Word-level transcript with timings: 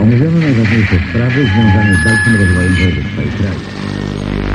Omówione 0.00 0.38
najważniejsze 0.40 0.96
sprawy 1.10 1.44
związane 1.44 1.94
z 1.94 2.04
dalszym 2.04 2.36
rozwojem 2.36 2.74
województwa 2.74 3.22
i 3.22 3.28
kraju. 3.28 3.60
Qual 3.60 4.45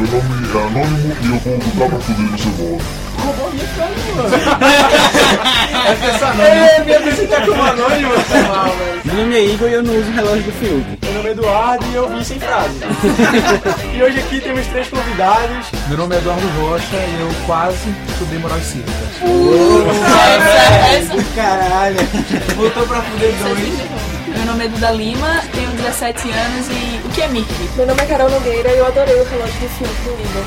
Meu 0.00 0.08
nome 0.08 0.48
é 0.48 0.66
Anônimo 0.66 1.14
e 1.20 1.26
eu 1.26 1.38
vou 1.40 1.52
lutar 1.56 1.88
pra 1.90 1.98
poder 1.98 2.26
você 2.30 2.48
volta. 2.56 2.84
É, 6.42 6.84
me 6.84 6.94
apresentar 6.94 7.44
como 7.44 7.62
anônimo. 7.62 8.12
Meu 9.04 9.14
nome 9.14 9.36
é 9.36 9.44
Igor 9.44 9.68
e 9.68 9.74
eu 9.74 9.82
não 9.82 9.94
uso 9.94 10.10
o 10.10 10.14
relógio 10.14 10.42
do 10.44 10.52
Fiuk. 10.52 10.98
Meu 11.04 11.12
nome 11.12 11.28
é 11.28 11.32
Eduardo 11.32 11.84
e 11.92 11.94
eu 11.94 12.08
vim 12.08 12.24
sem 12.24 12.40
frase. 12.40 12.80
e 13.94 14.02
hoje 14.02 14.20
aqui 14.20 14.40
temos 14.40 14.66
três 14.68 14.88
convidados. 14.88 15.66
Meu 15.88 15.98
nome 15.98 16.14
é 16.14 16.18
Eduardo 16.18 16.48
Rocha 16.62 16.96
e 16.96 17.20
eu 17.20 17.28
quase 17.44 17.94
estudei 18.08 18.38
moral 18.38 18.58
cívica. 18.60 18.90
Caralho. 21.36 21.98
Voltou 22.56 22.86
pra 22.86 23.02
fuder 23.02 23.34
dois. 23.34 23.99
Meu 24.40 24.52
nome 24.52 24.64
é 24.64 24.68
Duda 24.68 24.90
Lima, 24.92 25.42
tenho 25.52 25.68
17 25.72 26.30
anos 26.30 26.66
e 26.70 27.06
o 27.06 27.10
que 27.10 27.20
é 27.20 27.28
Mickey? 27.28 27.68
Meu 27.76 27.86
nome 27.86 28.00
é 28.00 28.06
Carol 28.06 28.30
Nogueira 28.30 28.70
e 28.70 28.78
eu 28.78 28.86
adorei 28.86 29.14
o 29.14 29.24
relógio 29.24 29.60
do 29.60 29.68
filme 29.68 29.92
do 30.02 30.12
Igor. 30.18 30.44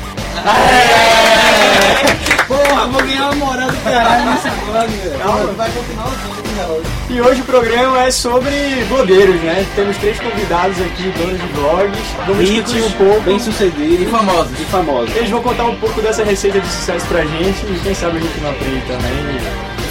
Porra, 2.48 2.86
vou 2.88 3.00
ganhar 3.04 3.30
uma 3.30 3.34
moral 3.46 3.70
do 3.70 3.76
caralho 3.84 4.32
nesse 4.32 4.50
blog, 4.50 4.88
velho. 4.88 5.54
Vai 5.54 5.70
continuar 5.70 6.06
usando 6.06 6.44
esse 6.44 6.54
relógio. 6.56 6.84
E 7.08 7.20
hoje 7.20 7.40
o 7.40 7.44
programa 7.44 8.02
é 8.02 8.10
sobre 8.10 8.84
blogueiros, 8.88 9.40
né? 9.42 9.64
Temos 9.76 9.96
três 9.98 10.18
convidados 10.18 10.80
aqui, 10.80 11.14
donos 11.16 11.40
de 11.40 11.46
blogs. 11.52 12.00
Vamos 12.26 12.48
discutir 12.48 12.82
um 12.82 12.90
pouco. 12.90 13.20
bem 13.20 13.38
sucedido. 13.38 14.02
E 14.02 14.06
famosos. 14.06 14.58
E 14.58 14.64
famosos. 14.64 15.14
Eles 15.14 15.30
vão 15.30 15.40
contar 15.40 15.66
um 15.66 15.76
pouco 15.76 16.02
dessa 16.02 16.24
receita 16.24 16.58
de 16.58 16.66
sucesso 16.66 17.06
pra 17.06 17.24
gente 17.24 17.64
e 17.64 17.80
quem 17.84 17.94
sabe 17.94 18.18
a 18.18 18.20
gente 18.20 18.40
não 18.40 18.50
aprende 18.50 18.84
também. 18.88 19.40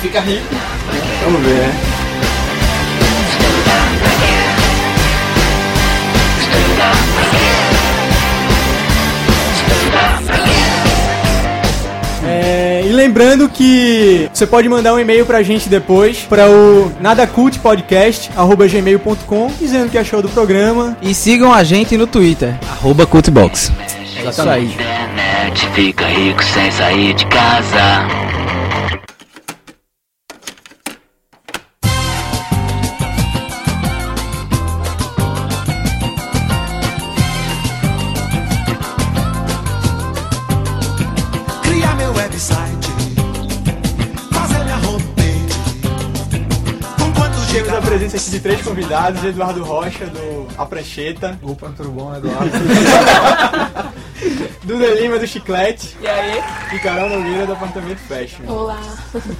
Fica 0.02 0.20
rico. 0.20 0.53
Vamos 1.24 1.41
ver, 1.41 1.53
né? 1.53 1.93
Lembrando 12.94 13.50
que 13.50 14.30
você 14.34 14.48
pode 14.48 14.70
mandar 14.70 14.94
um 14.94 15.00
e-mail 15.00 15.26
pra 15.26 15.44
gente 15.44 15.68
depois 15.68 16.20
para 16.20 16.50
o 16.50 16.90
nadacultpodcast@gmail.com 17.00 19.52
dizendo 19.59 19.88
o 19.88 19.90
que 19.90 19.98
achou 19.98 20.22
do 20.22 20.30
programa. 20.30 20.96
E 21.02 21.14
sigam 21.14 21.53
a 21.53 21.62
gente 21.64 21.98
no 21.98 22.08
Twitter, 22.08 22.56
arroba 22.70 23.06
Cultbox. 23.06 23.72
É 24.18 24.30
isso 24.30 24.50
aí. 24.50 24.66
Internet 24.66 25.68
fica 25.74 26.06
rico 26.06 26.44
sem 26.44 26.72
sair 26.72 27.14
de 27.14 27.26
casa. 27.28 28.08
Presença 47.94 48.18
aqui 48.18 48.31
de 48.31 48.40
três 48.40 48.59
convidados, 48.64 49.24
Eduardo 49.24 49.64
Rocha 49.64 50.08
do 50.08 50.48
A 50.58 50.66
Prancheta, 50.66 51.38
Opa, 51.44 51.72
tudo 51.78 51.92
bom, 51.92 52.16
Eduardo? 52.16 52.50
Duda 54.64 54.88
Lima 55.00 55.20
do 55.20 55.28
Chiclete 55.28 55.96
E 56.02 56.08
aí? 56.08 56.42
e 56.74 56.80
Carol 56.80 57.08
Nogueira 57.09 57.46
do 57.46 57.53
Apartamento 57.53 58.00
Fashion. 58.00 58.46
Olá. 58.48 58.82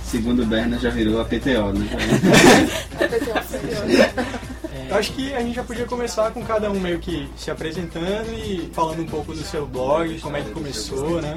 Segundo 0.06 0.44
o 0.44 0.46
Berna 0.46 0.78
já 0.78 0.92
virou 0.92 1.20
a 1.20 1.26
PTO, 1.26 1.74
né? 1.74 1.88
Eu 4.94 5.00
acho 5.00 5.12
que 5.14 5.34
a 5.34 5.40
gente 5.40 5.56
já 5.56 5.64
podia 5.64 5.86
começar 5.88 6.30
com 6.30 6.46
cada 6.46 6.70
um 6.70 6.80
meio 6.80 7.00
que 7.00 7.28
se 7.36 7.50
apresentando 7.50 8.32
e 8.32 8.70
falando 8.74 9.02
um 9.02 9.08
pouco 9.08 9.34
do 9.34 9.42
seu 9.44 9.66
blog, 9.66 10.20
como 10.20 10.38
é 10.38 10.42
que 10.42 10.52
começou, 10.52 11.20
né? 11.20 11.36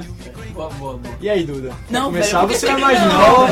boa, 0.53 0.69
boa, 0.69 0.97
boa. 0.97 1.15
E 1.19 1.27
aí, 1.27 1.43
Duda? 1.43 1.71
Não, 1.89 2.05
começar 2.05 2.41
pera, 2.45 2.59
você 2.59 2.67
é 2.67 2.77
mais 2.77 2.99
não. 2.99 3.13
nova. 3.13 3.47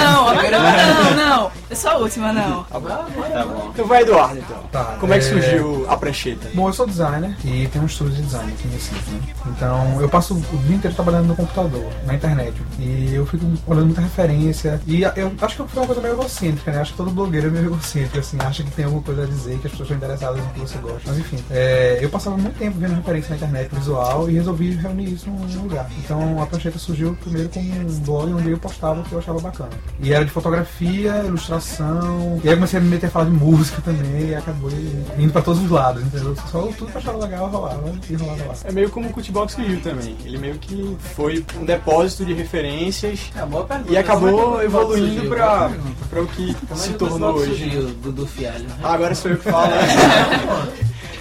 Não, 0.00 0.34
não, 0.34 1.04
não, 1.04 1.28
não. 1.28 1.52
Eu 1.68 1.76
sou 1.76 1.90
a 1.90 1.96
última, 1.98 2.32
não. 2.32 2.64
Tá 2.64 2.80
bom. 2.80 3.70
Então 3.72 3.86
vai, 3.86 4.02
Eduardo, 4.02 4.38
então. 4.38 4.62
Tá, 4.72 4.96
Como 4.98 5.12
é 5.12 5.18
que 5.18 5.26
é- 5.26 5.28
surgiu 5.28 5.86
a 5.90 5.96
prancheta? 5.96 6.48
Bom, 6.54 6.68
eu 6.68 6.72
sou 6.72 6.86
designer 6.86 7.36
e 7.44 7.68
tenho 7.68 7.84
um 7.84 7.86
estúdio 7.86 8.14
de 8.14 8.22
design 8.22 8.50
aqui 8.52 8.66
em 8.66 8.70
Recife, 8.70 9.10
né? 9.10 9.20
Então, 9.46 10.00
eu 10.00 10.08
passo 10.08 10.34
o 10.34 10.56
dia 10.66 10.76
inteiro 10.76 10.94
trabalhando 10.94 11.26
no 11.26 11.36
computador, 11.36 11.84
na 12.06 12.14
internet. 12.14 12.54
E 12.78 13.14
eu 13.14 13.26
fico 13.26 13.44
olhando 13.66 13.86
muita 13.86 14.00
referência. 14.00 14.80
E 14.86 15.02
eu 15.02 15.32
acho 15.40 15.56
que 15.56 15.68
foi 15.68 15.82
uma 15.82 15.86
coisa 15.86 16.00
meio 16.00 16.14
egocêntrica, 16.14 16.70
né? 16.72 16.80
Acho 16.80 16.92
que 16.92 16.96
todo 16.96 17.10
blogueiro 17.10 17.48
é 17.48 17.50
meio 17.50 17.66
egocêntrico, 17.66 18.18
assim. 18.18 18.38
Acha 18.40 18.62
que 18.62 18.70
tem 18.70 18.84
alguma 18.84 19.02
coisa 19.02 19.22
a 19.22 19.26
dizer, 19.26 19.49
que 19.58 19.66
as 19.66 19.72
pessoas 19.72 19.90
estão 19.90 19.96
interessadas 19.96 20.42
no 20.44 20.50
que 20.50 20.60
você 20.60 20.78
gosta. 20.78 21.00
Mas 21.06 21.18
enfim, 21.18 21.38
é, 21.50 21.98
eu 22.00 22.08
passava 22.10 22.36
muito 22.36 22.56
tempo 22.58 22.78
vendo 22.78 22.94
referência 22.94 23.30
na 23.30 23.36
internet 23.36 23.74
visual 23.74 24.28
e 24.30 24.34
resolvi 24.34 24.74
reunir 24.76 25.12
isso 25.12 25.28
num 25.30 25.62
lugar. 25.62 25.88
Então, 26.04 26.42
a 26.42 26.46
prancheta 26.46 26.78
surgiu 26.78 27.16
primeiro 27.22 27.48
como 27.48 27.70
um 27.72 27.98
blog 28.00 28.32
onde 28.32 28.50
eu 28.50 28.58
postava 28.58 29.00
o 29.00 29.04
que 29.04 29.12
eu 29.12 29.18
achava 29.18 29.40
bacana. 29.40 29.70
E 30.00 30.12
era 30.12 30.24
de 30.24 30.30
fotografia, 30.30 31.22
ilustração. 31.26 32.40
E 32.42 32.48
aí 32.48 32.52
eu 32.52 32.56
comecei 32.56 32.78
a 32.78 32.82
me 32.82 32.88
meter 32.88 33.06
a 33.06 33.10
falar 33.10 33.24
de 33.26 33.30
música 33.32 33.80
também 33.82 34.28
e 34.28 34.34
acabou 34.34 34.70
indo 35.18 35.32
pra 35.32 35.42
todos 35.42 35.62
os 35.62 35.70
lados, 35.70 36.02
entendeu? 36.02 36.34
Só 36.50 36.60
tudo 36.62 36.86
que 36.90 36.96
eu 36.96 36.98
achava 36.98 37.18
legal 37.18 37.48
rolava 37.48 37.92
e 38.08 38.14
rolava 38.14 38.44
lá. 38.44 38.54
É 38.64 38.72
meio 38.72 38.90
como 38.90 39.08
o 39.08 39.12
Cutbox 39.12 39.52
surgiu 39.54 39.80
também. 39.80 40.16
Ele 40.24 40.38
meio 40.38 40.54
que 40.58 40.96
foi 41.14 41.44
um 41.60 41.64
depósito 41.64 42.24
de 42.24 42.32
referências 42.34 43.30
É, 43.36 43.44
boa 43.44 43.64
pergunta. 43.64 43.92
e 43.92 43.96
acabou 43.96 44.60
é 44.60 44.64
evoluindo 44.64 45.28
pra, 45.28 45.70
pra 46.08 46.22
o 46.22 46.26
que 46.26 46.56
é 46.70 46.74
se 46.74 46.92
tornou 46.94 47.34
hoje. 47.34 47.46
surgiu, 47.56 47.88
Dudu 48.02 48.26
Fialho? 48.26 48.66
Ah, 48.82 48.94
agora 48.94 49.14
sou 49.14 49.30
eu 49.30 49.36
que 49.40 49.50
falo. 49.50 49.72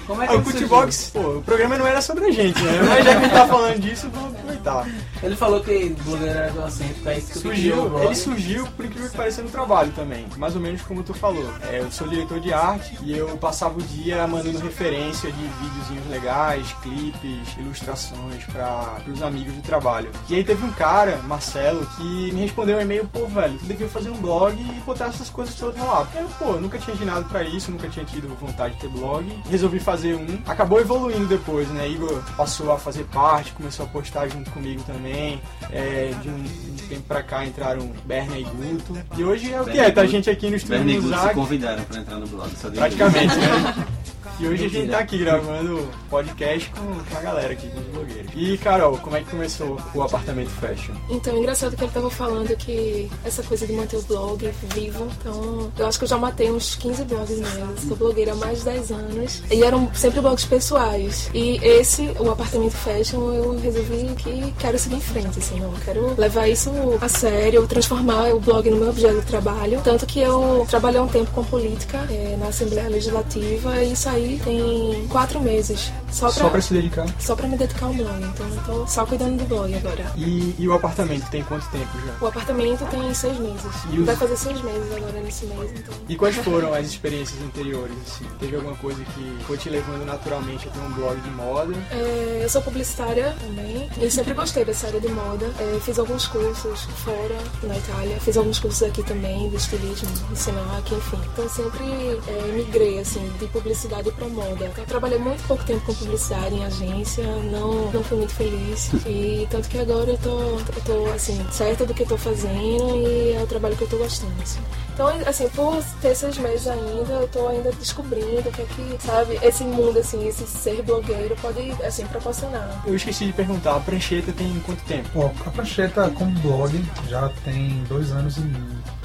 Como 0.08 0.24
é 0.24 0.28
Ah, 0.28 0.34
o 0.36 0.42
Cutbox, 0.44 1.12
pô, 1.14 1.20
o 1.38 1.42
programa 1.44 1.78
não 1.78 1.86
era 1.86 2.02
sobre 2.02 2.26
a 2.26 2.32
gente, 2.32 2.60
né? 2.64 2.72
Mas 2.88 3.06
já 3.06 3.12
que 3.12 3.18
a 3.18 3.22
gente 3.22 3.32
tá 3.32 3.48
falando 3.48 3.80
disso, 3.80 4.10
vou 4.12 4.49
aproveitar. 4.70 5.00
tá. 5.20 5.26
Ele 5.26 5.36
falou 5.36 5.62
que 5.62 5.90
blogueiro 6.04 6.32
era 6.32 6.48
egocêntrico, 6.48 7.10
aí 7.10 7.22
que 7.22 7.28
criou 7.28 7.40
o 7.40 7.42
Surgiu, 7.42 7.90
blog. 7.90 8.06
ele 8.06 8.16
surgiu, 8.16 8.68
por 8.68 8.86
incrível 8.86 9.10
que 9.10 9.18
pareça, 9.18 9.42
no 9.42 9.50
trabalho 9.50 9.92
também. 9.92 10.26
Mais 10.38 10.56
ou 10.56 10.62
menos 10.62 10.82
como 10.82 11.04
tu 11.04 11.14
falou. 11.14 11.46
É, 11.70 11.80
eu 11.80 11.92
sou 11.92 12.08
diretor 12.08 12.40
de 12.40 12.54
arte 12.54 12.98
e 13.02 13.18
eu 13.18 13.28
passava 13.38 13.78
o 13.80 13.82
dia 13.82 14.26
mandando 14.28 14.60
referência 14.60 15.32
de 15.32 15.42
videozinhos 15.42 16.08
legais, 16.10 16.74
clipes, 16.82 17.58
ilustrações 17.58 18.44
para 18.46 19.02
os 19.08 19.22
amigos 19.22 19.54
do 19.54 19.62
trabalho. 19.62 20.10
E 20.30 20.36
aí 20.36 20.44
teve 20.44 20.64
um 20.66 20.72
cara, 20.72 21.18
Marcelo, 21.24 21.86
que 21.98 22.32
me 22.32 22.42
respondeu 22.42 22.78
um 22.78 22.82
e-mail, 22.82 23.08
pô, 23.12 23.26
velho, 23.28 23.58
tu 23.58 23.66
devia 23.66 23.88
fazer 23.88 24.10
um 24.10 24.18
blog 24.18 24.56
e 24.60 24.80
botar 24.86 25.06
essas 25.08 25.30
coisas 25.30 25.56
todas 25.56 25.80
lá. 25.80 26.08
Eu, 26.16 26.28
pô, 26.40 26.54
nunca 26.54 26.78
tinha 26.78 26.96
agendado 26.96 27.26
pra 27.26 27.44
isso, 27.44 27.72
nunca 27.72 27.88
tinha 27.88 28.06
tido 28.06 28.28
vontade 28.40 28.76
de 28.76 28.82
ter 28.82 28.90
blog. 28.90 29.26
Resolvi 29.50 29.80
fazer 29.80 30.16
um. 30.16 30.40
Acabou 30.48 30.80
evoluindo 30.80 31.26
depois, 31.28 31.68
né? 31.70 31.88
Igor 31.90 32.22
passou 32.38 32.72
a 32.72 32.78
fazer 32.78 33.04
parte, 33.06 33.52
começou 33.54 33.86
a 33.86 33.90
postar 33.90 34.28
junto 34.28 34.50
comigo 34.60 34.84
também. 34.84 35.42
É, 35.72 36.14
de 36.22 36.30
um, 36.30 36.36
um 36.36 36.88
tempo 36.88 37.04
pra 37.08 37.24
cá 37.24 37.46
entraram 37.46 37.90
Berna 38.06 38.38
e 38.38 38.44
Guto. 38.44 38.98
E 39.18 39.24
hoje 39.24 39.52
é 39.52 39.62
o 39.62 39.66
que 39.66 39.80
é, 39.80 39.90
tá 39.90 40.02
a 40.02 40.06
gente 40.06 40.30
aqui 40.30 40.50
no 40.50 40.58
estúdio 40.58 40.78
Bernie 40.78 41.02
do 41.02 41.10
Good 41.10 41.20
se 41.20 41.34
convidaram 41.34 41.84
pra 41.84 42.00
entrar 42.00 42.18
no 42.18 42.28
blog. 42.28 42.52
Praticamente, 42.76 43.36
né? 43.36 43.88
E 44.40 44.48
hoje 44.48 44.66
a 44.68 44.70
gente 44.70 44.90
tá 44.90 45.00
aqui 45.00 45.18
gravando 45.18 45.86
podcast 46.10 46.72
com, 46.72 47.18
a 47.18 47.22
galera 47.22 47.52
aqui, 47.52 47.68
com 47.68 47.82
os 47.82 47.88
blogueiros. 47.88 48.32
E 48.34 48.58
Carol, 48.58 48.98
como 49.00 49.18
é 49.18 49.20
que 49.20 49.32
começou 49.32 49.78
o 49.94 50.02
apartamento 50.02 50.50
fashion? 50.52 50.94
Então, 51.10 51.36
é 51.36 51.40
engraçado 51.40 51.76
que 51.76 51.84
ele 51.84 51.92
tava 51.92 52.10
falando 52.10 52.56
que 52.56 53.12
essa 53.26 53.44
coisa 53.44 53.68
de 53.68 53.74
manter 53.74 53.98
o 53.98 54.02
blog 54.04 54.50
vivo. 54.74 55.10
Então, 55.20 55.70
eu 55.78 55.86
acho 55.86 55.98
que 55.98 56.06
eu 56.06 56.08
já 56.08 56.18
matei 56.18 56.50
uns 56.50 56.74
15 56.76 57.04
blogs 57.04 57.38
meus. 57.38 57.82
Sou 57.82 57.98
blogueira 57.98 58.32
há 58.32 58.36
mais 58.36 58.60
de 58.60 58.66
10 58.66 58.92
anos. 58.92 59.44
E 59.52 59.62
eram 59.62 59.94
sempre 59.94 60.22
blogs 60.22 60.46
pessoais. 60.46 61.30
E 61.34 61.58
esse, 61.62 62.04
o 62.18 62.32
apartamento 62.32 62.78
fashion, 62.78 63.34
eu 63.34 63.60
resolvi 63.60 64.16
que 64.16 64.54
quero 64.58 64.80
seguir 64.80 64.96
em 64.96 65.02
frente, 65.02 65.38
assim, 65.40 65.60
não. 65.60 65.74
Quero 65.84 66.18
levar 66.18 66.48
isso 66.48 66.72
a 67.02 67.10
sério, 67.10 67.68
transformar 67.68 68.34
o 68.34 68.40
blog 68.40 68.70
no 68.70 68.78
meu 68.78 68.90
objeto 68.90 69.20
de 69.20 69.26
trabalho. 69.26 69.82
Tanto 69.84 70.06
que 70.06 70.22
eu 70.22 70.66
trabalhei 70.70 71.02
um 71.02 71.10
tempo 71.10 71.30
com 71.32 71.44
política 71.44 72.08
eh, 72.10 72.38
na 72.40 72.48
Assembleia 72.48 72.88
Legislativa 72.88 73.84
e 73.84 73.94
saí 73.98 74.29
tem 74.38 75.08
quatro 75.10 75.40
meses. 75.42 75.92
Só 76.12 76.26
pra, 76.32 76.42
Só 76.44 76.50
pra 76.50 76.62
se 76.62 76.74
dedicar. 76.74 77.06
só 77.20 77.36
pra 77.36 77.48
me 77.48 77.56
dedicar 77.56 77.86
ao 77.86 77.94
blog. 77.94 78.24
Então, 78.24 78.48
eu 78.48 78.62
tô 78.64 78.88
só 78.88 79.06
cuidando 79.06 79.38
do 79.38 79.46
blog 79.46 79.74
agora. 79.76 80.12
E, 80.18 80.56
e 80.58 80.68
o 80.68 80.74
apartamento 80.74 81.30
tem 81.30 81.44
quanto 81.44 81.68
tempo 81.70 81.88
já? 82.06 82.14
O 82.20 82.28
apartamento 82.28 82.84
tem 82.90 83.14
seis 83.14 83.38
meses. 83.38 83.64
E 83.92 84.00
os- 84.00 84.06
Vai 84.08 84.16
fazer 84.16 84.36
seis 84.38 84.60
meses 84.64 84.92
agora 84.96 85.20
nesse 85.22 85.46
mês, 85.46 85.72
então. 85.72 85.94
E 86.08 86.16
quais 86.16 86.36
foram 86.38 86.74
as 86.74 86.88
experiências 86.88 87.40
anteriores? 87.44 87.96
Assim? 88.08 88.26
Teve 88.40 88.56
alguma 88.56 88.76
coisa 88.78 89.04
que 89.04 89.38
foi 89.46 89.58
te 89.58 89.70
levando 89.70 90.04
naturalmente 90.06 90.68
a 90.68 90.72
ter 90.72 90.80
um 90.80 90.92
blog 90.94 91.20
de 91.22 91.30
moda? 91.30 91.74
É, 91.92 92.40
eu 92.44 92.50
sou 92.50 92.62
publicitária 92.64 93.36
também 93.40 93.88
e 94.02 94.10
sempre 94.10 94.34
gostei 94.34 94.66
dessa 94.66 94.88
área 94.88 95.00
de 95.00 95.10
moda. 95.10 95.46
É, 95.60 95.80
fiz 95.80 96.00
alguns 96.00 96.26
cursos 96.26 96.82
fora, 97.04 97.38
na 97.64 97.78
Itália. 97.78 98.20
Fiz 98.20 98.36
alguns 98.36 98.58
cursos 98.60 98.82
aqui 98.82 99.04
também, 99.04 99.48
de 99.50 99.56
estilismo, 99.58 100.10
Senac, 100.36 100.92
enfim. 100.94 101.20
Então 101.34 101.48
sempre 101.48 101.84
é, 102.28 102.52
migrei, 102.56 103.00
assim, 103.00 103.32
de 103.40 103.46
publicidade 103.48 104.12
para 104.20 104.28
moda. 104.28 104.72
Eu 104.78 104.86
trabalhei 104.86 105.18
muito 105.18 105.42
pouco 105.48 105.64
tempo 105.64 105.86
com 105.86 105.94
publicidade 105.94 106.56
em 106.56 106.66
agência, 106.66 107.24
não, 107.24 107.92
não 107.92 108.04
fui 108.04 108.18
muito 108.18 108.34
feliz. 108.34 108.92
E 109.06 109.48
tanto 109.50 109.70
que 109.70 109.80
agora 109.80 110.12
eu 110.12 110.18
tô, 110.18 110.40
eu 110.40 110.82
tô 110.86 111.06
assim, 111.14 111.44
certa 111.52 111.86
do 111.86 111.94
que 111.94 112.04
eu 112.04 112.08
tô 112.08 112.18
fazendo 112.18 112.96
e 112.98 113.34
é 113.34 113.42
o 113.42 113.48
trabalho 113.48 113.76
que 113.76 113.84
eu 113.84 113.90
tô 113.90 113.98
gostando, 113.98 114.34
assim. 114.42 114.60
Então, 114.94 115.08
assim, 115.26 115.48
por 115.50 115.82
ter 116.02 116.14
seis 116.14 116.38
meses 116.38 116.68
ainda, 116.68 117.14
eu 117.14 117.28
tô 117.30 117.48
ainda 117.48 117.72
descobrindo 117.72 118.50
o 118.50 118.52
que 118.52 118.62
é 118.62 118.66
que, 118.66 118.98
sabe, 119.00 119.40
esse 119.42 119.64
mundo, 119.64 119.98
assim, 119.98 120.28
esse 120.28 120.46
ser 120.46 120.82
blogueiro 120.82 121.38
pode, 121.42 121.72
assim, 121.86 122.06
proporcionar. 122.08 122.84
Eu 122.86 122.94
esqueci 122.96 123.28
de 123.28 123.32
perguntar, 123.32 123.78
a 123.78 123.80
prancheta 123.80 124.34
tem 124.34 124.60
quanto 124.66 124.84
tempo? 124.84 125.08
Ó, 125.16 125.32
a 125.46 125.52
prancheta 125.52 126.10
como 126.10 126.38
blog 126.40 126.84
já 127.08 127.30
tem 127.46 127.82
dois 127.88 128.12
anos 128.12 128.36
e 128.40 128.44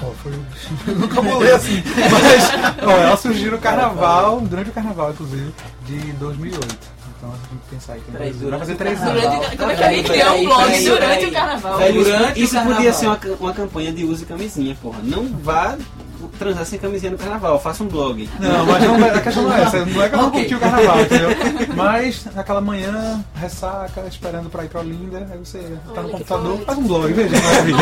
ó, 0.03 0.11
foi. 0.21 0.33
Eu 0.85 0.99
nunca 0.99 1.21
vou 1.21 1.39
ler 1.39 1.53
assim. 1.53 1.81
Mas 2.11 2.83
ó, 2.83 2.91
ela 2.91 3.15
surgiu 3.15 3.51
no 3.51 3.57
carnaval, 3.57 4.41
durante 4.41 4.71
o 4.71 4.73
carnaval, 4.73 5.04
inclusive, 5.11 5.53
de 5.85 5.97
2008. 6.13 6.95
Então 7.17 7.29
a 7.29 7.35
gente 7.37 7.47
tem 7.47 7.57
que 7.59 7.75
pensar 7.75 7.97
dois- 8.17 8.41
vai 8.41 8.59
fazer 8.59 8.75
três 8.75 8.99
durante 8.99 9.25
anos. 9.25 9.35
Durante, 9.39 9.57
como 9.57 9.71
é 9.71 9.75
que 9.75 9.83
ele 9.83 10.03
criou 10.03 10.35
um 10.35 10.45
blog 10.45 10.83
durante 10.85 11.25
o 11.25 11.31
carnaval? 11.31 11.79
Durante 11.93 12.41
isso 12.41 12.61
podia 12.61 12.93
ser 12.93 13.07
uma 13.39 13.53
campanha 13.53 13.91
de 13.93 14.03
use 14.03 14.25
camisinha, 14.25 14.77
porra. 14.81 14.99
Não 15.03 15.27
vá 15.41 15.77
transar 16.37 16.65
sem 16.65 16.79
camisinha 16.79 17.11
no 17.11 17.17
carnaval, 17.17 17.59
faça 17.59 17.83
um 17.83 17.87
blog. 17.87 18.29
Não, 18.39 18.65
mas 18.65 18.83
não, 18.83 18.95
a 19.05 19.19
questão 19.21 19.43
não 19.43 19.55
é 19.55 19.61
essa. 19.63 19.85
Não 19.85 20.01
é 20.03 20.09
que 20.09 20.15
eu 20.15 20.21
não 20.21 20.31
curti 20.31 20.55
o 20.55 20.59
carnaval, 20.59 21.01
entendeu? 21.01 21.29
Mas 21.75 22.25
naquela 22.33 22.61
manhã, 22.61 23.23
ressaca, 23.35 24.01
esperando 24.07 24.49
pra 24.49 24.63
ir 24.63 24.69
pra 24.69 24.79
Olinda, 24.79 25.27
aí 25.29 25.37
você 25.37 25.59
tá 25.93 26.01
no 26.01 26.09
computador, 26.09 26.57
faz 26.65 26.77
um 26.77 26.87
blog, 26.87 27.11
veja, 27.13 27.35
maravilha. 27.43 27.77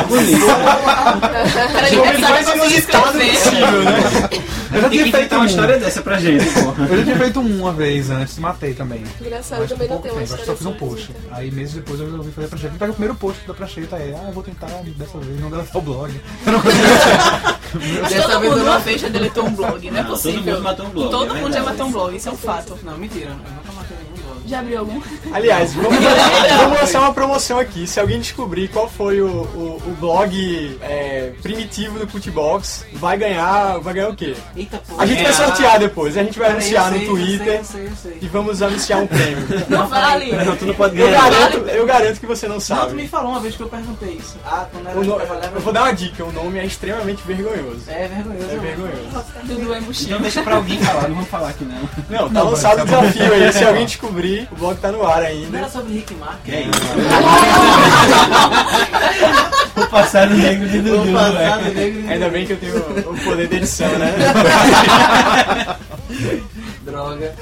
Mais 1.99 2.19
saber 2.19 2.45
como 2.45 2.65
inusitado 2.65 3.21
escrever. 3.21 3.33
possível, 3.33 3.83
né? 3.83 4.29
Eu 4.73 4.81
já 4.81 4.89
Tem 4.89 4.99
tinha 5.03 5.11
feito 5.17 5.35
uma 5.35 5.43
um. 5.43 5.45
história 5.45 5.77
dessa 5.79 6.01
pra 6.01 6.19
gente, 6.19 6.45
porra. 6.51 6.87
Eu 6.89 6.97
já 6.97 7.03
tinha 7.03 7.17
feito 7.17 7.39
um 7.39 7.59
uma 7.61 7.71
vez 7.71 8.09
antes, 8.09 8.39
matei 8.39 8.73
também. 8.73 9.03
Engraçado, 9.21 9.57
eu 9.59 9.61
Mas 9.61 9.69
também 9.71 9.87
não 9.87 9.97
tenho 9.99 10.13
uma 10.15 10.23
história 10.23 10.45
só 10.45 10.55
fiz 10.55 10.65
um 10.65 10.69
assim, 10.69 10.79
post. 10.79 11.11
então. 11.25 11.37
Aí 11.37 11.51
meses 11.51 11.73
depois 11.75 11.99
eu 11.99 12.05
resolvi 12.07 12.31
fazer 12.31 12.47
a 12.47 12.49
prancheta. 12.49 12.73
Então 12.75 12.87
o 12.89 12.93
primeiro 12.93 13.15
post 13.15 13.47
da 13.47 13.53
prancheta 13.53 13.95
é, 13.97 14.15
ah, 14.19 14.27
eu 14.27 14.33
vou 14.33 14.43
tentar 14.43 14.67
dessa 14.97 15.17
vez 15.19 15.39
não 15.39 15.49
deletar 15.51 15.77
o 15.77 15.81
blog. 15.81 16.21
Eu 16.45 16.51
não 16.51 16.61
Dessa 18.09 18.39
todo 18.43 18.49
vez 18.49 18.51
mundo 18.51 18.59
eu 18.59 18.63
uma 18.71 18.77
não- 18.77 18.81
vez 18.85 19.01
já 19.01 19.07
deletou 19.09 19.45
um 19.45 19.55
blog, 19.55 19.91
não 19.91 19.97
é 19.97 20.01
Não, 20.01 20.09
todo 20.09 20.17
possível. 20.21 20.53
mundo 20.53 20.63
matou 20.63 20.85
um 20.85 20.89
blog, 20.89 21.09
Todo 21.11 21.35
é 21.35 21.41
mundo 21.41 21.53
já 21.53 21.63
matou 21.63 21.85
um 21.87 21.91
blog, 21.91 22.15
isso 22.15 22.29
é 22.29 22.31
um 22.31 22.37
fato. 22.37 22.79
Não, 22.83 22.97
mentira, 22.97 23.29
eu 23.31 23.35
nunca 23.35 23.49
matei 23.49 23.57
nenhum 23.63 23.73
blog. 23.73 23.82
Já 24.45 24.59
abriu 24.59 24.79
algum? 24.79 25.01
Aliás, 25.31 25.73
vamos, 25.75 25.97
vamos 26.57 26.79
lançar 26.79 26.99
uma 26.99 27.13
promoção 27.13 27.59
aqui. 27.59 27.87
Se 27.87 27.99
alguém 27.99 28.19
descobrir 28.19 28.67
qual 28.67 28.89
foi 28.89 29.21
o, 29.21 29.27
o, 29.27 29.81
o 29.87 29.95
blog 29.99 30.77
é, 30.81 31.31
primitivo 31.41 31.97
do 31.99 32.07
Putbox, 32.07 32.85
vai 32.93 33.17
ganhar. 33.17 33.79
Vai 33.79 33.93
ganhar 33.93 34.09
o 34.09 34.15
quê? 34.15 34.35
Eita 34.55 34.77
porra. 34.79 35.03
A 35.03 35.05
gente 35.05 35.21
vai 35.23 35.31
É. 35.31 35.33
sortear 35.35 35.79
depois, 35.79 36.17
a 36.17 36.23
gente 36.23 36.37
vai 36.37 36.51
anunciar 36.51 36.91
no 36.91 36.97
eu 36.97 37.05
Twitter 37.07 37.45
sei, 37.45 37.57
eu 37.59 37.63
sei, 37.65 37.85
eu 37.87 37.95
sei. 37.95 38.17
e 38.21 38.27
vamos 38.27 38.61
anunciar 38.61 38.99
um 38.99 39.07
prêmio. 39.07 39.43
Não 39.69 39.87
vale. 39.87 40.31
Não, 40.33 40.55
tu 40.55 40.65
não 40.65 40.73
pode 40.73 40.99
Eu 40.99 41.07
ganhar. 41.07 41.29
garanto, 41.29 41.57
eu 41.69 41.85
garanto 41.85 42.19
que 42.19 42.25
você 42.25 42.47
não 42.47 42.55
Não, 42.55 42.61
tu 42.61 42.65
sabe. 42.65 42.93
me 42.95 43.07
falou 43.07 43.31
uma 43.31 43.39
vez 43.39 43.55
que 43.55 43.61
eu 43.61 43.69
perguntei 43.69 44.13
isso. 44.19 44.37
Ah, 44.45 44.65
quando 44.71 44.87
era 44.87 44.95
no- 44.95 45.55
eu 45.55 45.61
vou 45.61 45.73
dar 45.73 45.83
uma 45.83 45.93
dica, 45.93 46.23
o 46.23 46.31
nome 46.31 46.59
é 46.59 46.65
extremamente 46.65 47.21
vergonhoso. 47.25 47.81
É 47.87 48.07
vergonhoso. 48.07 48.49
É 48.51 48.55
né? 48.55 48.59
vergonhoso. 48.61 49.25
Dudu 49.43 49.73
é 49.73 49.79
mochila. 49.79 50.09
Então 50.09 50.21
deixa 50.21 50.43
pra 50.43 50.55
alguém 50.55 50.79
falar, 50.79 51.07
não 51.07 51.15
vamos 51.15 51.29
falar 51.29 51.49
aqui 51.49 51.63
não. 51.65 51.89
Não, 52.09 52.29
tá 52.29 52.43
lançado 52.43 52.81
o 52.81 52.85
desafio 52.85 53.33
aí. 53.33 53.53
Se 53.53 53.63
alguém 53.63 53.85
descobrir, 53.85 54.32
o 54.51 54.55
blog 54.55 54.77
tá 54.77 54.91
no 54.91 55.05
ar 55.05 55.21
Não 55.21 55.27
ainda. 55.27 55.57
era 55.57 55.69
sobre 55.69 55.93
Rick. 55.93 56.15
Que 56.45 56.51
é 56.51 56.61
isso? 56.61 56.71
o 59.81 59.87
passado 59.87 60.33
negro 60.33 60.67
de 60.69 60.81
Dudu, 60.81 61.03
velho. 61.13 61.73
negro 61.73 62.09
Ainda 62.11 62.29
bem 62.29 62.45
que 62.45 62.53
eu 62.53 62.57
tenho 62.57 62.77
o 62.77 63.17
poder 63.23 63.47
de 63.47 63.55
edição, 63.57 63.89
né? 63.97 64.13
Droga. 66.93 67.35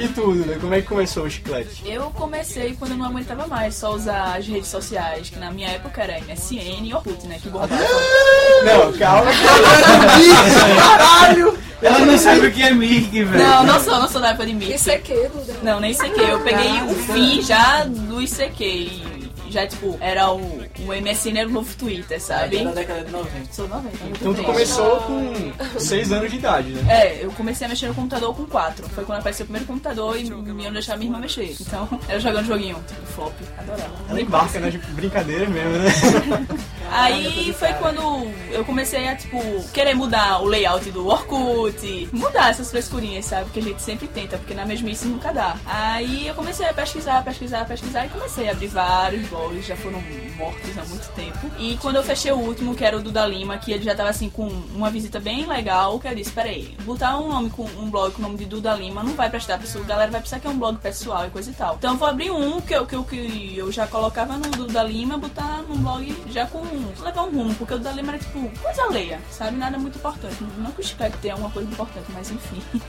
E 0.00 0.08
tudo, 0.08 0.44
né? 0.44 0.58
Como 0.60 0.74
é 0.74 0.80
que 0.80 0.88
começou 0.88 1.24
o 1.24 1.30
chiclete? 1.30 1.82
Eu 1.88 2.10
comecei 2.10 2.74
quando 2.76 2.92
eu 2.92 2.96
não 2.96 3.06
aguentava 3.06 3.46
mais 3.46 3.76
só 3.76 3.94
usar 3.94 4.36
as 4.36 4.46
redes 4.48 4.68
sociais, 4.68 5.30
que 5.30 5.38
na 5.38 5.52
minha 5.52 5.68
época 5.68 6.02
era 6.02 6.20
MSN 6.20 6.84
e 6.84 6.92
Orkut, 6.92 7.24
né? 7.28 7.38
Que 7.40 7.48
bombava. 7.48 7.74
Não, 8.64 8.92
calma. 8.98 9.30
Caralho! 10.76 11.58
Ela 11.82 12.00
não 12.00 12.18
sabe 12.18 12.46
o 12.46 12.52
que 12.52 12.62
é 12.62 12.74
Mickey, 12.74 13.24
velho. 13.24 13.42
Não, 13.42 13.64
não 13.64 13.80
sou, 13.80 13.98
não 13.98 14.06
sou 14.06 14.20
da 14.20 14.30
época 14.30 14.44
de 14.44 14.54
que, 14.98 15.28
Duda? 15.28 15.56
Não, 15.62 15.80
nem 15.80 15.94
sei 15.94 16.10
que. 16.10 16.20
Eu 16.20 16.40
peguei 16.40 16.82
o 16.82 16.94
fim 16.94 17.40
já 17.40 17.84
do 17.84 18.20
ICQ. 18.20 18.64
E 18.64 19.30
já, 19.48 19.66
tipo, 19.66 19.96
era 19.98 20.30
o, 20.30 20.59
o 20.86 20.92
MSN 20.92 21.38
era 21.38 21.48
o 21.48 21.52
novo 21.52 21.74
Twitter, 21.76 22.20
sabe? 22.20 22.64
Da 22.64 22.72
década 22.72 23.04
de 23.04 23.12
90. 23.12 23.52
Sou 23.52 23.68
90. 23.68 24.04
muito 24.04 24.20
Então 24.20 24.34
tu 24.34 24.42
começou 24.42 25.00
com 25.00 25.78
6 25.78 26.12
anos 26.12 26.30
de 26.30 26.36
idade, 26.36 26.70
né? 26.70 26.82
É, 26.88 27.24
eu 27.24 27.30
comecei 27.32 27.66
a 27.66 27.70
mexer 27.70 27.88
no 27.88 27.94
computador 27.94 28.34
com 28.34 28.46
4. 28.46 28.88
Foi 28.90 29.04
quando 29.04 29.18
apareceu 29.18 29.44
o 29.44 29.46
primeiro 29.46 29.66
computador 29.66 30.18
e 30.18 30.30
me 30.30 30.64
iam 30.64 30.72
deixar 30.72 30.96
minha 30.96 31.08
irmã 31.08 31.20
mexer. 31.20 31.54
Então, 31.60 31.88
era 32.08 32.18
jogando 32.20 32.46
joguinho, 32.46 32.76
tipo, 32.86 33.06
flop. 33.06 33.34
Adorava. 33.58 33.94
Ela 34.08 34.20
embarca 34.20 34.60
nas 34.60 34.74
brincadeiras 34.74 35.48
mesmo, 35.48 35.72
né? 35.72 36.46
Aí 36.90 37.52
foi 37.52 37.72
quando 37.74 38.00
eu 38.50 38.64
comecei 38.64 39.06
a, 39.08 39.14
tipo, 39.14 39.38
querer 39.72 39.94
mudar 39.94 40.42
o 40.42 40.46
layout 40.46 40.90
do 40.90 41.06
Orkut, 41.06 42.08
mudar 42.12 42.50
essas 42.50 42.70
frescurinhas, 42.70 43.26
sabe? 43.26 43.48
Que 43.50 43.60
a 43.60 43.62
gente 43.62 43.80
sempre 43.80 44.08
tenta, 44.08 44.36
porque 44.36 44.54
na 44.54 44.66
mesmice 44.66 45.06
nunca 45.06 45.32
dá. 45.32 45.56
Aí 45.64 46.26
eu 46.26 46.34
comecei 46.34 46.66
a 46.66 46.74
pesquisar, 46.74 47.22
pesquisar, 47.22 47.64
pesquisar 47.64 48.06
e 48.06 48.08
comecei 48.08 48.48
a 48.48 48.52
abrir 48.52 48.66
vários 48.66 49.28
blogs, 49.28 49.66
já 49.66 49.76
foram 49.76 50.02
mortos 50.36 50.69
há 50.78 50.84
muito 50.84 51.08
tempo. 51.14 51.50
E 51.58 51.76
quando 51.78 51.96
eu 51.96 52.02
fechei 52.02 52.32
o 52.32 52.36
último, 52.36 52.74
que 52.74 52.84
era 52.84 52.96
o 52.96 53.02
do 53.02 53.10
da 53.10 53.26
Lima, 53.26 53.58
que 53.58 53.72
ele 53.72 53.84
já 53.84 53.94
tava 53.94 54.10
assim 54.10 54.28
com 54.28 54.46
uma 54.46 54.90
visita 54.90 55.18
bem 55.18 55.46
legal, 55.46 55.98
que 55.98 56.08
eu 56.08 56.14
disse, 56.14 56.30
peraí, 56.32 56.76
botar 56.84 57.18
um 57.18 57.28
nome 57.28 57.50
com 57.50 57.64
um 57.64 57.90
blog 57.90 58.12
com 58.12 58.20
o 58.20 58.22
nome 58.22 58.38
de 58.38 58.44
Duda 58.44 58.74
Lima 58.74 59.02
não 59.02 59.14
vai 59.14 59.30
prestar 59.30 59.58
pessoa, 59.58 59.84
a 59.84 59.88
galera 59.88 60.10
vai 60.10 60.20
pensar 60.20 60.40
que 60.40 60.46
é 60.46 60.50
um 60.50 60.58
blog 60.58 60.78
pessoal 60.78 61.26
e 61.26 61.30
coisa 61.30 61.50
e 61.50 61.54
tal. 61.54 61.76
Então 61.76 61.92
eu 61.92 61.98
vou 61.98 62.08
abrir 62.08 62.30
um 62.30 62.60
que 62.60 62.74
eu, 62.74 62.86
que 62.86 62.94
eu, 62.94 63.04
que 63.04 63.54
eu 63.56 63.70
já 63.72 63.86
colocava 63.86 64.36
no 64.36 64.50
Duda 64.50 64.82
Lima, 64.82 65.18
botar 65.18 65.62
num 65.68 65.76
blog 65.76 66.16
já 66.28 66.46
com 66.46 66.60
levar 67.02 67.22
um 67.22 67.30
rumo, 67.30 67.54
porque 67.54 67.74
o 67.74 67.78
Duda 67.78 67.92
Lima 67.92 68.12
era 68.12 68.18
tipo 68.18 68.50
coisa 68.60 68.82
alheia, 68.82 69.20
sabe? 69.30 69.56
Nada 69.56 69.78
muito 69.78 69.98
importante. 69.98 70.36
Não 70.58 70.70
que 70.72 70.80
o 70.80 70.82
Skype 70.82 71.16
tenha 71.18 71.34
alguma 71.34 71.50
coisa 71.50 71.70
importante, 71.70 72.06
mas 72.12 72.30
enfim. 72.30 72.62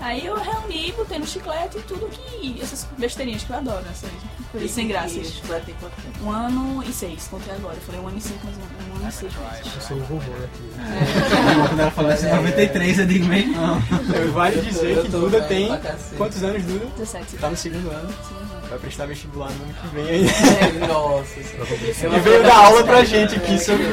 Aí 0.00 0.26
eu 0.26 0.36
reuni, 0.36 0.92
botei 0.92 1.18
no 1.18 1.26
chiclete 1.26 1.78
e 1.78 1.82
tudo 1.82 2.08
que. 2.08 2.60
essas 2.60 2.86
besteirinhas 2.98 3.42
que 3.44 3.50
eu 3.50 3.56
adoro, 3.56 3.84
essas 3.90 4.10
coisas 4.50 4.70
sem 4.70 4.88
graça. 4.88 5.22
Chiclete 5.22 5.66
tempo? 5.66 6.24
Um 6.24 6.30
ano 6.30 6.82
e 6.82 6.92
seis, 6.92 7.28
contei 7.30 7.54
agora. 7.54 7.74
Eu 7.76 7.80
falei 7.82 8.00
um 8.00 8.08
ano 8.08 8.18
e 8.18 8.20
cinco, 8.20 8.40
mas 8.44 8.54
um, 8.56 8.92
um 8.92 8.96
ano 8.96 9.08
e 9.08 9.12
seis 9.12 9.32
meses. 9.32 9.74
Eu 9.74 9.80
sou 9.80 9.96
o 9.96 10.00
vovô 10.00 10.32
aqui. 10.44 10.70
Quando 11.68 11.80
ela 11.80 11.90
falou 11.90 12.10
assim, 12.10 12.28
93, 12.28 12.98
eu 12.98 13.06
digo, 13.06 13.26
mas 13.26 13.46
não. 13.46 13.82
Eu 14.14 14.32
vale 14.32 14.60
dizer 14.60 14.96
Eu 14.96 15.02
que 15.02 15.08
Duda 15.08 15.40
tem. 15.42 15.68
Quantos 16.16 16.42
anos, 16.42 16.62
Duda? 16.64 16.86
17. 16.98 17.36
Tá 17.36 17.50
no 17.50 17.56
segundo 17.56 17.90
ano. 17.90 18.08
Sim. 18.28 18.34
Vai 18.68 18.78
prestar 18.78 19.06
vestibular 19.06 19.50
no 19.50 19.64
ano 19.64 19.74
que 19.74 19.88
vem 19.88 20.08
ainda. 20.08 20.30
É, 20.30 20.86
Nossa, 20.86 21.40
isso 21.40 22.06
Ele 22.06 22.20
veio 22.20 22.42
dar 22.42 22.56
aula 22.56 22.84
pra 22.84 23.04
gente 23.04 23.36
aqui 23.36 23.58
sobre. 23.58 23.84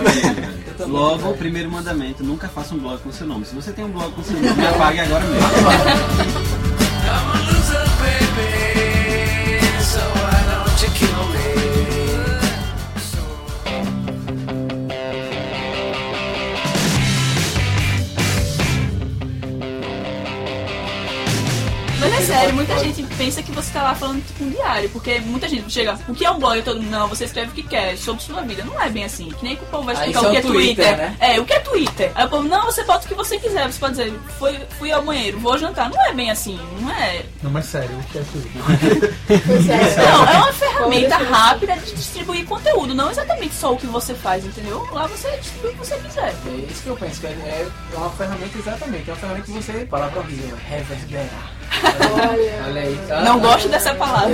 Logo, 0.86 1.32
o 1.32 1.38
primeiro 1.38 1.72
mandamento, 1.72 2.24
nunca 2.24 2.48
faça 2.48 2.76
um 2.76 2.78
blog 2.78 3.02
com 3.02 3.12
seu 3.12 3.26
nome. 3.26 3.46
Se 3.46 3.56
você 3.56 3.72
tem 3.72 3.84
um 3.84 3.90
blog 3.90 4.14
com 4.14 4.22
seu 4.22 4.36
nome, 4.40 4.68
apague 4.68 5.00
agora 5.00 5.26
mesmo. 5.26 6.48
muita 22.68 22.84
gente 22.84 23.16
pensa 23.16 23.42
que 23.42 23.52
você 23.52 23.72
tá 23.72 23.82
lá 23.82 23.96
falando 23.96 24.26
tipo 24.26 24.44
um 24.44 24.50
diário, 24.50 24.90
porque 24.90 25.20
muita 25.22 25.48
gente 25.48 25.72
chega, 25.72 25.98
o 26.08 26.14
que 26.14 26.26
é 26.26 26.30
um 26.30 26.38
blog? 26.38 26.62
Todo 26.62 26.82
mundo, 26.82 26.92
não, 26.92 27.08
você 27.08 27.24
escreve 27.24 27.52
o 27.52 27.54
que 27.54 27.64
quer, 27.64 27.98
sobre 27.98 28.22
sua 28.22 28.42
vida. 28.42 28.64
Não 28.64 28.80
é 28.82 28.90
bem 28.90 29.06
assim. 29.06 29.30
Que 29.30 29.44
nem 29.44 29.56
que 29.56 29.64
o 29.64 29.68
povo 29.68 29.84
vai 29.84 29.96
Aí 29.96 30.12
explicar 30.12 30.28
o 30.28 30.32
que 30.32 30.38
é 30.38 30.40
é 30.40 30.44
o 30.44 30.48
Twitter, 30.48 30.86
Twitter. 30.86 30.98
né? 30.98 31.16
É, 31.20 31.40
o 31.40 31.46
que 31.46 31.54
é 31.54 31.60
Twitter? 31.60 32.12
Aí 32.14 32.26
o 32.26 32.30
povo, 32.30 32.48
não, 32.48 32.66
você 32.66 32.84
bota 32.84 33.06
o 33.06 33.08
que 33.08 33.14
você 33.14 33.40
quiser. 33.40 33.72
Você 33.72 33.80
pode 33.80 33.96
dizer, 33.96 34.14
foi, 34.38 34.60
fui 34.78 34.92
ao 34.92 35.04
banheiro, 35.04 35.40
vou 35.40 35.58
jantar. 35.58 35.90
Não 35.90 36.06
é 36.06 36.14
bem 36.14 36.30
assim, 36.30 36.60
não 36.82 36.92
é. 36.92 37.24
Não, 37.42 37.52
mas 37.52 37.66
sério, 37.66 37.98
o 37.98 38.04
que 38.04 38.18
é? 38.18 38.24
Pois 39.46 39.70
é. 39.70 39.96
Não, 40.08 40.28
é 40.28 40.38
uma 40.38 40.54
ferramenta 40.54 41.18
Como 41.18 41.30
rápida 41.32 41.76
de 41.78 41.94
distribuir 41.94 42.46
conteúdo, 42.46 42.94
não 42.94 43.10
exatamente 43.10 43.54
só 43.54 43.74
o 43.74 43.78
que 43.78 43.86
você 43.88 44.14
faz, 44.14 44.46
entendeu? 44.46 44.88
Lá 44.92 45.08
você 45.08 45.30
distribui 45.38 45.72
o 45.72 45.74
que 45.74 45.80
você 45.80 45.98
quiser. 45.98 46.34
É 46.46 46.72
isso 46.72 46.84
que 46.84 46.90
eu 46.90 46.96
penso, 46.96 47.20
que 47.20 47.28
é 47.28 47.30
é 47.30 47.98
uma 47.98 48.10
ferramenta 48.12 48.58
exatamente, 48.58 49.10
é 49.10 49.14
uma 49.14 49.20
ferramenta 49.20 49.46
que 49.46 49.52
você, 49.52 49.86
palavra 49.86 50.20
horrível, 50.20 50.58
reverberar. 50.68 51.57
Olha. 52.14 52.66
Olha 52.68 52.82
aí. 52.82 53.00
Não 53.24 53.40
gosto 53.40 53.70
dessa 53.70 53.94
palavra. 53.96 54.34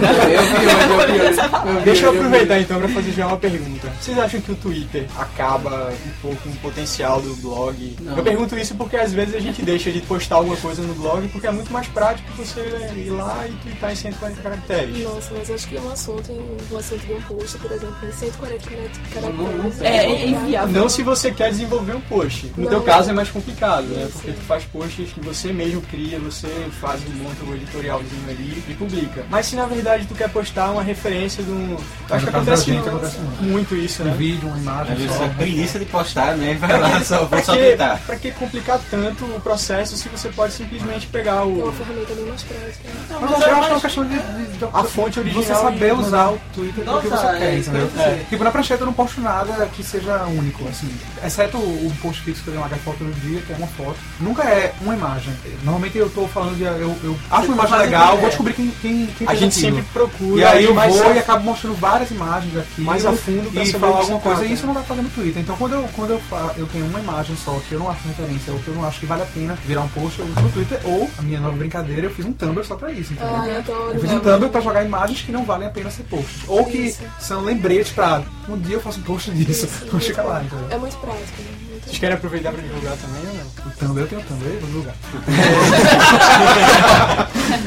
Deixa 1.84 2.06
eu 2.06 2.12
aproveitar 2.12 2.60
então 2.60 2.80
pra 2.80 2.88
fazer 2.90 3.12
já 3.12 3.28
uma 3.28 3.38
pergunta. 3.38 3.92
Vocês 4.00 4.18
acham 4.18 4.42
que 4.42 4.52
o 4.52 4.56
Twitter 4.56 5.06
acaba 5.18 5.92
um 6.06 6.22
pouco 6.22 6.42
com 6.44 6.50
o 6.50 6.56
potencial 6.58 7.22
do 7.22 7.36
blog? 7.36 7.96
Não. 8.02 8.18
Eu 8.18 8.24
pergunto 8.24 8.58
isso 8.58 8.76
porque 8.76 8.98
às 8.98 9.14
vezes 9.14 9.36
a 9.36 9.40
gente 9.40 9.62
deixa 9.62 9.92
de 9.92 10.02
postar 10.02 10.36
alguma 10.36 10.58
coisa 10.58 10.82
no 10.82 10.94
blog 10.96 11.28
porque 11.30 11.48
é 11.48 11.52
muito 11.52 11.72
mais 11.72 11.88
prático 11.88 12.30
você 12.38 12.60
ir 12.96 13.10
lá 13.12 13.46
e 13.48 13.52
twittar 13.54 13.92
em 13.92 13.96
140 13.96 14.42
caracteres. 14.42 15.04
Nossa, 15.04 15.34
mas 15.38 15.52
acho 15.52 15.68
que 15.68 15.78
um 15.78 15.92
assunto, 15.92 16.32
em, 16.32 16.74
um 16.74 16.78
assunto 16.78 17.06
de 17.06 17.14
um 17.14 17.22
post, 17.22 17.58
por 17.58 17.72
exemplo, 17.72 17.96
em 18.08 18.12
140 18.12 18.70
caracteres. 18.70 19.82
É, 19.82 20.06
é 20.06 20.28
inviável. 20.28 20.82
Não 20.82 20.90
se 20.90 21.04
você 21.04 21.32
quer 21.32 21.50
desenvolver 21.52 21.96
um 21.96 22.02
post. 22.02 22.52
No 22.58 22.64
Não. 22.64 22.70
teu 22.70 22.82
caso 22.82 23.10
é 23.10 23.14
mais 23.14 23.30
complicado, 23.30 23.86
né? 23.88 24.08
Porque 24.12 24.32
tu 24.32 24.42
faz 24.42 24.64
posts 24.66 25.12
que 25.12 25.20
você 25.20 25.52
mesmo 25.54 25.82
cria, 25.82 26.20
você 26.20 26.48
faz 26.80 27.02
um 27.08 27.23
monta 27.24 27.44
o 27.46 27.56
editorialzinho 27.56 28.30
ali 28.30 28.64
e 28.68 28.74
publica. 28.74 29.26
Mas 29.30 29.46
se 29.48 29.56
na 29.56 29.66
verdade 29.66 30.06
tu 30.06 30.14
quer 30.16 30.30
postar 30.30 30.70
uma 30.72 30.84
referência 30.84 31.44
de 31.44 31.50
um. 31.52 31.78
Eu 32.10 32.16
acho 32.16 32.26
que 32.26 32.30
acontece, 32.36 32.66
gente, 32.66 32.88
acontece 32.88 33.18
muito. 33.20 33.44
muito 33.44 33.76
isso, 33.76 34.04
Um 34.04 34.06
né? 34.06 34.16
vídeo, 34.18 34.48
uma 34.48 34.58
imagem 34.58 34.94
Às 34.94 35.00
vezes 35.00 35.16
só. 35.16 35.24
é 35.26 35.30
preguiça 35.30 35.80
de 35.80 35.86
postar, 35.86 36.36
né? 36.38 36.56
Vai 36.60 36.80
lá, 36.80 37.02
só, 37.04 37.26
vou 37.26 37.44
só 37.44 37.56
twittar. 37.56 38.02
pra 38.06 38.16
que 38.18 38.32
complicar 38.32 38.80
tanto 38.92 39.26
o 39.26 39.40
processo 39.42 39.96
se 39.98 40.10
você 40.10 40.30
pode 40.30 40.54
simplesmente 40.54 41.08
pegar 41.08 41.32
É 41.38 41.42
uma 41.42 41.66
o, 41.68 41.72
ferramenta 41.72 42.14
bem 42.14 42.26
mais 42.26 42.44
prática. 42.44 42.90
Mas 43.10 43.32
eu 43.32 43.38
acho 43.38 43.44
que 43.46 43.50
é 43.50 43.56
uma 43.56 43.80
questão 43.82 44.06
de, 44.06 44.16
de- 44.20 44.58
de- 44.58 44.66
a 44.74 44.84
fonte 44.84 45.14
de 45.14 45.20
original. 45.22 45.44
você 45.44 45.56
saber 45.56 45.88
e- 45.90 45.92
usar 45.94 46.30
o 46.32 46.40
Twitter 46.54 46.84
pro 46.84 47.02
que 47.02 47.08
você 47.08 47.26
é 47.26 47.38
quer, 47.40 47.54
eu 47.54 47.60
entendeu? 47.60 47.90
Tipo, 48.30 48.44
na 48.44 48.52
prancheta 48.52 48.82
eu 48.84 48.86
não 48.88 48.94
posto 48.94 49.22
nada 49.22 49.66
que 49.74 49.84
seja 49.84 50.24
único, 50.26 50.68
assim. 50.68 50.90
Exceto 51.26 51.58
o 51.58 51.92
post 52.02 52.22
fixo 52.22 52.44
que 52.44 52.50
eu 52.50 52.54
dei 52.54 52.62
uma 52.62 52.70
foto 52.70 53.04
no 53.04 53.14
dia, 53.14 53.42
que 53.42 53.54
é 53.54 53.56
uma 53.56 53.68
foto. 53.68 53.96
Nunca 54.20 54.44
é 54.44 54.74
uma 54.82 54.94
imagem. 54.96 55.34
Normalmente 55.64 55.98
eu 55.98 56.10
tô 56.10 56.28
falando 56.28 56.56
de. 56.58 56.64
Eu, 56.64 56.96
eu 57.04 57.13
acho 57.32 57.48
uma 57.48 57.56
imagem 57.56 57.78
legal, 57.80 58.04
ideia. 58.06 58.20
vou 58.20 58.30
descobrir 58.30 58.54
quem, 58.54 58.70
quem, 58.82 59.06
quem 59.08 59.28
A 59.28 59.34
gente 59.36 59.58
aquilo. 59.60 59.76
sempre 59.78 59.92
procura. 59.94 60.42
E 60.42 60.44
aí 60.44 60.64
eu 60.66 60.74
mais 60.74 60.96
vou 60.96 61.08
a- 61.08 61.16
e 61.16 61.20
acabo 61.20 61.44
mostrando 61.44 61.76
várias 61.76 62.12
imagens 62.12 62.58
aqui. 62.58 62.82
Mais 62.82 63.06
a 63.06 63.14
fundo 63.14 63.52
pra 63.52 63.64
e 63.64 63.68
saber 63.68 63.80
falar 63.80 63.98
alguma 64.00 64.20
coisa. 64.20 64.38
trata. 64.40 64.52
E 64.52 64.54
isso 64.54 64.66
não 64.68 64.74
vai 64.74 64.84
fazer 64.84 65.02
no 65.02 65.10
Twitter. 65.10 65.42
Então 65.42 65.56
quando 65.58 65.74
eu, 65.74 65.90
quando 65.96 66.10
eu, 66.12 66.22
eu 66.58 66.68
tenho 66.68 66.86
uma 66.86 67.00
imagem 67.00 67.36
só 67.36 67.60
que 67.68 67.74
eu 67.74 67.80
não 67.80 67.90
acho 67.90 68.08
referência 68.08 68.52
ou 68.54 68.60
que 68.60 68.68
eu 68.68 68.74
não 68.76 68.86
acho 68.86 69.00
que 69.00 69.06
vale 69.06 69.22
a 69.24 69.26
pena 69.26 69.58
virar 69.66 69.82
um 69.82 69.88
post, 69.90 70.20
eu 70.20 70.26
uso 70.26 70.40
no 70.42 70.50
Twitter. 70.52 70.80
Ou, 70.84 71.10
a 71.18 71.22
minha 71.22 71.40
nova 71.40 71.56
brincadeira, 71.56 72.08
eu 72.08 72.12
fiz 72.12 72.26
um 72.26 72.34
Tumblr 72.34 72.66
só 72.66 72.76
pra 72.76 72.92
isso, 72.92 73.14
entendeu? 73.14 73.36
Ah, 73.36 73.48
eu 73.48 73.58
adoro. 73.58 73.92
Eu 73.94 74.00
fiz 74.02 74.12
um 74.12 74.20
Tumblr 74.20 74.50
pra 74.50 74.62
jogar 74.62 74.84
imagens 74.84 75.22
que 75.22 75.32
não 75.32 75.44
valem 75.46 75.68
a 75.68 75.72
pena 75.72 75.90
ser 75.90 76.04
posts. 76.04 76.42
Ou 76.48 76.66
que 76.66 76.78
Isso. 76.78 77.02
são 77.20 77.42
lembretes 77.42 77.92
pra 77.92 78.22
um 78.50 78.58
dia 78.58 78.76
eu 78.76 78.82
faço 78.82 79.00
um 79.00 79.04
post 79.04 79.32
disso. 79.32 79.66
Isso, 79.66 79.86
Não 79.92 80.00
chega 80.00 80.22
muito- 80.24 80.34
lá, 80.34 80.44
entendeu? 80.44 80.68
É 80.70 80.78
muito 80.78 80.98
prático, 80.98 81.42
né? 81.42 81.73
Vocês 81.82 81.98
querem 81.98 82.16
aproveitar 82.16 82.52
pra 82.52 82.62
divulgar 82.62 82.96
também 82.98 83.22
ou 83.28 83.34
não? 83.34 83.46
O 83.66 83.70
Tumblr 83.78 84.02
eu 84.02 84.08
tenho 84.08 84.22
o 84.22 84.24
Tumblr, 84.26 84.60
vou 84.60 84.68
divulgar. 84.68 84.94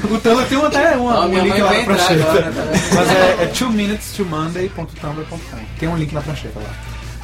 o 0.04 0.18
Tumblr 0.20 0.46
tem 0.46 0.64
até 0.64 0.96
uma, 0.96 1.20
Ó, 1.20 1.26
um 1.26 1.38
link 1.38 1.60
lá 1.60 1.72
na 1.72 1.84
prancheta. 1.84 2.22
agora, 2.22 2.52
tá? 2.52 2.62
Mas 2.94 3.10
é, 3.10 3.42
é 3.42 3.46
2minutestomonday.tumblr.com. 3.52 5.38
Tem 5.78 5.88
um 5.88 5.96
link 5.96 6.12
na 6.12 6.20
prancheta 6.20 6.60
lá. 6.60 6.70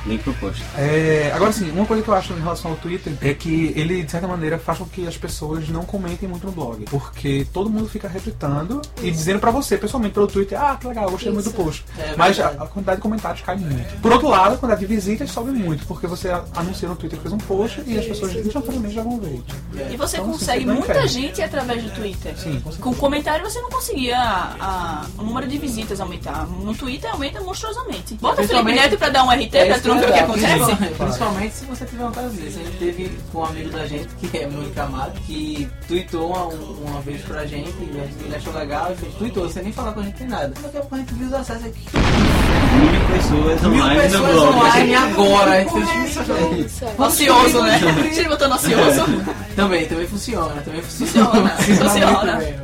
Link 0.06 0.22
pro 0.24 0.34
post. 0.34 0.62
É, 0.76 1.30
agora 1.34 1.52
sim, 1.52 1.70
uma 1.70 1.86
coisa 1.86 2.02
que 2.02 2.08
eu 2.08 2.14
acho 2.14 2.32
em 2.32 2.40
relação 2.40 2.72
ao 2.72 2.76
Twitter 2.76 3.12
é 3.20 3.32
que 3.34 3.72
ele, 3.76 4.02
de 4.02 4.10
certa 4.10 4.26
maneira, 4.26 4.58
faz 4.58 4.78
com 4.78 4.84
que 4.86 5.06
as 5.06 5.16
pessoas 5.16 5.68
não 5.68 5.84
comentem 5.84 6.28
muito 6.28 6.44
no 6.46 6.52
blog. 6.52 6.84
Porque 6.90 7.46
todo 7.52 7.70
mundo 7.70 7.88
fica 7.88 8.08
retweetando 8.08 8.82
e 9.02 9.10
dizendo 9.10 9.38
pra 9.38 9.50
você, 9.50 9.76
pessoalmente, 9.78 10.14
pelo 10.14 10.26
Twitter, 10.26 10.60
ah, 10.60 10.76
que 10.80 10.86
legal, 10.88 11.10
gostei 11.10 11.30
muito 11.30 11.44
do 11.44 11.50
Isso. 11.50 11.56
post. 11.62 11.84
É 11.98 12.14
Mas 12.16 12.38
a, 12.40 12.48
a 12.48 12.66
quantidade 12.66 12.96
de 12.96 13.02
comentários 13.02 13.42
cai 13.44 13.56
muito. 13.56 14.00
Por 14.00 14.12
outro 14.12 14.28
lado, 14.28 14.54
a 14.54 14.58
quantidade 14.58 14.80
de 14.80 14.86
visitas 14.86 15.30
sobe 15.30 15.52
muito, 15.52 15.86
porque 15.86 16.06
você 16.06 16.28
a- 16.30 16.44
anuncia 16.56 16.88
no 16.88 16.96
Twitter 16.96 17.18
que 17.18 17.22
fez 17.22 17.32
um 17.34 17.38
post 17.38 17.82
e 17.86 17.98
as 17.98 18.04
pessoas 18.06 18.34
instantaneamente 18.34 18.94
já 18.94 19.02
vão 19.02 19.18
ver. 19.20 19.40
E 19.90 19.96
você 19.96 20.16
Então, 20.16 20.30
consegue 20.30 20.64
você 20.64 20.66
tem 20.66 20.74
muita 20.76 21.06
gente 21.06 21.42
através 21.42 21.82
do 21.82 21.90
Twitter. 21.90 22.36
Sim, 22.36 22.60
com 22.80 22.94
comentário 22.94 23.48
você 23.48 23.60
não 23.60 23.70
conseguia 23.70 24.18
a, 24.18 25.06
o 25.18 25.22
número 25.22 25.46
de 25.46 25.58
visitas 25.58 26.00
aumentar. 26.00 26.46
No 26.46 26.74
Twitter 26.74 27.10
aumenta 27.10 27.40
monstruosamente. 27.40 28.14
Bota 28.14 28.42
Felipe 28.42 28.72
Neto 28.72 28.96
pra 28.98 29.08
dar 29.08 29.24
um 29.24 29.30
RT 29.30 29.54
É 29.54 29.66
pra 29.66 29.74
isso 29.76 29.82
não 29.94 30.00
ver 30.00 30.06
o 30.06 30.08
eu 30.08 30.12
que 30.12 30.18
ia 30.18 30.24
acontece. 30.24 30.58
falar. 30.58 31.06
Principalmente 31.06 31.54
se 31.54 31.64
você 31.66 31.84
tiver 31.84 32.04
vontade 32.04 32.36
disso. 32.36 32.58
A 32.60 32.64
gente 32.64 32.78
teve 32.78 33.18
com 33.32 33.38
um 33.40 33.44
amigo 33.44 33.70
da 33.70 33.86
gente, 33.86 34.08
que 34.16 34.38
é 34.38 34.46
muito 34.46 34.78
amado, 34.78 35.12
que 35.26 35.68
tweetou 35.88 36.28
uma, 36.28 36.44
uma 36.46 37.00
vez 37.02 37.20
pra 37.22 37.46
gente, 37.46 37.70
e 37.80 38.24
ele 38.24 38.34
achou 38.36 38.52
legal 38.52 38.92
e 38.92 38.96
fez, 38.96 39.14
tweetou, 39.14 39.48
sem 39.48 39.62
nem 39.64 39.72
falar 39.72 39.92
com 39.92 40.00
a 40.00 40.02
gente 40.04 40.20
nem 40.20 40.28
nada. 40.28 40.48
Daqui 40.62 40.76
a 40.76 40.80
pouco 40.80 40.94
a 40.94 40.98
gente 40.98 41.14
viu 41.14 41.26
os 41.28 41.32
acessos 41.34 41.64
aqui. 41.66 41.86
Mil 42.72 43.16
pessoas 43.16 43.60
Mil 43.62 43.82
online 43.84 43.96
no 43.96 44.02
pessoas 44.02 44.32
blog. 44.32 44.56
online 44.56 44.94
agora. 44.94 45.50
A 45.52 45.60
gente 45.60 45.70
fez, 45.72 46.66
Isso, 46.66 46.84
é. 46.84 47.02
Ocioso, 47.02 47.62
né? 47.62 47.80
Você 48.12 48.24
botou 48.28 48.48
no 48.48 48.54
ocioso. 48.54 49.02
Também, 49.56 49.86
também 49.86 50.06
funciona, 50.06 50.62
também 50.62 50.80
funciona. 50.80 51.50
Funciona, 51.50 51.50
funciona. 51.90 52.61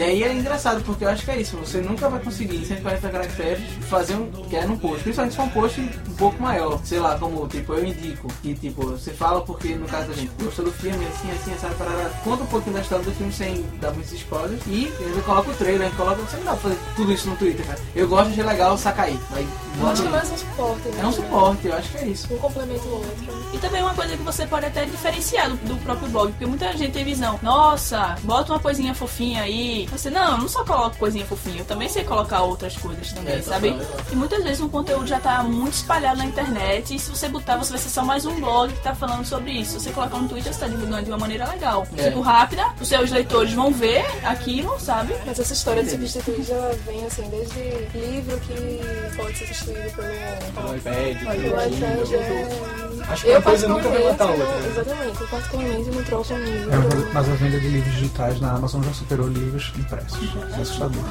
E 0.00 0.02
aí 0.02 0.22
é 0.22 0.32
engraçado, 0.32 0.82
porque 0.82 1.04
eu 1.04 1.10
acho 1.10 1.26
que 1.26 1.30
é 1.30 1.42
isso, 1.42 1.58
você 1.58 1.78
nunca 1.78 2.08
vai 2.08 2.18
conseguir 2.20 2.56
em 2.56 2.64
140 2.64 3.06
caracteres 3.06 3.62
fazer 3.82 4.14
um 4.14 4.30
que 4.30 4.56
é 4.56 4.64
num 4.64 4.78
post, 4.78 5.02
principalmente 5.02 5.32
se 5.32 5.36
for 5.36 5.44
um 5.44 5.50
post 5.50 5.78
um 5.78 6.14
pouco 6.14 6.42
maior, 6.42 6.80
sei 6.84 6.98
lá, 6.98 7.18
como 7.18 7.46
tipo, 7.46 7.74
eu 7.74 7.84
indico, 7.84 8.26
que 8.40 8.54
tipo, 8.54 8.82
você 8.82 9.10
fala 9.10 9.42
porque 9.42 9.74
no 9.74 9.86
caso 9.86 10.08
da 10.08 10.14
gente 10.14 10.32
gostou 10.42 10.64
do 10.64 10.72
filme, 10.72 11.04
assim, 11.04 11.30
assim, 11.32 11.54
sabe, 11.60 11.74
parará, 11.74 12.08
conta 12.24 12.44
um 12.44 12.46
pouquinho 12.46 12.76
da 12.76 12.80
história 12.80 13.04
do 13.04 13.12
filme 13.12 13.30
sem 13.30 13.62
dar 13.78 13.92
muitos 13.92 14.10
spoilers 14.14 14.62
e 14.68 14.90
ele 15.00 15.20
coloca 15.20 15.50
o 15.50 15.54
trailer, 15.54 15.82
a 15.82 15.84
gente 15.90 15.96
coloca, 15.98 16.22
você 16.22 16.36
não 16.38 16.44
dá 16.44 16.50
pra 16.52 16.60
fazer 16.60 16.78
tudo 16.96 17.12
isso 17.12 17.28
no 17.28 17.36
Twitter, 17.36 17.66
cara. 17.66 17.78
Eu 17.94 18.08
gosto 18.08 18.30
de 18.30 18.42
legal 18.42 18.78
Sacaí, 18.78 19.20
aí 19.32 19.46
Eu 19.78 19.86
acho 19.86 20.00
que 20.00 20.08
é 20.08 20.10
mais 20.10 20.30
um 20.30 20.36
suporte, 20.38 20.88
né? 20.88 21.02
É 21.02 21.06
um 21.06 21.12
suporte, 21.12 21.66
eu 21.66 21.74
acho 21.74 21.90
que 21.90 21.98
é 21.98 22.06
isso. 22.06 22.32
Um 22.32 22.38
complementa 22.38 22.84
o 22.84 22.92
outro. 22.94 23.50
E 23.52 23.58
também 23.58 23.82
uma 23.82 23.94
coisa 23.94 24.16
que 24.16 24.22
você 24.22 24.46
pode 24.46 24.64
até 24.64 24.86
diferenciar 24.86 25.50
do, 25.50 25.56
do 25.56 25.76
próprio 25.82 26.08
blog, 26.08 26.30
porque 26.30 26.46
muita 26.46 26.72
gente 26.72 26.92
tem 26.92 27.04
visão. 27.04 27.38
Nossa, 27.42 28.16
bota 28.22 28.54
uma 28.54 28.60
coisinha 28.60 28.94
fofinha 28.94 29.42
aí. 29.42 29.89
Você, 29.90 30.08
não, 30.10 30.32
eu 30.32 30.38
não 30.38 30.48
só 30.48 30.64
coloco 30.64 30.96
coisinha 30.96 31.24
fofinha, 31.26 31.58
eu 31.58 31.64
também 31.64 31.88
sei 31.88 32.04
colocar 32.04 32.42
outras 32.42 32.76
coisas 32.76 33.12
também, 33.12 33.34
É, 33.34 33.42
sabe? 33.42 33.76
E 34.10 34.16
muitas 34.16 34.42
vezes 34.44 34.60
o 34.60 34.68
conteúdo 34.68 35.06
já 35.06 35.18
tá 35.20 35.42
muito 35.42 35.74
espalhado 35.74 36.18
na 36.18 36.24
internet, 36.26 36.94
e 36.94 36.98
se 36.98 37.10
você 37.10 37.28
botar, 37.28 37.56
você 37.56 37.70
vai 37.70 37.78
ser 37.80 37.88
só 37.88 38.04
mais 38.04 38.24
um 38.24 38.40
blog 38.40 38.72
que 38.72 38.82
tá 38.82 38.94
falando 38.94 39.24
sobre 39.24 39.50
isso. 39.52 39.72
Se 39.72 39.80
você 39.86 39.90
colocar 39.90 40.16
no 40.18 40.28
Twitter, 40.28 40.52
você 40.52 40.60
tá 40.60 40.68
divulgando 40.68 41.02
de 41.04 41.10
uma 41.10 41.18
maneira 41.18 41.48
legal. 41.48 41.86
É. 41.96 42.04
Tipo, 42.08 42.20
rápida, 42.20 42.66
os 42.80 42.88
seus 42.88 43.10
leitores 43.10 43.52
vão 43.52 43.72
ver 43.72 44.04
aquilo, 44.24 44.78
sabe? 44.78 45.14
Mas 45.26 45.38
essa 45.38 45.52
história 45.52 45.82
de 45.82 45.90
substituir 45.90 46.42
já 46.44 46.70
vem 46.86 47.04
assim, 47.04 47.28
desde 47.30 47.60
livro 47.98 48.38
que 48.40 49.16
pode 49.16 49.36
ser 49.38 49.46
substituído 49.46 49.90
pelo, 49.96 50.08
Pelo 50.54 50.76
iPad, 50.76 51.18
pelo 51.18 51.46
iPad. 51.48 51.72
Kindle. 51.72 52.14
É... 52.14 52.80
Acho 53.10 53.24
que 53.24 53.30
uma 53.32 53.42
coisa 53.42 53.68
nunca 53.68 53.88
vai 53.88 54.04
matar 54.04 54.24
a 54.28 54.30
outra. 54.30 54.46
né? 54.46 54.68
Exatamente, 54.68 55.20
eu 55.20 55.28
particularmente 55.28 55.90
não 55.90 56.04
troco 56.04 56.34
um 56.34 56.38
livro. 56.44 56.70
É, 56.70 57.12
mas 57.12 57.28
a 57.28 57.34
venda 57.34 57.60
de 57.60 57.68
livros 57.68 57.94
digitais 57.94 58.40
na 58.40 58.52
Amazon 58.52 58.82
já 58.84 58.92
superou 58.92 59.26
livros 59.28 59.69
livros 59.76 59.78
impressos. 59.78 60.18
É 60.56 60.60
assustador. 60.62 61.04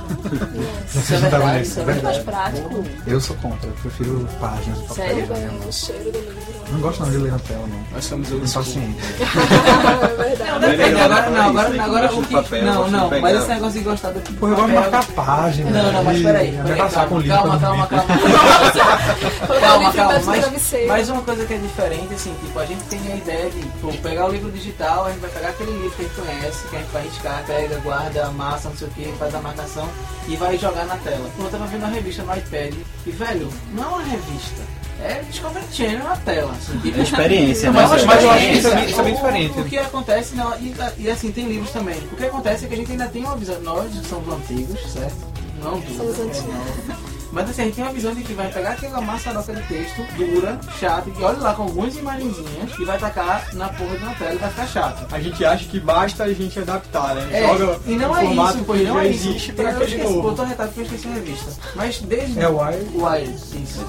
Isso 0.96 1.14
é 1.14 1.18
verdade, 1.18 1.62
isso 1.64 1.80
é 1.80 1.84
Mais 1.86 2.02
verdade. 2.02 2.24
prático. 2.24 2.86
Eu 3.08 3.22
sou 3.22 3.36
contra, 3.38 3.70
eu 3.70 3.74
prefiro 3.74 4.28
páginas 4.40 4.80
de 4.80 4.88
papel. 4.88 5.06
Sério? 5.06 5.28
É, 5.34 5.68
o 5.68 5.72
cheiro 5.72 6.12
do 6.12 6.20
livro. 6.20 6.50
Não 6.72 6.80
gosto 6.82 7.02
não 7.04 7.10
de 7.10 7.18
ler 7.18 7.32
na 7.32 7.40
tela, 7.40 7.66
não. 7.68 7.84
Nós 7.92 8.06
somos 8.06 8.32
old 8.32 8.48
school. 8.48 8.62
Impaciente. 8.62 9.00
é 10.04 10.24
verdade. 10.24 10.52
Não, 10.52 10.60
depende, 10.60 11.00
agora, 11.02 11.30
não, 11.30 11.50
agora, 11.50 11.84
agora 11.84 12.08
gosto 12.08 12.20
o 12.20 12.28
que. 12.28 12.34
papel, 12.34 12.66
não, 12.66 12.88
não, 12.92 13.10
pegar. 13.10 13.22
mas 13.22 13.38
esse 13.40 13.48
negócio 13.48 13.80
de 13.80 13.86
gostar 13.86 14.12
do 14.12 14.20
Pô, 14.36 14.48
eu 14.48 14.56
gosto 14.56 14.68
de 14.68 14.74
marcar 14.76 15.06
páginas. 15.08 15.74
Não, 15.74 15.92
não, 15.92 16.04
mas 16.04 16.22
peraí. 16.22 16.52
peraí 16.52 16.72
abraçar 16.74 17.08
com 17.08 17.16
calma, 17.16 17.18
o 17.18 17.22
livro. 17.22 17.38
calma, 17.38 17.54
não 17.54 17.60
calma, 17.60 17.88
calma. 17.90 18.20
Calma, 19.60 19.94
Mas, 20.88 21.10
uma 21.10 21.22
coisa 21.22 21.46
que 21.46 21.54
é 21.54 21.58
diferente, 21.58 22.14
assim, 22.14 22.36
tipo, 22.44 22.60
a 22.60 22.66
gente 22.66 22.84
tem 22.84 23.00
a 23.12 23.16
ideia 23.16 23.50
de 23.50 23.62
pô, 23.82 23.92
pegar 24.04 24.28
o 24.28 24.32
livro 24.32 24.52
digital, 24.52 25.06
a 25.06 25.10
gente 25.10 25.20
vai 25.22 25.30
pegar 25.32 25.50
aquele 25.50 25.72
livro 25.72 25.92
que 25.92 26.02
a 26.02 26.06
gente 26.06 26.16
conhece, 26.16 26.68
que 26.68 26.76
a 26.76 26.80
gente 26.80 26.92
vai 26.92 27.04
riscar, 27.04 27.44
pega, 27.48 27.78
guarda, 27.80 28.30
não 28.52 28.76
sei 28.76 28.88
o 28.88 28.92
que, 28.92 29.14
faz 29.20 29.34
a 29.36 29.42
marcação 29.42 29.88
e 30.28 30.36
vai 30.36 30.58
jogar 30.58 30.86
na 30.86 30.98
tela. 30.98 31.30
Eu 31.40 31.50
tava 31.50 31.68
vendo 31.68 31.84
uma 31.84 31.90
revista 31.90 32.24
no 32.24 32.36
iPad, 32.36 32.74
e 33.06 33.12
velho, 33.12 33.50
não 33.74 33.84
é 33.84 33.88
uma 33.88 34.04
revista. 34.04 34.62
É 35.02 35.22
Discovery 35.30 35.66
Channel 35.72 36.04
na 36.04 36.16
tela. 36.18 36.52
Assim, 36.52 36.78
tipo, 36.80 37.00
É 37.00 37.04
experiência, 37.04 37.72
né? 37.72 37.88
mas, 37.88 38.04
mas 38.04 38.22
eu 38.24 38.32
acho 38.32 38.46
que 38.48 38.52
isso 38.58 38.68
é 38.68 38.76
bem- 38.76 38.86
isso 38.90 39.00
é 39.00 39.04
bem 39.04 39.14
O- 39.14 39.16
diferente. 39.16 39.60
O, 39.60 39.64
que 39.64 39.78
acontece, 39.78 40.36
não, 40.36 40.58
e, 40.60 40.76
e 40.98 41.10
assim, 41.10 41.32
tem 41.32 41.48
livros 41.48 41.72
também. 41.72 41.98
O 42.12 42.16
que 42.18 42.26
acontece 42.26 42.66
é 42.66 42.68
que 42.68 42.74
a 42.74 42.78
gente 42.78 42.92
ainda 42.92 43.08
tem 43.08 43.24
uma 43.24 43.38
visão, 43.38 43.62
nós 43.62 43.90
somos 44.10 44.34
antigos, 44.34 44.78
certo? 44.92 45.16
Não 45.64 45.82
Somos 45.96 46.20
antigos. 46.20 47.00
Mas 47.32 47.50
assim, 47.50 47.62
a 47.62 47.66
gente 47.66 47.76
tem 47.76 47.84
uma 47.84 47.94
visão 47.94 48.14
de 48.14 48.24
que 48.24 48.34
vai 48.34 48.52
pegar 48.52 48.72
aquela 48.72 49.02
maçaroca 49.02 49.54
de 49.54 49.62
texto 49.68 50.02
dura, 50.18 50.60
chata, 50.80 51.10
que 51.12 51.22
olha 51.24 51.38
lá 51.38 51.54
com 51.54 51.64
algumas 51.64 51.96
imagenzinhas 51.96 52.72
e 52.80 52.86
vai 52.86 52.98
tacar 52.98 53.54
na 53.54 53.70
porra 53.70 53.98
de 53.98 54.04
uma 54.04 54.16
tela 54.16 54.34
e 54.34 54.38
vai 54.38 54.50
ficar 54.50 54.68
chato. 54.68 55.08
A 55.14 55.20
gente 55.20 55.46
acha 55.46 55.66
que 55.66 55.80
basta 55.80 56.24
a 56.24 56.34
gente 56.34 56.60
adaptar, 56.60 57.16
né? 57.16 57.28
É, 57.32 57.48
Joga 57.48 57.80
e 57.86 57.96
não 57.96 58.18
é 58.18 58.22
formato 58.26 58.58
isso, 58.58 58.66
que 58.66 58.84
não 58.84 59.00
é 59.00 59.08
isso. 59.08 59.30
existe 59.30 59.54
pra 59.54 59.64
eu 59.66 59.70
aquele 59.70 59.86
esqueci, 59.86 60.04
novo. 60.14 60.22
botou 60.22 60.46
retalho 60.46 60.70
porque 60.70 60.82
eu 60.82 60.86
esqueci 60.86 61.08
a 61.08 61.14
revista. 61.14 61.52
Mas 61.76 62.00
desde. 62.02 62.40
É 62.40 62.50
o 62.50 62.58
Wild? 62.60 62.90
Wild, 62.96 63.64
isso. 63.64 63.86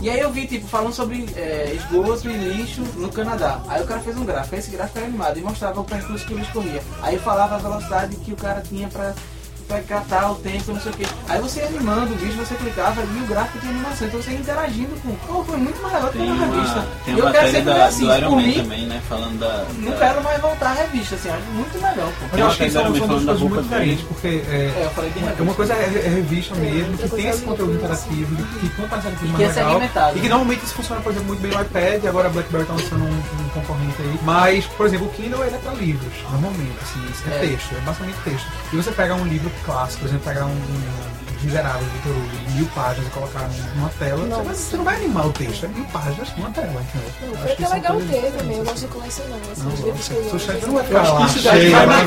E 0.00 0.10
aí 0.10 0.20
eu 0.20 0.30
vi, 0.30 0.46
tipo, 0.46 0.66
falando 0.66 0.92
sobre 0.92 1.26
é, 1.34 1.72
esgoto 1.74 2.28
e 2.28 2.32
lixo 2.32 2.82
no 2.96 3.10
Canadá. 3.10 3.60
Aí 3.68 3.82
o 3.82 3.86
cara 3.86 4.00
fez 4.00 4.16
um 4.18 4.24
gráfico, 4.24 4.54
esse 4.56 4.70
gráfico 4.70 4.98
era 4.98 5.06
animado 5.06 5.38
e 5.38 5.42
mostrava 5.42 5.80
o 5.80 5.84
percurso 5.84 6.26
que 6.26 6.34
o 6.34 6.38
lixo 6.38 6.52
corria. 6.52 6.82
Aí 7.00 7.18
falava 7.18 7.54
a 7.54 7.58
velocidade 7.58 8.14
que 8.16 8.32
o 8.32 8.36
cara 8.36 8.60
tinha 8.60 8.86
pra, 8.88 9.14
pra 9.82 9.82
catar 10.00 10.30
o 10.30 10.34
tempo, 10.36 10.72
não 10.72 10.80
sei 10.80 10.92
o 10.92 10.94
quê. 10.96 11.06
Aí 11.28 11.40
você 11.40 11.60
ia 11.60 11.66
animando 11.66 12.12
o 12.12 12.16
bicho, 12.16 12.36
você 12.38 12.54
clicava 12.54 13.02
e 13.02 13.22
o 13.22 13.26
gráfico 13.26 13.58
tinha 13.58 13.72
animação. 13.72 14.06
Então 14.08 14.22
você 14.22 14.30
ia 14.30 14.38
interagindo 14.38 14.94
com. 15.02 15.14
Pô, 15.26 15.44
foi 15.44 15.56
muito 15.56 15.80
mais 15.82 15.94
legal 15.94 16.10
que 16.10 16.18
Tem 16.18 16.28
na 16.28 16.46
revista. 16.46 16.78
uma, 16.78 16.86
tem 17.04 17.14
eu 17.18 17.24
uma 17.24 17.32
quero 17.32 17.46
sempre 17.46 17.62
ver 17.72 17.78
da, 17.78 17.84
assim, 17.86 18.06
do 18.06 18.14
Iron 18.16 18.28
por 18.30 18.36
Man 18.36 18.42
mim, 18.42 18.54
também, 18.54 18.86
né? 18.86 19.02
Falando 19.08 19.38
da. 19.38 19.64
não 19.78 19.90
da- 19.92 19.96
quero 19.98 20.22
mais 20.22 20.40
voltar 20.40 20.70
à 20.70 20.72
revista, 20.74 21.14
assim, 21.16 21.28
acho 21.30 21.42
muito 21.52 21.74
melhor, 21.80 22.12
pô. 22.30 22.36
Eu 22.36 22.46
acho 22.46 22.56
que 22.56 22.62
uma 22.64 22.70
são, 22.70 22.82
duas 22.92 23.00
da 23.00 23.06
coisas 23.06 23.40
muito 23.40 23.50
boca 23.50 23.62
diferentes, 23.62 24.04
porque 24.06 24.26
é, 24.28 24.30
É, 24.76 24.82
eu 24.84 24.90
falei 24.90 25.10
de 25.10 25.18
uma- 25.18 25.32
uma 25.42 25.54
coisa 25.54 25.74
é, 25.74 25.84
é 26.06 26.08
revista 26.08 26.54
mesmo, 26.54 26.96
que 26.98 27.08
tem 27.08 27.28
esse 27.28 27.42
conteúdo 27.42 27.74
interativo, 27.74 28.36
que 28.36 28.66
interativo 28.66 29.16
que 29.36 29.42
é 29.42 29.46
mais 29.46 29.56
legal. 29.56 29.82
E 30.14 30.20
que 30.20 30.28
normalmente 30.28 30.64
isso 30.64 30.74
funciona, 30.74 31.00
por 31.00 31.10
exemplo, 31.12 31.28
muito 31.28 31.40
bem 31.40 31.50
no 31.52 31.60
iPad, 31.62 32.04
agora 32.06 32.28
a 32.28 32.30
BlackBerry 32.30 32.64
tá 32.66 32.72
lançando 32.72 33.04
um, 33.04 33.08
um 33.44 33.48
concorrente 33.54 33.94
aí. 34.00 34.18
Mas, 34.22 34.64
por 34.66 34.86
exemplo, 34.86 35.06
o 35.06 35.10
Kindle 35.10 35.44
ele 35.44 35.54
é 35.54 35.58
pra 35.58 35.72
livros, 35.72 36.12
normalmente, 36.30 36.76
assim, 36.82 37.00
isso 37.10 37.22
é, 37.30 37.34
É. 37.34 37.38
texto, 37.48 37.74
é 37.74 37.80
basicamente 37.80 38.16
texto. 38.24 38.46
E 38.72 38.76
você 38.76 38.90
pega 38.92 39.14
um 39.14 39.24
livro 39.24 39.50
clássico, 39.64 40.00
por 40.02 40.08
exemplo, 40.08 40.24
pegar 40.24 40.46
um, 40.46 40.50
um 40.50 41.04
Hugo, 41.44 42.46
de 42.46 42.52
mil 42.54 42.66
páginas 42.74 43.06
e 43.06 43.10
colocar 43.10 43.48
numa 43.76 43.88
tela, 43.98 44.16
você, 44.16 44.42
vai- 44.44 44.54
você 44.54 44.76
não 44.78 44.84
vai 44.84 44.96
animar 44.96 45.26
o 45.26 45.32
texto, 45.32 45.64
é 45.66 45.68
mil 45.68 45.84
páginas 45.86 46.28
numa 46.38 46.50
tela, 46.50 46.68
entendeu? 46.82 47.10
Não, 47.20 47.34
Acho 47.34 47.44
porque 47.48 47.62
é 47.62 47.66
são 47.66 47.74
legal 47.76 47.96
ter 48.00 48.32
também. 48.38 48.56
Eu 48.58 48.64
gosto 48.64 48.80
de 48.80 48.86
colecionar. 48.86 49.38
Não, 49.58 49.72
os 49.72 49.80
livros 49.80 50.08
que 50.08 50.14
eu 50.14 50.22
Seu 50.22 50.32
gosto. 50.32 50.46
chefe 50.46 50.66
não 50.66 50.74
vai 50.74 50.84
ficar 50.84 51.00
acho 51.02 51.12
que 51.12 51.18
lá 51.46 51.52
cheio, 51.54 51.70
vai 51.76 51.86
né? 51.86 52.04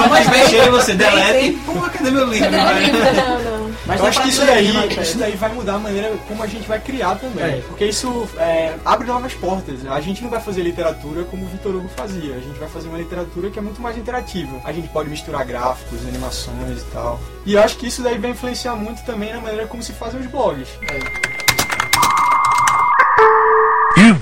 Não, 0.00 0.08
mas 0.08 0.28
vem, 0.28 0.70
você 0.70 0.94
deleta 0.94 1.38
e. 1.38 1.52
Pô, 1.58 1.72
cadê 1.74 2.10
meu 2.10 2.26
livro? 2.26 2.50
Cadê 2.50 2.64
meu 2.64 2.78
livro? 2.82 3.00
Não, 3.14 3.58
não. 3.58 3.61
Mas 3.86 3.98
eu 3.98 4.04
dá 4.04 4.08
acho 4.10 4.22
que 4.22 4.28
isso 4.28 4.44
daí, 4.44 5.00
isso 5.00 5.18
daí 5.18 5.36
vai 5.36 5.52
mudar 5.52 5.74
a 5.74 5.78
maneira 5.78 6.16
como 6.28 6.42
a 6.42 6.46
gente 6.46 6.66
vai 6.66 6.80
criar 6.80 7.16
também. 7.16 7.44
É. 7.44 7.62
Porque 7.66 7.86
isso 7.86 8.28
é, 8.38 8.74
abre 8.84 9.06
novas 9.06 9.34
portas. 9.34 9.86
A 9.86 10.00
gente 10.00 10.22
não 10.22 10.30
vai 10.30 10.40
fazer 10.40 10.62
literatura 10.62 11.24
como 11.24 11.44
o 11.44 11.48
Vitor 11.48 11.74
Hugo 11.74 11.88
fazia. 11.88 12.34
A 12.34 12.40
gente 12.40 12.58
vai 12.58 12.68
fazer 12.68 12.88
uma 12.88 12.98
literatura 12.98 13.50
que 13.50 13.58
é 13.58 13.62
muito 13.62 13.80
mais 13.80 13.96
interativa. 13.96 14.60
A 14.64 14.72
gente 14.72 14.88
pode 14.88 15.08
misturar 15.08 15.44
gráficos, 15.44 16.06
animações 16.06 16.80
e 16.80 16.84
tal. 16.92 17.20
E 17.44 17.54
eu 17.54 17.62
acho 17.62 17.76
que 17.76 17.86
isso 17.86 18.02
daí 18.02 18.18
vai 18.18 18.30
influenciar 18.30 18.76
muito 18.76 19.04
também 19.04 19.32
na 19.32 19.40
maneira 19.40 19.66
como 19.66 19.82
se 19.82 19.92
fazem 19.92 20.20
os 20.20 20.26
blogs. 20.26 20.68
You've 20.82 21.31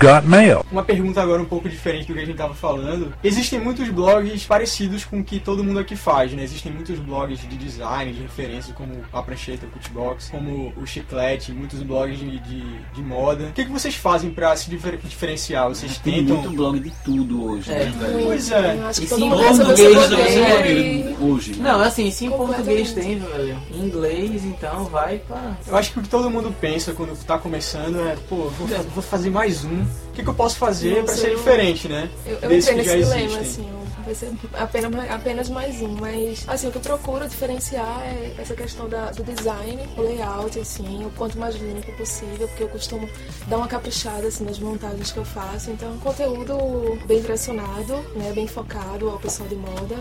got 0.01 0.27
mail. 0.27 0.65
Uma 0.71 0.83
pergunta 0.83 1.21
agora 1.21 1.41
um 1.41 1.45
pouco 1.45 1.69
diferente 1.69 2.07
do 2.07 2.13
que 2.13 2.19
a 2.19 2.25
gente 2.25 2.37
tava 2.37 2.53
falando. 2.53 3.13
Existem 3.23 3.59
muitos 3.59 3.87
blogs 3.89 4.45
parecidos 4.45 5.05
com 5.05 5.19
o 5.19 5.23
que 5.23 5.39
todo 5.39 5.63
mundo 5.63 5.79
aqui 5.79 5.95
faz, 5.95 6.31
né? 6.33 6.43
Existem 6.43 6.71
muitos 6.71 6.99
blogs 6.99 7.39
de 7.41 7.55
design, 7.57 8.11
de 8.13 8.21
referência, 8.21 8.73
como 8.73 8.93
a 9.13 9.21
Prancheta, 9.21 9.65
o 9.65 9.69
Putbox, 9.69 10.29
como 10.29 10.73
o 10.77 10.85
Chiclete, 10.85 11.51
muitos 11.51 11.81
blogs 11.83 12.19
de, 12.19 12.39
de, 12.39 12.61
de 12.93 13.01
moda. 13.01 13.45
O 13.45 13.51
que, 13.53 13.65
que 13.65 13.71
vocês 13.71 13.95
fazem 13.95 14.31
pra 14.31 14.55
se 14.55 14.69
difer- 14.69 14.97
diferenciar? 15.03 15.67
Vocês 15.69 15.97
Tem 15.97 16.15
tentam... 16.25 16.37
muito 16.37 16.55
blog 16.55 16.79
de 16.79 16.91
tudo 17.03 17.45
hoje, 17.51 17.71
É. 17.71 17.85
né, 17.85 17.93
velho? 17.99 18.25
Pois 18.25 18.51
é. 18.51 18.75
Eu 18.77 18.87
acho 18.87 18.99
que 19.01 19.05
E 19.05 19.09
todo 19.09 19.19
sim, 19.19 19.29
mundo 19.29 19.37
todo 19.37 19.47
pensa 19.47 19.63
mundo 19.63 19.69
nessa 19.71 19.89
gosta 19.93 20.07
blogueira 20.15 20.23
desse 20.23 20.39
e- 20.39 21.03
blog 21.15 21.31
hoje. 21.31 21.51
né? 21.55 21.71
Não, 21.71 21.81
assim, 21.81 22.11
se 22.11 22.25
em 22.25 22.29
português 22.31 22.91
tem, 22.93 23.19
velho. 23.19 23.57
Em 23.73 23.79
inglês, 23.85 24.43
então 24.45 24.85
vai 24.85 25.17
pra. 25.19 25.57
Eu 25.67 25.75
acho 25.75 25.91
que 25.93 25.99
o 25.99 26.01
que 26.01 26.09
todo 26.09 26.29
mundo 26.29 26.53
pensa 26.59 26.93
quando 26.93 27.15
tá 27.25 27.37
começando 27.37 27.99
é, 28.07 28.15
pô, 28.29 28.35
vou, 28.57 28.67
vou 28.93 29.03
fazer 29.03 29.29
mais 29.29 29.63
um. 29.65 29.85
O 30.09 30.13
que, 30.13 30.23
que 30.23 30.29
eu 30.29 30.33
posso 30.33 30.57
fazer 30.57 31.01
Nossa, 31.01 31.15
ser 31.15 31.31
eu- 31.31 31.37
diferente, 31.37 31.87
né? 31.87 32.09
Eu, 32.25 32.33
eu 32.41 32.51
entrei 32.57 32.75
nesse 32.75 32.97
dilema, 32.97 33.39
assim, 33.39 33.69
vai 34.03 34.13
ser 34.13 34.31
apenas, 34.53 35.09
apenas 35.09 35.49
mais 35.49 35.81
um, 35.81 35.87
mas 35.99 36.43
assim, 36.47 36.67
o 36.67 36.71
que 36.71 36.77
eu 36.77 36.81
procuro 36.81 37.27
diferenciar 37.29 38.01
é 38.03 38.33
essa 38.37 38.53
questão 38.53 38.89
da, 38.89 39.11
do 39.11 39.23
design, 39.23 39.79
o 39.97 40.01
layout, 40.01 40.59
assim, 40.59 41.05
o 41.05 41.09
quanto 41.11 41.37
mais 41.39 41.55
limpo 41.55 41.91
possível, 41.93 42.45
porque 42.49 42.63
eu 42.63 42.67
costumo 42.67 43.07
dar 43.47 43.57
uma 43.57 43.67
caprichada 43.69 44.27
assim, 44.27 44.43
nas 44.43 44.59
montagens 44.59 45.11
que 45.11 45.17
eu 45.17 45.25
faço, 45.25 45.71
então 45.71 45.97
conteúdo 45.99 46.99
bem 47.07 47.21
direcionado, 47.21 47.93
né, 48.15 48.31
bem 48.35 48.47
focado 48.47 49.09
ao 49.09 49.17
pessoal 49.17 49.47
de 49.47 49.55
moda. 49.55 49.95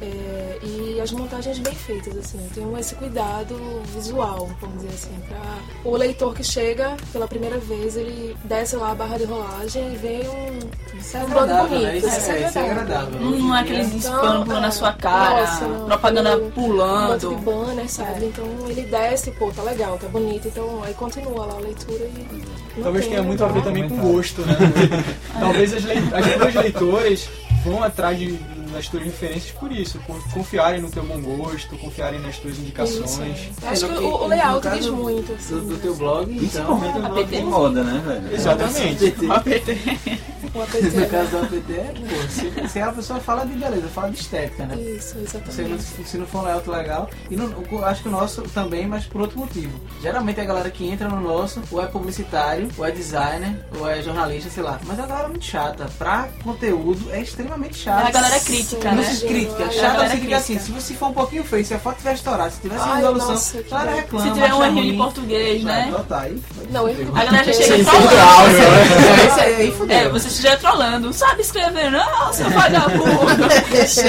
É, 0.00 0.58
e 0.62 1.00
as 1.00 1.10
montagens 1.12 1.58
bem 1.58 1.74
feitas, 1.74 2.16
assim, 2.16 2.38
eu 2.42 2.50
tenho 2.54 2.78
esse 2.78 2.94
cuidado 2.94 3.56
visual, 3.94 4.48
vamos 4.60 4.76
dizer 4.82 4.94
assim, 4.94 5.20
para 5.28 5.90
o 5.90 5.96
leitor 5.96 6.34
que 6.34 6.44
chega 6.44 6.96
pela 7.12 7.26
primeira 7.26 7.58
vez, 7.58 7.96
ele 7.96 8.36
desce 8.44 8.76
lá 8.76 8.92
a 8.92 8.94
barra 8.94 9.18
de 9.18 9.24
rolagem 9.24 9.92
e 9.92 9.96
vê 9.96 10.20
um, 10.28 10.98
Isso 10.98 11.16
é 11.16 11.24
um 11.24 11.28
bonito, 11.28 11.68
né? 11.70 11.96
Isso 11.98 12.06
isso 12.08 12.30
é, 12.30 12.46
isso 12.48 12.58
é 12.58 12.70
agradável. 12.70 13.20
Não, 13.20 13.30
não 13.32 13.56
é 13.56 13.60
aqueles 13.60 13.86
Então, 13.88 13.98
spam 13.98 14.44
pulando 14.44 14.60
na 14.60 14.68
é, 14.68 14.70
sua 14.70 14.92
cara, 14.92 15.40
nossa, 15.40 15.64
propaganda 15.86 16.28
aquele 16.30 16.42
Um 16.42 16.44
monte 16.46 16.54
pulando. 16.54 17.28
de 17.28 17.36
banner, 17.44 17.90
sabe? 17.90 18.24
Então 18.26 18.46
ele 18.68 18.82
desce, 18.82 19.30
pô, 19.32 19.50
tá 19.50 19.62
legal, 19.62 19.98
tá 19.98 20.08
bonito. 20.08 20.48
Então 20.48 20.82
aí 20.84 20.94
continua 20.94 21.46
lá 21.46 21.54
a 21.54 21.60
leitura 21.60 22.04
e. 22.04 22.42
não 22.76 22.82
Talvez 22.84 23.04
tem 23.04 23.14
tenha 23.14 23.22
muito 23.24 23.44
a 23.44 23.48
ver 23.48 23.62
também 23.62 23.88
com 23.88 23.96
gosto, 23.96 24.42
né? 24.42 24.56
Talvez 25.40 25.72
as, 25.74 25.84
as 25.84 26.34
tuas 26.34 26.54
leitoras 26.54 27.28
vão 27.64 27.82
atrás 27.82 28.18
de, 28.18 28.38
das 28.68 28.88
tuas 28.88 29.04
referências 29.04 29.52
por 29.52 29.72
isso, 29.72 29.98
por 30.06 30.22
confiarem 30.32 30.80
no 30.80 30.90
teu 30.90 31.04
bom 31.04 31.20
gosto, 31.20 31.76
confiarem 31.78 32.20
nas 32.20 32.38
tuas 32.38 32.58
indicações. 32.58 33.10
Isso, 33.10 33.22
é. 33.64 33.68
Acho 33.68 33.86
É, 33.86 33.88
que 33.88 33.98
o, 34.04 34.14
o 34.14 34.26
layout 34.26 34.68
diz 34.70 34.86
muito, 34.86 35.32
assim. 35.32 35.54
Do, 35.54 35.60
do 35.62 35.76
teu 35.78 35.94
blog, 35.96 36.30
então. 36.32 36.38
Principalmente 36.78 36.98
no 36.98 37.08
blog 37.08 37.24
de 37.26 37.42
moda, 37.42 37.84
né, 37.84 38.02
velho? 38.04 38.34
Exatamente. 38.34 39.14
O 40.54 40.62
APT. 40.62 40.80
No 40.98 41.08
caso 41.08 41.30
do 41.30 41.38
APT, 41.38 41.72
pô, 42.08 42.28
se, 42.30 42.68
se 42.68 42.80
a 42.80 42.90
pessoa 42.90 43.20
fala 43.20 43.44
de 43.44 43.54
beleza, 43.54 43.86
fala 43.88 44.10
de 44.10 44.18
estética, 44.18 44.64
né? 44.64 44.76
Isso, 44.76 45.08
Se 45.08 45.14
não, 45.16 45.22
exatamente. 45.24 45.82
se 46.08 46.18
não 46.18 46.26
for 46.26 46.38
um 46.38 46.44
layout 46.44 46.70
legal, 46.70 47.10
e 47.30 47.36
acho 47.84 48.02
que 48.02 48.08
o 48.08 48.10
nosso 48.10 48.42
também, 48.42 48.86
mas 48.86 49.04
por 49.04 49.20
outro 49.20 49.38
motivo. 49.38 49.78
Geralmente 50.00 50.40
a 50.40 50.44
galera 50.44 50.70
que 50.70 50.86
entra 50.88 51.08
no 51.08 51.20
nosso, 51.20 51.62
ou 51.70 51.82
é 51.82 51.86
publicitário, 51.86 52.68
ou 52.78 52.84
é 52.86 52.90
designer, 52.90 53.62
ou 53.78 53.88
é 53.88 54.02
jornalista, 54.02 54.48
sei 54.50 54.62
lá. 54.62 54.80
Mas 54.84 54.98
a 54.98 55.06
galera 55.06 55.26
é 55.26 55.30
muito 55.30 55.44
chata. 55.44 55.86
Pra 55.98 56.28
conteúdo 56.42 57.10
é 57.12 57.20
extremamente 57.20 57.76
chata. 57.76 58.08
A 58.08 58.10
galera 58.10 58.36
é 58.36 58.40
crítica, 58.62 58.90
Não 58.90 58.96
né? 59.02 59.04
se 59.04 59.26
crítica. 59.26 59.70
Chata 59.70 60.04
é 60.04 60.30
é 60.32 60.34
assim, 60.34 60.58
se 60.58 60.70
você 60.72 60.94
for 60.94 61.08
um 61.08 61.12
pouquinho 61.12 61.44
feio, 61.44 61.64
se 61.64 61.74
a 61.74 61.78
foto 61.78 61.98
tiver 61.98 62.14
estourada, 62.14 62.50
se 62.50 62.60
tiver 62.60 62.78
sem 62.78 62.88
Ai, 62.90 62.96
resolução, 62.96 63.28
nossa, 63.30 63.58
a 63.58 63.62
que 63.62 63.70
galera 63.70 63.90
dó. 63.90 63.96
reclama. 63.96 64.26
Se 64.26 64.32
tiver 64.32 64.54
um 64.54 64.64
errinho 64.64 64.92
de 64.92 64.98
português, 64.98 65.64
né? 65.64 65.94
Ah, 65.98 66.02
tá, 66.08 66.20
aí, 66.20 66.42
Não, 66.70 66.86
A 66.86 67.24
galera 67.24 67.44
já 67.44 67.52
chega 67.52 67.84
trolando. 67.84 68.18
É, 69.18 69.26
isso 69.26 69.40
aí, 69.40 69.54
aí 69.56 69.72
fudeu. 69.72 69.96
É, 69.96 70.08
você 70.08 70.28
estiver 70.28 70.58
trolando, 70.58 71.12
sabe 71.12 71.42
escrever, 71.42 71.90
não, 71.90 72.32
seu 72.32 72.48
vagabundo. 72.50 73.48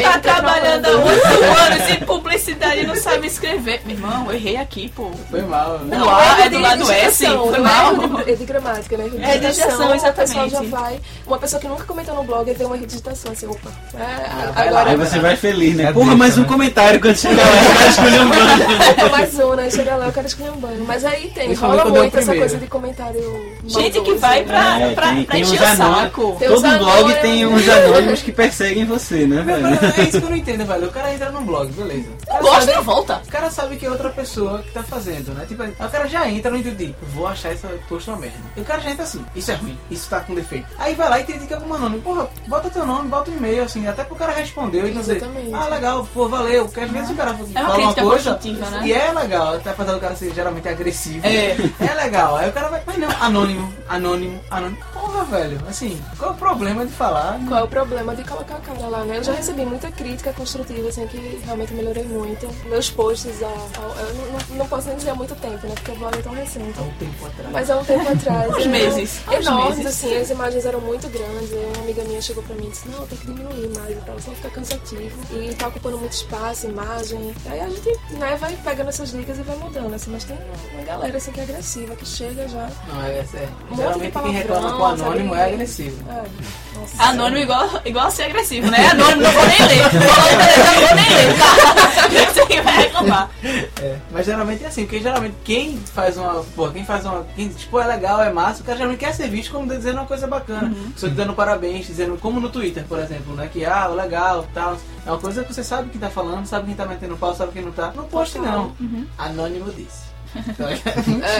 tá 0.03 0.19
trabalhando 0.19 0.85
há 0.85 0.89
oito 0.89 1.27
anos 1.27 1.89
em 1.89 2.05
publicidade 2.05 2.81
e 2.81 2.87
não 2.87 2.95
sabe 2.95 3.27
escrever. 3.27 3.81
Meu 3.85 3.95
irmão, 3.95 4.25
eu 4.27 4.33
errei 4.33 4.57
aqui, 4.57 4.89
pô. 4.89 5.11
Foi 5.29 5.41
mal. 5.41 5.79
né? 5.79 5.97
Não, 5.97 6.07
erro 6.09 6.41
é 6.41 6.49
do 6.49 6.57
de 6.57 6.61
lado 6.61 6.91
S, 6.91 7.17
digitação, 7.19 7.47
foi 7.49 7.59
o 7.59 7.63
mal. 7.63 7.93
erro 7.93 8.23
de, 8.25 8.35
de 8.35 8.45
gramática, 8.45 8.97
né? 8.97 9.09
É, 9.21 9.37
digitação, 9.37 9.91
O 9.91 10.13
pessoal 10.13 10.45
exatamente. 10.45 10.51
já 10.51 10.61
vai. 10.77 10.99
Uma 11.25 11.37
pessoa 11.39 11.59
que 11.61 11.67
nunca 11.67 11.83
comentou 11.85 12.15
no 12.15 12.23
blog 12.23 12.51
vê 12.53 12.63
uma 12.65 12.75
erro 12.75 12.85
de 12.85 12.91
digitação, 12.91 13.31
assim, 13.31 13.47
opa. 13.47 13.71
É, 13.95 14.38
vai 14.53 14.67
agora 14.67 14.89
Aí 14.91 14.97
você 14.97 15.19
vai 15.19 15.35
feliz, 15.35 15.75
né? 15.75 15.83
É 15.85 15.93
Porra, 15.93 16.15
mais 16.15 16.37
um 16.37 16.41
né? 16.41 16.47
comentário 16.47 16.99
quando 16.99 17.17
chegar 17.17 17.43
lá, 17.45 17.55
você 17.61 17.73
vai 17.73 17.89
escolher 17.89 18.21
um 18.21 18.29
banco. 18.29 18.91
Opa, 18.91 19.09
mais 19.17 19.39
um, 19.39 19.53
né? 19.55 19.69
Chega 19.69 19.95
lá, 19.95 20.05
eu 20.07 20.11
quero 20.13 20.27
escolher 20.27 20.51
um 20.51 20.57
banho. 20.57 20.85
Mas 20.85 21.05
aí 21.05 21.29
tem, 21.33 21.53
rola 21.53 21.81
é 21.81 21.85
o 21.85 21.89
muito 21.89 22.05
essa 22.17 22.17
primeiro. 22.31 22.39
coisa 22.39 22.57
de 22.57 22.67
comentário. 22.67 23.55
Gente 23.65 24.01
que 24.01 24.13
vai 24.15 24.39
né? 24.39 24.45
pra, 24.45 24.79
É, 24.79 24.93
pra, 24.93 25.07
tem- 25.09 25.23
pra 25.23 25.33
tem 25.35 25.41
encher 25.43 25.61
o 25.61 25.75
saco. 25.75 26.35
Tem 26.39 26.47
Todo 26.49 26.77
blog 26.77 27.13
tem 27.21 27.45
uns 27.45 27.67
anônimos 27.69 28.21
que 28.21 28.31
perseguem 28.31 28.85
você, 28.85 29.25
né, 29.25 29.41
velho? 29.41 29.67
É 29.97 30.03
isso 30.03 30.19
que 30.19 30.25
eu 30.25 30.29
não 30.29 30.37
entendo, 30.37 30.65
velho. 30.65 30.87
O 30.87 30.91
cara 30.91 31.13
entra 31.13 31.31
num 31.31 31.43
blog, 31.43 31.71
beleza. 31.71 32.09
O 32.23 32.27
cara 32.27 32.41
Gosta 32.41 32.65
sabe- 32.65 32.77
e 32.77 32.83
volta. 32.83 33.21
O 33.27 33.31
cara 33.31 33.49
sabe 33.49 33.75
que 33.75 33.85
é 33.85 33.89
outra 33.89 34.09
pessoa 34.09 34.59
que 34.59 34.71
tá 34.71 34.83
fazendo, 34.83 35.33
né? 35.33 35.45
Tipo, 35.47 35.63
o 35.63 35.89
cara 35.89 36.07
já 36.07 36.27
entra 36.29 36.49
no 36.51 36.57
intuito 36.57 36.77
de, 36.77 36.95
vou 37.13 37.27
achar 37.27 37.51
essa 37.51 37.67
post 37.87 38.09
uma 38.09 38.17
merda. 38.17 38.37
E 38.55 38.61
o 38.61 38.65
cara 38.65 38.79
já 38.81 38.91
entra 38.91 39.03
assim, 39.03 39.23
isso 39.35 39.51
é 39.51 39.55
ruim, 39.55 39.77
isso 39.91 40.09
tá 40.09 40.19
com 40.21 40.33
defeito. 40.33 40.67
Aí 40.77 40.95
vai 40.95 41.09
lá 41.09 41.19
e 41.19 41.23
critica 41.23 41.55
algum 41.55 41.73
anônimo. 41.73 42.01
Porra, 42.01 42.27
bota 42.47 42.69
teu 42.69 42.85
nome, 42.85 43.07
bota 43.09 43.29
um 43.31 43.35
e-mail, 43.37 43.63
assim, 43.63 43.87
até 43.87 44.03
pro 44.03 44.15
cara 44.15 44.28
responder 44.33 44.85
e 44.85 44.91
dizer, 44.91 45.21
ah, 45.53 45.65
legal, 45.67 46.07
pô, 46.13 46.27
valeu. 46.27 46.65
Porque 46.65 46.79
às 46.81 46.91
vezes 46.91 47.09
o 47.11 47.15
cara 47.15 47.31
É 47.31 47.33
uma 47.33 47.69
fala 47.69 47.77
uma 47.79 47.93
coisa 47.93 48.39
né? 48.43 48.81
e 48.85 48.93
é 48.93 49.11
legal, 49.11 49.55
até 49.55 49.69
apesar 49.71 49.93
do 49.93 49.99
cara 49.99 50.15
ser 50.15 50.33
geralmente 50.33 50.67
agressivo. 50.67 51.25
É. 51.25 51.55
É 51.79 51.93
legal. 51.95 52.35
Aí 52.35 52.49
o 52.49 52.53
cara 52.53 52.69
vai, 52.69 52.81
mas 52.85 52.97
não, 52.97 53.09
anônimo, 53.21 53.73
anônimo, 53.87 54.39
anônimo. 54.49 54.77
Porra, 54.93 55.23
velho, 55.25 55.59
assim, 55.67 55.99
qual 56.17 56.31
é 56.31 56.33
o 56.33 56.37
problema 56.37 56.85
de 56.85 56.91
falar? 56.91 57.39
Qual 57.47 57.59
é 57.59 57.63
o 57.63 57.67
problema 57.67 58.15
de 58.15 58.23
colocar 58.23 58.55
a 58.55 58.59
cara 58.59 58.87
lá, 58.87 59.03
né? 59.05 59.17
Eu 59.17 59.23
já 59.23 59.33
recebi 59.33 59.65
muita 59.65 59.91
crítica 59.91 60.31
construtiva, 60.33 60.89
assim, 60.89 61.07
que 61.07 61.41
realmente 61.45 61.73
melhorei 61.73 62.03
muito. 62.03 62.47
Meus 62.69 62.89
posts, 62.89 63.41
há- 63.41 63.45
eu 63.47 64.13
não, 64.15 64.57
não- 64.57 64.67
posso 64.67 64.87
nem 64.87 64.97
dizer 64.97 65.09
há 65.11 65.15
muito 65.15 65.35
tempo, 65.35 65.65
né? 65.67 65.73
Porque 65.75 65.91
o 65.91 65.95
blog 65.95 66.17
é 66.17 66.21
tão 66.21 66.33
recente. 66.33 66.77
Há 66.77 66.81
um 66.83 66.89
tempo 66.99 67.25
atrás. 67.25 67.51
Mas 67.51 67.69
há 67.69 67.77
um 67.77 67.83
tempo 67.85 68.09
atrás. 68.09 68.49
Uns 68.55 68.65
eu- 68.65 68.69
meses, 68.69 69.21
Enormes, 69.31 69.77
meses. 69.77 69.85
assim, 69.87 70.15
as 70.17 70.29
imagens 70.29 70.65
eram 70.65 70.81
muito 70.81 71.07
grandes. 71.09 71.51
Aí 71.53 71.71
uma 71.73 71.83
amiga 71.83 72.03
minha 72.03 72.21
chegou 72.21 72.43
pra 72.43 72.55
mim 72.55 72.67
e 72.67 72.69
disse, 72.69 72.87
não, 72.89 73.05
tem 73.07 73.17
que 73.17 73.25
diminuir 73.25 73.69
mais 73.77 73.91
e 73.97 74.01
tal, 74.05 74.18
senão 74.21 74.35
fica 74.35 74.49
cansativo. 74.49 75.17
E 75.31 75.53
tá 75.55 75.67
ocupando 75.67 75.97
muito 75.97 76.13
espaço, 76.13 76.67
imagem. 76.67 77.33
Aí 77.45 77.59
a 77.59 77.69
gente, 77.69 77.89
né, 78.11 78.35
vai 78.37 78.55
pegando 78.63 78.89
essas 78.89 79.11
dicas 79.11 79.37
e 79.37 79.41
vai 79.43 79.55
mudando, 79.57 79.93
assim. 79.93 80.11
Mas 80.11 80.23
tem 80.23 80.37
uma 80.73 80.83
galera, 80.83 81.17
assim, 81.17 81.31
que 81.31 81.39
é 81.39 81.43
agressiva, 81.43 81.95
que 81.95 82.05
chega 82.05 82.47
já... 82.47 82.69
Não, 82.87 83.03
é, 83.03 83.19
é. 83.19 83.49
Um 83.71 83.75
Geralmente 83.75 84.19
quem 84.19 84.31
reclama 84.31 84.73
com 84.73 84.85
anônimo 84.85 85.29
sabe? 85.35 85.41
é 85.41 85.53
agressivo. 85.53 86.09
É, 86.09 86.23
nossa. 86.79 87.03
Anônimo 87.03 87.37
igual, 87.41 87.81
igual 87.85 88.07
a 88.07 88.11
ser 88.11 88.23
agressivo, 88.23 88.69
né? 88.69 88.87
Anônimo 88.87 89.21
não 89.21 89.31
vou 89.31 89.45
nem 89.45 89.67
ler. 89.67 89.83
Não 89.93 90.87
vou 90.87 90.95
nem 90.95 91.09
ler, 91.09 91.37
tá? 91.37 91.89
Você 92.33 92.61
vai 92.61 92.77
reclamar. 92.83 93.29
É, 93.81 93.97
mas 94.11 94.25
geralmente 94.25 94.63
é 94.63 94.67
assim, 94.67 94.83
porque 94.83 94.99
geralmente 94.99 95.35
quem 95.43 95.77
faz 95.77 96.17
uma. 96.17 96.43
Pô, 96.55 96.69
quem 96.69 96.85
faz 96.85 97.05
uma. 97.05 97.25
Quem, 97.35 97.49
tipo, 97.49 97.79
é 97.79 97.85
legal, 97.85 98.21
é 98.21 98.31
massa, 98.31 98.61
o 98.61 98.65
cara 98.65 98.77
geralmente 98.77 98.99
quer 98.99 99.13
ser 99.13 99.29
visto 99.29 99.51
como 99.51 99.67
dizendo 99.67 99.97
uma 99.97 100.05
coisa 100.05 100.27
bacana. 100.27 100.67
Uhum. 100.67 100.93
Só 100.95 101.07
te 101.07 101.13
dando 101.13 101.33
parabéns, 101.33 101.87
dizendo, 101.87 102.17
como 102.17 102.39
no 102.39 102.49
Twitter, 102.49 102.83
por 102.87 102.99
exemplo, 102.99 103.33
né? 103.35 103.49
Que 103.51 103.65
ah, 103.65 103.87
legal, 103.87 104.08
tal. 104.53 104.77
É 105.05 105.11
uma 105.11 105.19
coisa 105.19 105.43
que 105.43 105.53
você 105.53 105.63
sabe 105.63 105.89
quem 105.89 105.99
tá 105.99 106.09
falando, 106.09 106.45
sabe 106.45 106.67
quem 106.67 106.75
tá 106.75 106.85
metendo 106.85 107.17
pau, 107.17 107.33
sabe 107.33 107.51
quem 107.53 107.63
não 107.63 107.71
tá. 107.71 107.91
Não 107.95 108.05
poste 108.05 108.39
não. 108.39 108.73
Uhum. 108.79 109.05
Anônimo 109.17 109.71
disse. 109.71 110.09
Então, 110.47 110.67
é 110.67 110.79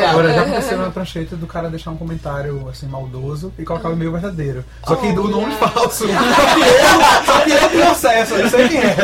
É. 0.01 0.07
Agora 0.07 0.33
já 0.33 0.41
aconteceu 0.41 0.77
na 0.77 0.89
prancheta 0.89 1.35
do 1.35 1.45
cara 1.45 1.69
deixar 1.69 1.91
um 1.91 1.97
comentário 1.97 2.67
assim 2.69 2.87
maldoso 2.87 3.53
e 3.57 3.63
colocar 3.63 3.89
o 3.89 3.93
e-mail 3.93 4.11
verdadeiro. 4.11 4.65
Só 4.85 4.95
que 4.95 5.11
do 5.13 5.27
nome 5.27 5.53
falso. 5.55 6.07
Só 7.25 7.41
que 7.43 7.51
eu, 7.51 7.59
só 7.59 7.69
que 7.69 7.77
eu 7.77 7.91
acesso, 7.91 8.33
eu 8.33 8.49
sei 8.49 8.67
quem 8.67 8.79
é. 8.79 8.95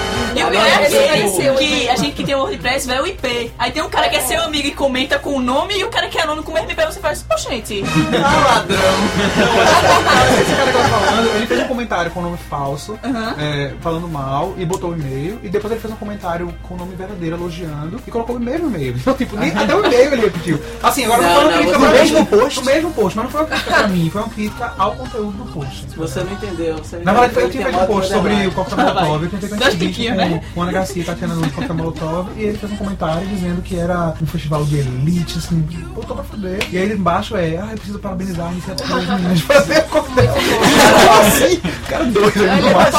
E 0.36 1.24
o 1.24 1.28
seu, 1.30 1.54
que 1.54 1.88
a 1.88 1.96
gente 1.96 2.12
que 2.14 2.24
tem 2.24 2.34
o 2.34 2.38
WordPress 2.38 2.86
vai 2.86 3.00
o 3.00 3.06
IP. 3.06 3.52
Aí 3.58 3.72
tem 3.72 3.82
um 3.82 3.88
cara 3.88 4.08
que 4.08 4.16
é 4.16 4.20
seu 4.20 4.42
amigo 4.42 4.68
e 4.68 4.70
comenta 4.72 5.18
com 5.18 5.34
o 5.36 5.40
nome 5.40 5.78
e 5.78 5.84
o 5.84 5.88
cara 5.88 6.08
que 6.08 6.18
é 6.18 6.22
anônimo 6.22 6.44
com 6.44 6.52
o 6.52 6.54
mesmo 6.54 6.70
IP. 6.70 6.84
Você 6.84 7.00
faz, 7.00 7.22
pô, 7.22 7.36
gente. 7.36 7.82
Ah, 8.26 8.54
ladrão. 8.54 8.78
Esse 10.40 10.54
cara 10.56 10.72
que 10.72 10.76
eu 10.76 10.82
tô 10.82 10.88
falando, 10.88 11.36
ele 11.36 11.46
fez 11.46 11.60
um 11.60 11.68
comentário 11.68 12.10
com 12.10 12.20
o 12.20 12.22
nome 12.22 12.38
falso, 12.48 12.98
Aham. 13.04 13.34
é, 13.38 13.72
falando 13.80 14.08
mal, 14.08 14.54
e 14.56 14.64
botou 14.64 14.90
o 14.90 14.94
e-mail, 14.94 15.38
e 15.42 15.48
depois 15.48 15.70
ele 15.72 15.80
fez 15.80 15.92
um 15.92 15.96
comentário 15.96 16.52
com 16.62 16.74
o 16.74 16.76
nome 16.76 16.94
verdadeiro, 16.96 17.36
elogiando, 17.36 18.00
e 18.06 18.10
colocou 18.10 18.36
o 18.36 18.40
mesmo 18.40 18.68
e-mail. 18.68 18.94
Então, 18.96 19.14
tipo, 19.16 19.36
nem, 19.36 19.50
até 19.52 19.74
o 19.74 19.84
e-mail 19.84 20.12
ele 20.12 20.22
repetiu. 20.22 20.60
Assim, 20.82 21.04
agora 21.04 21.22
Não, 21.22 21.28
não, 21.28 21.34
foi 21.34 21.44
uma 21.44 21.52
não, 21.52 21.58
crítica 21.58 21.78
no 21.78 21.86
no 21.86 21.92
mesmo 21.92 22.26
post. 22.26 22.58
No 22.58 22.64
mesmo 22.66 22.90
post, 22.92 23.16
mas 23.16 23.24
não 23.24 23.30
foi 23.30 23.40
uma 23.40 23.48
crítica 23.48 23.70
pra 23.74 23.88
mim, 23.88 24.10
foi 24.10 24.22
uma 24.22 24.30
crítica 24.30 24.74
ao 24.78 24.96
conteúdo 24.96 25.44
do 25.44 25.52
post. 25.52 25.86
Você 25.96 26.20
não 26.24 26.32
entendeu. 26.32 26.78
Você 26.78 26.96
não 26.96 27.04
Na 27.04 27.12
verdade, 27.12 27.40
eu 27.40 27.50
tinha 27.50 27.64
feito 27.64 27.78
um 27.78 27.86
post 27.86 28.12
sobre 28.12 28.32
o 28.32 28.52
Molotov, 28.52 29.22
eu 29.24 29.30
tentei 29.30 29.48
fazer 29.48 29.76
Um 30.06 30.12
vídeo 30.12 30.16
tiquinhos, 30.16 30.16
com, 30.16 30.34
né? 30.34 30.42
com 30.54 30.62
Ana 30.62 30.72
Garcia 30.72 31.02
e 31.02 31.04
Tatiana 31.04 31.34
do 31.34 31.50
coquetel 31.50 31.74
Molotov, 31.76 32.28
e 32.36 32.42
ele 32.42 32.58
fez 32.58 32.72
um 32.72 32.76
comentário 32.76 33.26
dizendo 33.26 33.62
que 33.62 33.78
era 33.78 34.14
um 34.20 34.26
festival 34.26 34.64
de 34.64 34.78
elite, 34.78 35.38
assim, 35.38 35.60
botou 35.94 36.16
pra 36.16 36.24
fuder. 36.24 36.58
E 36.70 36.78
aí 36.78 36.92
embaixo 36.92 37.36
é, 37.36 37.56
ah, 37.56 37.68
eu 37.70 37.76
preciso 37.76 37.98
parabenizar 37.98 38.48
a 38.48 38.52
iniciativa 38.52 38.94
das 38.94 39.08
meninas 39.08 39.38
de 39.38 39.44
fazer 39.44 39.82
coquetel. 39.84 40.34
assim, 41.20 41.60
cara 41.88 42.04
doido, 42.04 42.42
ele 42.42 42.60
não 42.60 42.76
Vai 42.76 42.92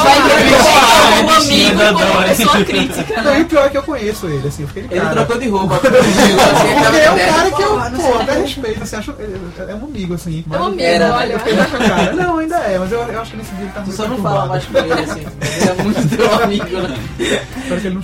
como 1.18 1.30
amigo 1.30 1.78
como 1.78 2.22
pessoa 2.24 2.64
crítica. 2.64 3.22
Não, 3.22 3.38
e 3.38 3.42
o 3.42 3.46
pior 3.46 3.66
é 3.66 3.68
que 3.70 3.78
eu 3.78 3.82
conheço 3.82 4.26
ele, 4.26 4.48
assim, 4.48 4.62
eu 4.62 4.68
fiquei 4.68 4.98
Ele 4.98 5.08
trocou 5.08 5.38
de 5.38 5.48
roupa. 5.48 5.78
Porque 5.78 6.96
é 6.98 7.10
um 7.10 7.34
cara 7.34 7.50
que 7.50 7.62
eu, 7.62 7.78
Pô, 7.78 8.18
até 8.18 8.40
respeito, 8.40 8.82
assim, 8.82 8.96
acho, 8.96 9.14
é 9.58 9.74
um 9.74 9.84
amigo, 9.84 10.14
assim. 10.14 10.44
É 10.50 10.56
um 10.56 10.66
amigo, 10.66 11.04
olha. 11.12 11.32
Eu 11.32 11.38
fiquei 11.38 11.56
cara. 11.56 12.12
Não, 12.12 12.38
ainda 12.38 12.56
é, 12.56 12.78
mas 12.78 12.92
eu, 12.92 13.00
eu 13.00 13.20
acho 13.20 13.30
que 13.30 13.36
nesse 13.36 13.54
dia 13.54 13.64
ele 13.64 13.72
tá 13.72 13.80
Tu 13.80 13.86
muito 13.86 13.96
só 13.96 14.08
não 14.08 14.18
fala 14.18 14.46
mais 14.46 14.64
com 14.64 14.78
ele, 14.78 14.92
assim. 14.92 15.20
Ele 15.20 15.70
é 15.70 15.82
muito 15.82 16.08
teu 16.16 16.42
amigo, 16.42 16.80
né? 16.80 16.97
Espero 17.18 17.80
que 17.80 17.86
ele 17.86 17.96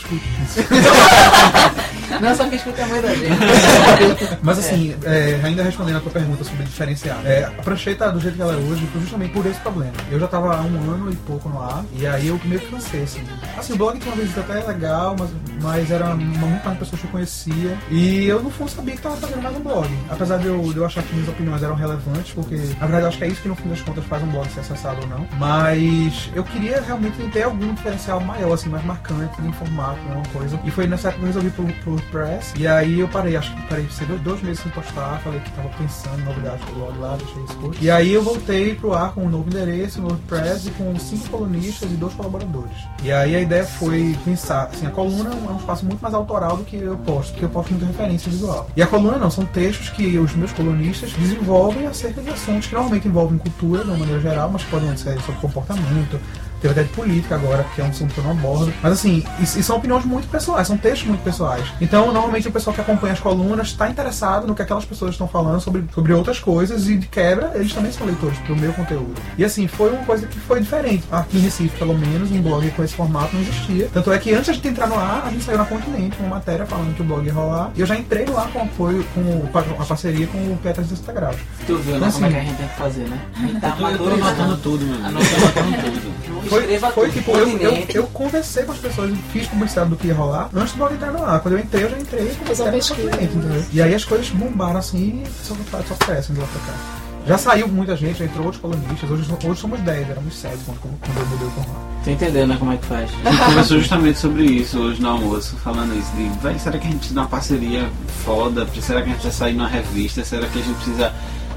não. 2.20 2.28
Não, 2.28 2.36
só 2.36 2.48
que 2.48 2.56
escuta 2.56 2.82
a 2.82 2.86
mãe 2.86 3.00
da 3.00 3.14
gente. 3.14 4.38
Mas 4.42 4.58
assim, 4.58 4.94
é, 5.04 5.40
ainda 5.42 5.62
respondendo 5.62 5.96
a 5.96 6.00
tua 6.00 6.12
pergunta 6.12 6.44
sobre 6.44 6.64
diferenciar. 6.64 7.20
É, 7.24 7.44
a 7.44 7.62
prancheta 7.62 8.10
do 8.10 8.20
jeito 8.20 8.36
que 8.36 8.42
ela 8.42 8.54
é 8.54 8.56
hoje 8.56 8.86
foi 8.86 9.00
justamente 9.00 9.32
por 9.32 9.46
esse 9.46 9.60
problema. 9.60 9.92
Eu 10.10 10.18
já 10.18 10.26
tava 10.26 10.56
há 10.56 10.60
um 10.62 10.90
ano 10.90 11.12
e 11.12 11.16
pouco 11.16 11.48
no 11.48 11.62
ar, 11.62 11.84
e 11.96 12.06
aí 12.06 12.28
eu 12.28 12.40
meio 12.44 12.60
que 12.60 12.70
cansei, 12.70 13.02
assim. 13.02 13.22
Assim, 13.56 13.72
o 13.74 13.76
blog 13.76 13.98
tinha 13.98 14.12
uma 14.12 14.22
visita 14.22 14.40
até 14.40 14.66
legal, 14.66 15.16
mas, 15.18 15.30
mas 15.62 15.90
era 15.90 16.06
uma, 16.06 16.16
muito 16.16 16.64
mais 16.64 16.78
pessoas 16.78 17.00
que 17.00 17.06
eu 17.06 17.10
conhecia. 17.10 17.78
E 17.90 18.26
eu 18.26 18.42
no 18.42 18.50
fundo 18.50 18.70
sabia 18.70 18.94
que 18.96 19.02
tava 19.02 19.16
fazendo 19.16 19.42
mais 19.42 19.56
um 19.56 19.60
blog. 19.60 19.88
Apesar 20.10 20.38
de 20.38 20.46
eu, 20.46 20.60
de 20.72 20.76
eu 20.76 20.84
achar 20.84 21.02
que 21.02 21.14
minhas 21.14 21.28
opiniões 21.28 21.62
eram 21.62 21.74
relevantes, 21.74 22.32
porque 22.32 22.56
na 22.56 22.86
verdade 22.86 23.02
eu 23.02 23.08
acho 23.08 23.18
que 23.18 23.24
é 23.24 23.28
isso 23.28 23.42
que 23.42 23.48
no 23.48 23.56
fim 23.56 23.68
das 23.68 23.80
contas 23.80 24.04
faz 24.04 24.22
um 24.22 24.26
blog 24.26 24.48
ser 24.50 24.60
acessado 24.60 25.00
ou 25.02 25.06
não. 25.06 25.26
Mas 25.38 26.30
eu 26.34 26.44
queria 26.44 26.80
realmente 26.80 27.16
ter 27.30 27.42
algum 27.42 27.72
diferencial 27.74 28.20
maior, 28.20 28.52
assim, 28.52 28.68
mais 28.68 28.84
marcante 28.84 29.40
em 29.42 29.52
formato, 29.52 29.98
alguma 30.08 30.26
coisa. 30.32 30.58
E 30.64 30.70
foi 30.70 30.86
nessa 30.86 31.08
época 31.08 31.20
que 31.20 31.36
eu 31.36 31.42
resolvi 31.42 31.50
pro, 31.50 31.96
pro 31.96 32.03
WordPress. 32.04 32.54
E 32.56 32.66
aí 32.66 33.00
eu 33.00 33.08
parei, 33.08 33.36
acho 33.36 33.54
que 33.54 33.62
parei 33.62 33.86
dois, 34.22 34.42
meses 34.42 34.62
sem 34.62 34.70
postar, 34.72 35.20
falei 35.20 35.40
que 35.40 35.50
tava 35.52 35.68
pensando 35.70 36.20
em 36.20 36.24
novidades 36.24 36.64
do 36.66 36.72
blog 36.72 36.98
lá, 36.98 37.16
deixei 37.16 37.42
isso. 37.42 37.84
E 37.84 37.90
aí 37.90 38.12
eu 38.12 38.22
voltei 38.22 38.74
pro 38.74 38.94
ar 38.94 39.12
com 39.12 39.24
um 39.24 39.28
novo 39.28 39.48
endereço 39.48 40.00
no 40.00 40.08
WordPress 40.08 40.68
e 40.68 40.70
com 40.72 40.98
cinco 40.98 41.28
colunistas 41.28 41.90
e 41.90 41.94
dois 41.94 42.14
colaboradores. 42.14 42.76
E 43.02 43.12
aí 43.12 43.34
a 43.34 43.40
ideia 43.40 43.64
foi 43.64 44.16
pensar, 44.24 44.64
assim, 44.72 44.86
a 44.86 44.90
coluna 44.90 45.30
é 45.30 45.52
um 45.52 45.56
espaço 45.56 45.84
muito 45.84 46.00
mais 46.00 46.14
autoral 46.14 46.56
do 46.56 46.64
que 46.64 46.76
eu 46.76 46.96
posto, 46.98 47.32
porque 47.32 47.44
eu 47.44 47.50
posto 47.50 47.70
muita 47.70 47.86
referência 47.86 48.30
visual. 48.30 48.68
E 48.76 48.82
a 48.82 48.86
coluna 48.86 49.18
não, 49.18 49.30
são 49.30 49.44
textos 49.46 49.90
que 49.90 50.18
os 50.18 50.34
meus 50.34 50.52
colunistas 50.52 51.12
desenvolvem 51.12 51.86
acerca 51.86 52.20
de 52.20 52.30
assuntos 52.30 52.66
que 52.66 52.74
normalmente 52.74 53.08
envolvem 53.08 53.38
cultura 53.38 53.82
de 53.82 53.90
uma 53.90 53.98
maneira 53.98 54.20
geral, 54.20 54.50
mas 54.50 54.62
podem 54.64 54.96
ser 54.96 55.20
sobre 55.20 55.40
comportamento, 55.40 56.20
Teve 56.64 56.80
até 56.80 56.82
de 56.84 56.88
política 56.94 57.34
agora, 57.34 57.62
que 57.74 57.80
é 57.82 57.84
um 57.84 57.88
assunto 57.88 58.14
que 58.14 58.18
eu 58.18 58.24
não 58.24 58.30
abordo. 58.30 58.72
Mas 58.82 58.94
assim, 58.94 59.22
e, 59.38 59.42
e 59.42 59.62
são 59.62 59.76
opiniões 59.76 60.02
muito 60.06 60.26
pessoais, 60.28 60.66
são 60.66 60.78
textos 60.78 61.06
muito 61.06 61.22
pessoais. 61.22 61.62
Então, 61.78 62.10
normalmente 62.10 62.48
o 62.48 62.50
pessoal 62.50 62.72
que 62.72 62.80
acompanha 62.80 63.12
as 63.12 63.20
colunas 63.20 63.66
está 63.66 63.86
interessado 63.86 64.46
no 64.46 64.54
que 64.54 64.62
aquelas 64.62 64.86
pessoas 64.86 65.10
estão 65.10 65.28
falando 65.28 65.60
sobre, 65.60 65.84
sobre 65.94 66.14
outras 66.14 66.40
coisas 66.40 66.88
e 66.88 66.96
de 66.96 67.06
quebra, 67.06 67.52
eles 67.54 67.70
também 67.74 67.92
são 67.92 68.06
leitores 68.06 68.38
pro 68.38 68.56
meu 68.56 68.72
conteúdo. 68.72 69.12
E 69.36 69.44
assim, 69.44 69.68
foi 69.68 69.90
uma 69.90 70.06
coisa 70.06 70.26
que 70.26 70.40
foi 70.40 70.58
diferente. 70.58 71.04
Aqui 71.12 71.36
em 71.36 71.40
Recife, 71.40 71.76
pelo 71.76 71.98
menos, 71.98 72.30
um 72.30 72.40
blog 72.40 72.70
com 72.70 72.82
esse 72.82 72.94
formato 72.94 73.34
não 73.34 73.42
existia. 73.42 73.90
Tanto 73.92 74.10
é 74.10 74.18
que 74.18 74.32
antes 74.32 74.46
de 74.46 74.50
a 74.52 74.54
gente 74.54 74.68
entrar 74.68 74.86
no 74.86 74.98
ar, 74.98 75.24
a 75.26 75.30
gente 75.30 75.44
saiu 75.44 75.58
na 75.58 75.66
Continente 75.66 76.16
com 76.16 76.24
uma 76.24 76.36
matéria 76.36 76.64
falando 76.64 76.96
que 76.96 77.02
o 77.02 77.04
blog 77.04 77.26
ia 77.26 77.34
rolar. 77.34 77.72
E 77.74 77.80
eu 77.82 77.86
já 77.86 77.94
entrei 77.94 78.24
ar 78.34 78.50
com 78.50 78.62
apoio, 78.62 79.04
com 79.14 79.58
a 79.58 79.84
parceria 79.84 80.26
com 80.28 80.38
o 80.38 80.58
Petras 80.62 80.88
60 80.88 81.12
Graus. 81.12 81.36
Tu 81.66 81.76
viu, 81.76 81.98
né? 81.98 82.08
Então, 82.08 82.12
como 82.12 82.26
é 82.26 82.28
que 82.30 82.36
a 82.36 82.38
assim, 82.38 82.48
gente 82.48 82.56
tem 82.56 82.68
que 82.68 82.76
fazer, 82.76 83.08
né? 83.08 83.20
A 83.36 83.46
gente 83.46 83.60
tá 83.60 83.72
amadorizando. 83.72 84.24
anotando 84.24 84.56
tudo, 84.58 84.84
amigo. 84.84 85.04
Anotando, 85.04 85.58
anotando 85.58 86.00
tudo. 86.00 86.53
Foi, 86.54 86.60
Escreva 86.62 86.90
foi 86.90 87.06
tudo. 87.08 87.14
tipo, 87.18 87.30
eu, 87.36 87.58
eu, 87.58 87.86
eu 87.94 88.06
conversei 88.08 88.62
com 88.64 88.72
as 88.72 88.78
pessoas, 88.78 89.12
fiz 89.32 89.46
publicidade 89.48 89.90
do 89.90 89.96
que 89.96 90.06
ia 90.06 90.14
rolar 90.14 90.48
antes 90.54 90.72
do 90.72 90.78
blog 90.78 90.94
entrar 90.94 91.12
no 91.12 91.24
ar. 91.24 91.40
Quando 91.40 91.54
eu 91.54 91.60
entrei, 91.60 91.84
eu 91.84 91.90
já 91.90 91.98
entrei 91.98 92.26
com 92.34 92.44
Fazer 92.46 92.62
uma 92.62 92.70
matéria 92.72 92.72
pesquisa. 92.72 93.02
completamente, 93.02 93.36
entendeu? 93.36 93.64
E 93.72 93.82
aí 93.82 93.94
as 93.94 94.04
coisas 94.04 94.28
bombaram 94.30 94.78
assim 94.78 95.22
e 95.24 95.46
só, 95.46 95.54
só 95.88 95.94
crescem 95.96 96.34
de 96.34 96.40
lá 96.40 96.46
pra 96.46 96.60
cá. 96.72 96.78
Já 97.26 97.38
saiu 97.38 97.66
muita 97.68 97.96
gente, 97.96 98.18
já 98.18 98.26
entrou 98.26 98.44
outros 98.44 98.60
colunistas, 98.60 99.10
hoje, 99.10 99.24
hoje 99.44 99.58
somos 99.60 99.80
10, 99.80 100.10
éramos 100.10 100.36
7 100.36 100.58
quando, 100.66 100.78
quando 101.00 101.18
eu 101.18 101.26
mudei 101.26 101.46
o 101.46 101.50
formato. 101.52 101.80
Tô 102.04 102.10
entendendo, 102.10 102.48
né, 102.48 102.56
como 102.58 102.70
é 102.72 102.76
que 102.76 102.84
faz. 102.84 103.10
A 103.24 103.30
gente 103.30 103.44
conversou 103.46 103.78
justamente 103.78 104.18
sobre 104.18 104.44
isso 104.44 104.78
hoje 104.78 105.00
no 105.00 105.08
almoço, 105.08 105.56
falando 105.56 105.98
isso 105.98 106.10
de, 106.12 106.60
será 106.60 106.76
que 106.78 106.86
a 106.86 106.90
gente 106.90 106.98
precisa 106.98 107.14
de 107.14 107.20
uma 107.20 107.26
parceria 107.26 107.88
foda? 108.26 108.68
Será 108.78 109.00
que 109.00 109.06
a 109.08 109.12
gente 109.12 109.20
precisa 109.22 109.32
sair 109.44 109.54
numa 109.54 109.68
revista? 109.68 110.22
Será 110.22 110.46
que 110.46 110.58
a 110.58 110.62
gente 110.62 110.76
precisa. 110.76 111.14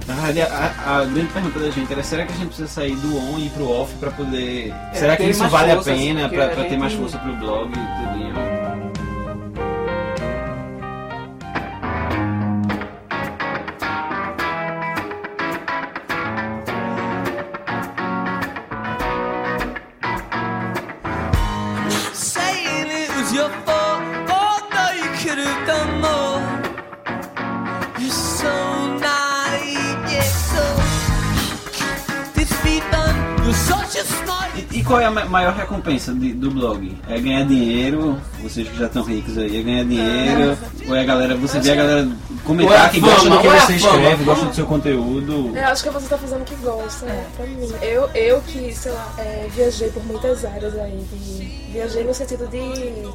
Na 0.08 0.14
verdade, 0.16 0.42
a, 0.42 1.00
a 1.00 1.06
grande 1.06 1.34
pergunta 1.34 1.60
da 1.60 1.70
gente 1.70 1.92
era: 1.92 2.02
será 2.02 2.26
que 2.26 2.32
a 2.32 2.36
gente 2.36 2.48
precisa 2.48 2.68
sair 2.68 2.96
do 2.96 3.18
on 3.18 3.40
e 3.40 3.50
pro 3.50 3.70
off 3.70 3.94
pra 3.96 4.10
poder. 4.12 4.74
será 4.94 5.18
que 5.18 5.24
isso 5.24 5.48
vale 5.50 5.72
a 5.72 5.82
pena 5.82 6.26
a 6.26 6.30
pra 6.30 6.48
ter 6.48 6.78
mais 6.78 6.94
força 6.94 7.18
pro 7.20 7.36
blog 7.36 7.72
e 7.74 8.57
qual 34.88 35.00
é 35.00 35.06
a 35.06 35.12
ma- 35.12 35.26
maior 35.26 35.54
recompensa 35.54 36.14
de- 36.14 36.34
do 36.34 36.50
blog? 36.52 36.98
É 37.10 37.20
ganhar 37.20 37.44
dinheiro, 37.46 38.18
vocês 38.42 38.68
que 38.68 38.78
já 38.78 38.86
estão 38.88 39.04
ricos 39.04 39.38
aí, 39.38 39.60
é 39.60 39.62
ganhar 39.62 39.84
dinheiro, 39.84 40.58
ou 40.88 40.96
é 40.96 41.02
a 41.02 41.04
galera, 41.04 41.36
você 41.36 41.60
vê 41.60 41.72
a 41.72 41.76
galera 41.76 42.02
é 42.10 42.38
comentar 42.44 42.86
a 42.86 42.90
que 42.90 43.00
fama, 43.00 43.14
gosta 43.14 43.30
do 43.30 43.40
que 43.40 43.48
é 43.48 43.60
você 43.60 43.80
fama. 43.80 43.96
escreve, 43.98 44.24
gosta 44.24 44.46
do 44.46 44.56
seu 44.56 44.66
conteúdo. 44.66 45.52
Eu 45.56 45.66
acho 45.66 45.84
que 45.84 45.90
você 45.90 46.08
tá 46.08 46.18
fazendo 46.18 46.42
o 46.42 46.46
que 46.46 46.56
gosta, 46.56 47.06
né? 47.06 47.26
Pra 47.36 47.46
mim. 47.46 47.70
Eu, 47.82 48.10
eu 48.16 48.42
que, 48.42 48.74
sei 48.74 48.92
lá, 48.92 49.14
é, 49.18 49.48
viajei 49.54 49.90
por 49.90 50.04
muitas 50.06 50.44
áreas 50.46 50.76
aí. 50.78 50.98
De, 51.12 51.72
viajei 51.74 52.04
no 52.04 52.14
sentido 52.14 52.48
de. 52.48 53.08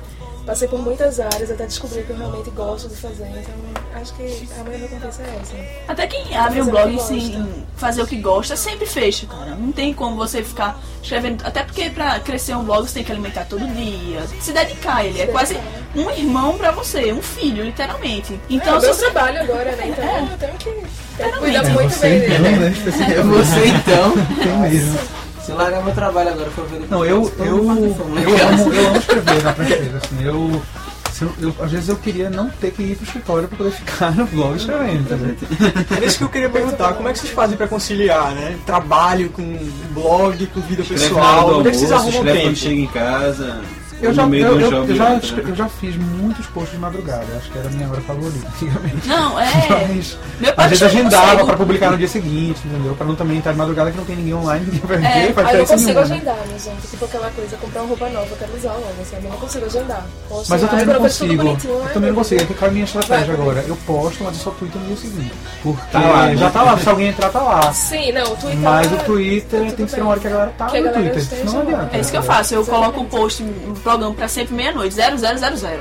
Passei 0.45 0.67
por 0.67 0.81
muitas 0.81 1.21
áreas 1.21 1.51
até 1.53 1.67
descobrir 1.67 2.03
que 2.03 2.11
eu 2.11 2.17
realmente 2.17 2.51
gosto 2.51 2.89
de 2.89 2.97
fazer. 2.97 3.27
Então, 3.29 3.55
acho 4.01 4.13
que 4.15 4.49
a 4.59 4.65
maior 4.65 4.81
recompensa 4.81 5.23
é 5.23 5.39
essa. 5.41 5.55
Até 5.93 6.07
quem 6.09 6.37
abre 6.37 6.63
um 6.63 6.67
blog 6.67 6.99
sem 7.01 7.65
fazer 7.77 8.03
o 8.03 8.07
que 8.09 8.17
gosta 8.17 8.57
sempre 8.57 8.85
fecha, 8.87 9.25
cara. 9.27 9.55
Não 9.55 9.71
tem 9.71 9.95
como 9.95 10.17
você 10.17 10.43
ficar 10.43 10.81
escrevendo. 11.01 11.47
Até 11.47 11.63
porque 11.63 11.91
pra 11.91 12.19
crescer 12.19 12.57
um 12.57 12.65
blog 12.65 12.89
você 12.89 12.95
tem 12.95 13.05
que 13.05 13.13
alimentar 13.13 13.45
todo 13.45 13.65
dia, 13.69 14.21
se 14.41 14.53
dedicar 14.53 14.97
a 14.97 15.05
ele. 15.05 15.21
É 15.21 15.27
quase 15.29 15.57
um 15.95 16.11
irmão 16.11 16.59
pra 16.59 16.73
você, 16.73 17.13
um 17.13 17.23
filho, 17.23 17.63
literalmente. 17.65 18.41
Então, 18.51 18.75
é 18.75 18.79
o 18.79 18.81
se 18.81 18.87
meu 18.87 18.95
você. 18.97 19.11
trabalho 19.11 19.41
agora, 19.43 19.77
né? 19.77 19.85
Então 19.89 20.29
eu 20.29 20.39
tenho 20.39 20.55
que, 20.55 21.39
cuidar 21.39 21.65
É, 21.65 21.69
muito 21.69 21.91
você 21.95 22.09
bem 22.09 22.25
então, 22.25 22.43
dele. 22.43 22.57
né? 22.59 22.67
É 22.67 22.71
Especificamente. 22.71 23.27
você 23.29 23.67
então. 23.69 24.13
Tem 24.43 24.71
mesmo. 24.71 25.22
Se 25.45 25.51
eu 25.51 25.57
largar 25.57 25.83
meu 25.85 25.95
trabalho 25.95 26.31
agora 26.31 26.51
for 26.51 26.67
ver 26.67 26.83
Não, 26.89 27.05
eu, 27.05 27.23
todo 27.23 27.45
eu, 27.45 27.57
eu, 27.59 27.65
né? 27.65 27.73
amo, 27.73 28.73
eu 28.75 28.87
amo 28.89 28.97
escrever 28.99 29.43
na 29.43 29.53
prancheira, 29.53 29.99
assim, 29.99 30.25
eu, 30.25 30.63
eu, 31.21 31.33
eu- 31.41 31.55
Às 31.65 31.71
vezes 31.73 31.89
eu 31.89 31.97
queria 31.97 32.31
não 32.31 32.49
ter 32.49 32.71
que 32.71 32.83
ir 32.83 32.97
pro 32.97 33.05
escritório 33.07 33.49
pra 33.49 33.59
poder 33.59 33.71
ficar 33.73 34.13
no 34.15 34.25
blog 34.27 34.57
escrevendo, 34.57 35.01
entendeu? 35.01 35.37
Era 35.97 36.05
isso 36.07 36.19
que 36.19 36.25
eu 36.25 36.29
queria 36.29 36.49
perguntar. 36.49 36.95
Como 36.95 37.09
é 37.09 37.13
que 37.13 37.19
vocês 37.19 37.33
fazem 37.33 37.57
pra 37.57 37.67
conciliar, 37.67 38.33
né? 38.35 38.57
Trabalho 38.65 39.31
com 39.31 39.43
blog, 39.91 40.47
com 40.47 40.61
vida 40.61 40.83
Escreve 40.83 41.03
pessoal. 41.05 41.59
Onde 41.59 41.69
é 41.69 41.71
que 41.73 41.77
vocês 41.79 41.93
arrumam 41.93 42.23
tempo? 42.25 42.57
chega 42.57 42.75
em 42.81 42.87
casa, 42.87 43.61
Eu 44.03 44.13
já, 44.13 44.23
eu, 44.25 44.61
eu, 44.61 44.85
eu 44.85 44.97
já, 44.97 45.15
eu 45.15 45.55
já 45.55 45.69
fiz 45.69 45.97
muitos 45.97 46.47
posts 46.47 46.73
de 46.73 46.79
madrugada, 46.79 47.25
acho 47.37 47.51
que 47.51 47.59
era 47.59 47.69
a 47.69 47.71
minha 47.71 47.89
hora 47.89 48.01
favorita 48.01 48.47
antigamente. 48.55 49.09
Não, 49.09 49.39
é. 49.39 49.47
Mas, 49.89 50.19
Meu 50.41 50.53
pai 50.55 50.65
às 50.65 50.71
vezes 50.71 50.81
deixa 50.81 50.85
eu 50.85 50.89
agendava 51.07 51.45
pra 51.45 51.57
publicar 51.57 51.91
no 51.93 51.99
dia 51.99 52.09
seguinte, 52.09 52.61
entendeu? 52.65 52.95
Pra 52.95 53.07
não 53.07 53.15
também 53.15 53.39
estar 53.39 53.53
de 53.53 53.59
madrugada 53.59 53.91
que 53.91 53.97
não 53.97 54.05
tem 54.05 54.17
ninguém 54.17 54.35
online, 54.35 54.67
ninguém 54.71 54.81
vai 54.81 54.97
É, 54.97 55.27
ver, 55.27 55.35
faz 55.35 55.49
Aí 55.49 55.59
eu 55.59 55.67
consigo 55.67 55.89
nenhuma, 55.93 56.07
né? 56.09 56.15
agendar, 56.15 56.37
né, 56.37 56.59
gente? 56.59 56.89
Tipo 56.89 57.05
aquela 57.05 57.31
coisa, 57.31 57.57
comprar 57.57 57.81
uma 57.83 57.89
roupa 57.89 58.09
nova, 58.11 58.27
eu 58.31 58.37
quero 58.37 58.57
usar 58.57 58.73
logo, 58.73 59.05
sabe? 59.11 59.25
Eu 59.25 59.31
não 59.31 59.39
consigo 59.39 59.67
agendar. 59.67 60.07
Posto 60.29 60.51
Mas 60.51 60.63
eu 60.63 60.69
também 60.69 60.87
não 60.87 60.95
consigo. 60.97 61.33
Eu 61.33 61.57
também 61.57 61.93
não 61.95 62.01
meu 62.01 62.15
consigo. 62.17 62.45
Tem 62.47 62.57
que 62.57 62.65
a 62.65 62.69
minha 62.69 62.85
estratégia 62.85 63.27
Vai. 63.27 63.37
agora. 63.37 63.65
Eu 63.69 63.77
posto, 63.87 64.25
mas 64.25 64.37
eu 64.37 64.43
só 64.43 64.51
tweeto 64.51 64.79
no 64.79 64.87
dia 64.87 64.97
seguinte. 64.97 65.33
Porque 65.63 65.83
Tá 65.93 66.01
lá, 66.01 66.27
né? 66.27 66.37
já 66.37 66.51
tá 66.51 66.63
lá. 66.63 66.79
Se 66.79 66.89
alguém 66.89 67.09
entrar, 67.09 67.31
tá 67.31 67.41
lá. 67.41 67.73
Sim, 67.73 68.13
não, 68.13 68.25
o 68.33 68.37
Twitter. 68.37 68.59
Mas 68.61 68.87
o 68.93 68.97
tá 68.97 69.05
Twitter 69.05 69.73
tem 69.73 69.87
que 69.87 69.93
ser 69.93 70.01
uma 70.01 70.11
hora 70.11 70.21
que 70.21 70.27
a 70.27 70.31
galera 70.31 70.53
tá 70.59 70.67
Que 70.67 70.77
a 70.77 70.81
no 70.81 70.87
galera 70.93 71.11
Twitter. 71.15 71.45
Não 71.45 71.61
adianta. 71.61 71.97
É 71.97 72.01
isso 72.01 72.11
que 72.11 72.17
eu 72.17 72.23
faço, 72.23 72.55
eu 72.55 72.65
coloco 72.67 73.01
o 73.01 73.05
post 73.05 73.43
no 73.43 73.75
programa 73.93 74.15
pra 74.15 74.29
sempre 74.29 74.55
meia-noite, 74.55 74.95
0000. 74.95 75.81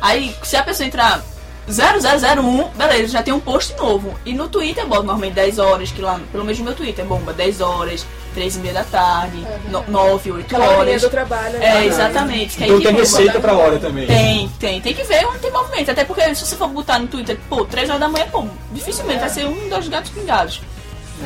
Aí, 0.00 0.34
se 0.42 0.56
a 0.56 0.62
pessoa 0.62 0.86
entrar 0.86 1.22
0001, 1.68 2.68
beleza, 2.76 3.08
já 3.12 3.22
tem 3.22 3.34
um 3.34 3.40
post 3.40 3.74
novo. 3.76 4.14
E 4.24 4.32
no 4.32 4.48
Twitter 4.48 4.84
eu 4.84 4.88
boto 4.88 5.02
normalmente 5.02 5.34
10 5.34 5.58
horas, 5.58 5.90
que 5.90 6.00
lá, 6.00 6.20
pelo 6.30 6.44
menos 6.44 6.58
no 6.58 6.64
meu 6.66 6.74
Twitter, 6.74 7.04
bomba 7.04 7.32
10 7.32 7.60
horas, 7.60 8.06
3 8.34 8.56
e 8.56 8.58
meia 8.60 8.74
da 8.74 8.84
tarde, 8.84 9.44
no- 9.70 9.84
9, 9.88 10.30
8 10.32 10.54
Aquela 10.54 10.76
horas. 10.78 11.02
do 11.02 11.10
trabalho, 11.10 11.58
né? 11.58 11.82
É, 11.82 11.86
exatamente. 11.86 12.56
Então 12.62 12.76
que 12.78 12.84
tem 12.84 12.92
bomba. 12.92 12.98
receita 13.00 13.40
pra 13.40 13.54
hora 13.54 13.78
também. 13.78 14.06
Tem, 14.06 14.48
tem. 14.60 14.80
Tem 14.80 14.94
que 14.94 15.02
ver 15.02 15.26
onde 15.26 15.38
tem 15.38 15.50
movimento. 15.50 15.90
Até 15.90 16.04
porque 16.04 16.34
se 16.34 16.46
você 16.46 16.54
for 16.56 16.68
botar 16.68 16.98
no 17.00 17.08
Twitter, 17.08 17.36
pô, 17.48 17.64
3 17.64 17.88
horas 17.88 18.00
da 18.00 18.08
manhã, 18.08 18.26
pô, 18.30 18.44
dificilmente 18.72 19.18
vai 19.20 19.28
ser 19.30 19.46
um 19.46 19.68
dos 19.68 19.88
gatos 19.88 20.10
pingados. 20.10 20.60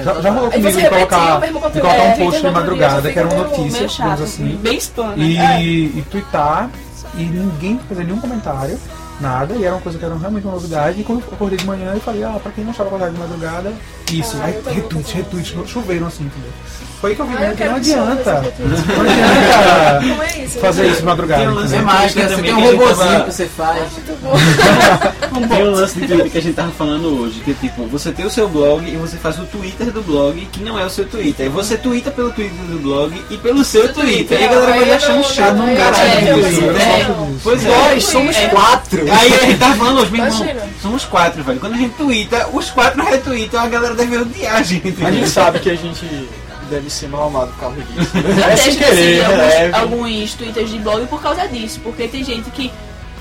Já, 0.05 0.20
já 0.20 0.31
rolou 0.31 0.50
comigo 0.50 0.70
de 0.81 0.88
colocar, 0.88 1.40
de 1.40 1.50
colocar 1.53 1.94
É, 1.96 2.00
um 2.03 2.05
Twitter 2.12 2.24
post 2.26 2.40
de 2.46 2.50
madrugada 2.50 3.12
que 3.12 3.18
era 3.18 3.29
uma 3.29 3.44
notícia, 3.44 3.88
chato, 3.88 4.22
assim. 4.22 4.57
bem 4.62 4.76
spam, 4.79 5.14
E, 5.16 5.35
né? 5.35 5.62
e 5.62 6.05
twittar 6.11 6.70
e 7.14 7.22
ninguém 7.24 7.79
fazer 7.88 8.05
nenhum 8.05 8.20
comentário, 8.20 8.79
nada, 9.20 9.55
e 9.55 9.64
era 9.64 9.74
uma 9.74 9.81
coisa 9.83 9.98
que 9.98 10.05
era 10.05 10.16
realmente 10.16 10.44
uma 10.44 10.55
novidade. 10.55 11.00
E 11.00 11.05
quando 11.05 11.22
eu 11.26 11.33
acordei 11.33 11.59
de 11.59 11.66
manhã, 11.66 11.92
eu 11.92 12.00
falei, 12.00 12.22
ah, 12.22 12.38
pra 12.40 12.53
quem 12.53 12.62
não 12.64 12.70
estava 12.70 12.88
acordado 12.88 13.12
de 13.12 13.18
madrugada, 13.18 13.72
isso, 14.12 14.37
Ah, 14.40 14.44
aí 14.46 14.53
também 14.55 14.74
retweet, 14.74 15.12
retweet, 15.14 15.68
choveram 15.68 16.07
assim, 16.07 16.24
entendeu? 16.24 16.53
Foi 17.00 17.14
que 17.14 17.20
eu 17.22 17.26
vi 17.26 17.34
Ah, 17.38 17.44
eu 17.44 17.56
né, 17.56 17.66
não 17.66 17.76
adianta. 17.76 18.32
Não 18.58 19.00
adianta 19.00 20.00
Como 20.00 20.22
é 20.22 20.38
isso? 20.44 20.58
fazer 20.58 20.86
isso 20.88 20.96
de 20.98 21.02
madrugada. 21.04 21.40
Tem 21.42 21.50
um 21.50 21.54
lance 21.54 21.74
É 21.74 21.80
mágica, 21.80 22.28
você 22.28 22.42
tem 22.42 22.52
um 22.54 22.78
tava- 22.78 23.20
que 23.24 23.32
você 23.32 23.46
faz. 23.46 23.78
Muito 23.92 24.22
bom. 24.22 24.32
Tem 25.48 25.62
o 25.62 25.70
lance 25.70 25.98
de 25.98 26.06
Twitter 26.06 26.30
que 26.30 26.38
a 26.38 26.42
gente 26.42 26.54
tava 26.54 26.70
falando 26.72 27.22
hoje, 27.22 27.40
que 27.40 27.52
é 27.52 27.54
tipo, 27.54 27.86
você 27.86 28.10
tem 28.12 28.26
o 28.26 28.30
seu 28.30 28.48
blog 28.48 28.84
e 28.86 28.96
você 28.96 29.16
faz 29.16 29.38
o 29.38 29.44
Twitter 29.44 29.90
do 29.90 30.02
blog, 30.02 30.38
que 30.52 30.60
não 30.62 30.78
é 30.78 30.84
o 30.84 30.90
seu 30.90 31.06
Twitter. 31.06 31.46
Aí 31.46 31.50
você 31.50 31.76
twitta 31.78 32.10
pelo 32.10 32.30
Twitter 32.32 32.58
do 32.66 32.78
blog 32.80 33.14
e 33.30 33.38
pelo 33.38 33.64
seu 33.64 33.90
Twitter. 33.92 34.36
Aí 34.36 34.44
a 34.44 34.48
galera 34.48 34.84
vai 34.84 35.00
chato 35.22 35.56
não- 35.56 35.72
um 35.72 35.76
caralho 35.76 36.42
disso. 36.42 36.60
não 36.60 36.66
Eu 36.66 36.72
não 36.72 36.80
É. 36.80 37.04
gosto 37.04 37.26
disso. 37.26 37.40
Pois 37.44 37.64
é. 37.64 37.68
Nós 37.68 38.04
somos 38.04 38.36
É. 38.36 38.46
quatro. 38.48 39.00
Aí 39.12 39.32
a 39.34 39.38
gente 39.46 39.58
tava 39.58 39.74
falando 39.76 40.00
hoje, 40.00 40.10
meu 40.12 40.24
irmão, 40.26 40.46
somos 40.82 41.04
quatro, 41.04 41.42
velho. 41.42 41.60
Quando 41.60 41.74
a 41.74 41.78
gente 41.78 41.94
twitta, 41.94 42.48
os 42.52 42.70
quatro 42.70 43.02
retweetam, 43.02 43.60
a 43.60 43.66
galera 43.68 43.94
deve 43.94 44.18
odiar 44.18 44.56
a 44.56 44.62
gente. 44.62 44.94
A 45.04 45.10
gente 45.10 45.28
sabe 45.30 45.60
que 45.60 45.70
a 45.70 45.76
gente 45.76 46.28
deve 46.70 46.88
ser 46.88 47.09
mal 47.09 47.28
amado 47.28 47.50
por 47.52 47.61
causa 47.61 47.80
disso. 47.83 48.11
Até 48.42 48.52
É 48.52 48.56
sem 48.56 48.72
esqueci 48.72 48.90
querer, 48.96 49.24
alguns, 49.24 49.38
leve. 49.38 49.74
alguns 49.74 50.35
twitters 50.35 50.70
de 50.70 50.78
blog 50.78 51.06
por 51.06 51.20
causa 51.22 51.46
disso, 51.48 51.80
porque 51.83 52.09
tem 52.09 52.24
gente 52.24 52.50
que 52.50 52.70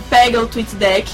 pega 0.10 0.40
o 0.42 0.48
tweet 0.48 0.76
deck, 0.76 1.12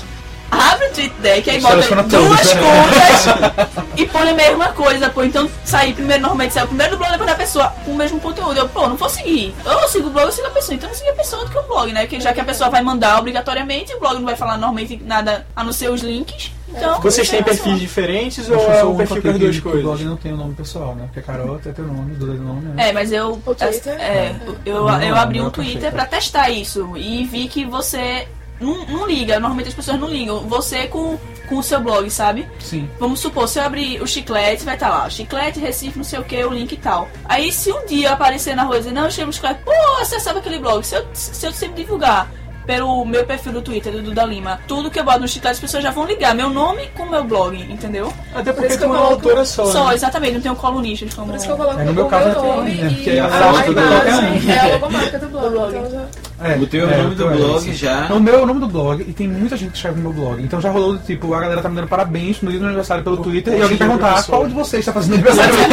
abre 0.51 0.86
o 0.88 0.91
tweet 0.93 1.13
deck, 1.21 1.49
aí 1.49 1.60
bota 1.62 2.03
duas 2.03 2.53
né? 2.53 2.62
contas 2.62 3.86
e 3.97 4.05
põe 4.05 4.29
a 4.29 4.34
mesma 4.34 4.67
coisa, 4.69 5.10
pô. 5.10 5.23
Então 5.23 5.49
sair 5.63 5.93
primeiro, 5.93 6.21
normalmente 6.21 6.53
sai 6.53 6.63
o 6.63 6.67
primeiro 6.67 6.93
do 6.93 6.97
blog, 6.97 7.12
depois 7.12 7.29
da 7.29 7.36
pessoa 7.36 7.73
com 7.84 7.91
o 7.91 7.95
mesmo 7.95 8.19
conteúdo. 8.19 8.58
Eu, 8.58 8.69
pô, 8.69 8.88
não 8.88 8.95
vou 8.95 9.10
seguir. 9.10 9.53
Eu 9.65 9.88
sigo 9.88 10.08
o 10.08 10.12
blog, 10.12 10.25
eu 10.25 10.31
sigo 10.31 10.47
a 10.47 10.51
pessoa. 10.51 10.75
Então 10.75 10.89
eu 10.89 10.95
sigo 10.95 11.10
a 11.10 11.13
pessoa 11.13 11.45
do 11.45 11.51
que 11.51 11.58
o 11.58 11.63
blog, 11.63 11.91
né? 11.91 12.05
Que 12.08 12.19
já 12.19 12.34
que 12.34 12.39
a 12.41 12.45
pessoa 12.45 12.69
vai 12.69 12.81
mandar 12.81 13.19
obrigatoriamente, 13.19 13.93
o 13.93 13.99
blog 13.99 14.15
não 14.15 14.25
vai 14.25 14.36
falar 14.36 14.53
normalmente 14.58 15.01
nada 15.03 15.45
a 15.55 15.63
não 15.63 15.71
ser 15.73 15.89
os 15.89 16.01
links. 16.01 16.51
Então. 16.67 16.99
Vocês 16.99 17.29
têm 17.29 17.43
perfis 17.43 17.79
diferentes 17.79 18.49
Eu 18.49 18.58
ou 18.60 18.71
é 18.71 18.81
eu 18.81 18.89
um 18.89 18.93
o 18.93 18.97
perfil 18.97 19.21
com 19.21 19.29
as 19.29 19.39
duas 19.39 19.60
que 19.60 19.67
o 19.67 19.71
blog 19.71 19.84
coisas? 19.84 20.05
não 20.05 20.17
tem 20.17 20.34
o 20.34 20.38
nome 20.38 20.53
pessoal, 20.55 20.95
né? 20.95 21.05
Porque 21.05 21.21
Carol 21.21 21.58
tem 21.60 21.71
teu 21.71 21.86
nome, 21.86 22.15
Duda 22.15 22.34
tem 22.34 22.41
nome, 22.41 22.62
né? 22.62 22.89
É, 22.89 22.91
mas 22.91 23.12
eu, 23.12 23.39
O 23.45 23.55
Twitter? 23.55 23.93
é, 23.99 24.36
eu, 24.65 24.75
eu 24.75 24.84
não, 24.86 25.15
abri 25.15 25.38
não 25.38 25.45
um 25.45 25.47
é 25.49 25.51
Twitter 25.51 25.73
perfeito. 25.73 25.95
pra 25.95 26.05
testar 26.05 26.49
isso 26.49 26.97
e 26.97 27.23
vi 27.23 27.47
que 27.47 27.65
você 27.65 28.27
não, 28.60 28.86
não 28.86 29.08
liga. 29.08 29.39
Normalmente 29.39 29.70
as 29.70 29.74
pessoas 29.74 30.00
não 30.00 30.10
ligam. 30.10 30.39
Você 30.48 30.88
com, 30.88 31.18
com 31.48 31.58
o 31.58 31.63
seu 31.63 31.80
blog, 31.80 32.10
sabe? 32.10 32.48
Sim. 32.60 32.89
Vamos 33.00 33.20
supor, 33.20 33.48
se 33.48 33.60
eu 33.60 33.63
abrir 33.63 34.02
o 34.02 34.08
chiclete, 34.08 34.63
vai 34.63 34.76
estar 34.76 34.89
lá, 34.89 35.10
chiclete, 35.10 35.60
Recife, 35.60 35.98
não 35.98 36.04
sei 36.04 36.20
o 36.20 36.24
que, 36.24 36.44
o 36.44 36.54
link 36.54 36.72
e 36.72 36.78
tal. 36.78 37.08
Aí 37.26 37.52
se 37.52 37.72
um 37.72 37.86
dia 37.86 38.12
aparecer 38.12 38.56
na 38.56 38.63
rua 38.63 38.76
e 38.78 38.80
dizer, 38.80 38.91
não, 38.91 39.06
eu 39.06 39.12
chamo 39.12 39.30
o 39.30 39.34
chiclete, 39.34 39.62
pô, 39.63 39.72
acessava 40.02 40.39
aquele 40.39 40.60
blog. 40.60 40.84
Se 40.84 40.96
eu, 40.96 41.06
se 41.13 41.46
eu 41.46 41.52
sempre 41.52 41.84
divulgar 41.84 42.30
pelo 42.65 43.06
meu 43.06 43.24
perfil 43.26 43.54
do 43.54 43.62
Twitter, 43.62 43.94
do 43.94 44.02
Duda 44.02 44.26
Lima, 44.26 44.60
tudo 44.68 44.89
que 44.89 45.00
eu 45.00 45.04
boto 45.04 45.20
no 45.20 45.28
chiclete, 45.28 45.54
as 45.54 45.60
pessoas 45.60 45.84
já 45.84 45.91
vão 45.91 46.06
ligar 46.06 46.34
meu 46.34 46.50
nome 46.50 46.88
com 46.96 47.04
o 47.04 47.10
meu 47.10 47.24
blog, 47.24 47.56
entendeu? 47.72 48.12
Até 48.34 48.52
Por 48.52 48.62
porque 48.62 48.78
tem 48.78 48.88
uma 48.88 48.98
autora 48.98 49.46
só. 49.46 49.65
Só, 49.65 49.88
né? 49.89 49.94
exatamente, 49.94 50.34
não 50.34 50.41
tenho 50.41 50.56
colunistas 50.56 51.13
como... 51.13 51.28
Por 51.28 51.36
isso 51.36 51.46
que 51.46 51.52
eu 51.52 51.58
coloco 51.58 51.80
É, 51.80 51.84
no 51.84 51.94
meu 51.94 52.06
o 52.06 52.10
caso 52.10 52.30
meu 52.30 52.39
é 52.39 52.56
nome 52.56 52.72
né? 52.72 52.89
Porque 52.89 53.10
e 53.12 53.20
a 53.20 53.26
a 53.26 53.30
foto 53.30 53.68
do 53.68 53.74
blog 53.74 54.08
é 54.08 54.10
imagem 54.10 54.48
um. 54.48 54.52
é 54.52 54.60
a 54.60 54.74
logomarca 54.74 55.20
do 55.20 55.28
blog. 55.30 55.76
Então 55.76 55.91
já... 55.91 56.06
É, 56.41 56.58
O 56.58 56.67
teu 56.67 56.89
é, 56.89 56.98
nome 56.98 57.08
o 57.08 57.10
do 57.12 57.15
teu 57.15 57.32
é 57.32 57.36
blog 57.36 57.74
já. 57.74 58.08
O 58.13 58.19
meu 58.19 58.36
é 58.36 58.41
o 58.41 58.45
nome 58.45 58.60
do 58.60 58.67
blog 58.67 59.02
e 59.08 59.13
tem 59.13 59.28
muita 59.28 59.56
gente 59.56 59.71
que 59.71 59.78
escreve 59.78 59.98
no 60.02 60.12
meu 60.12 60.13
blog. 60.13 60.43
Então 60.43 60.60
já 60.60 60.69
rolou 60.69 60.93
do 60.93 61.00
tipo, 61.00 61.34
a 61.34 61.39
galera 61.39 61.62
tá 61.62 61.69
me 61.69 61.76
dando 61.76 61.88
parabéns 61.88 62.41
no 62.41 62.52
dia 62.52 62.60
do 62.60 62.65
aniversário 62.65 63.04
pelo 63.04 63.17
Twitter 63.17 63.54
e 63.58 63.62
alguém 63.62 63.78
perguntar 63.78 64.21
qual 64.24 64.48
de 64.48 64.54
vocês 64.54 64.82
está 64.82 64.91
fazendo 64.91 65.13
aniversário. 65.15 65.54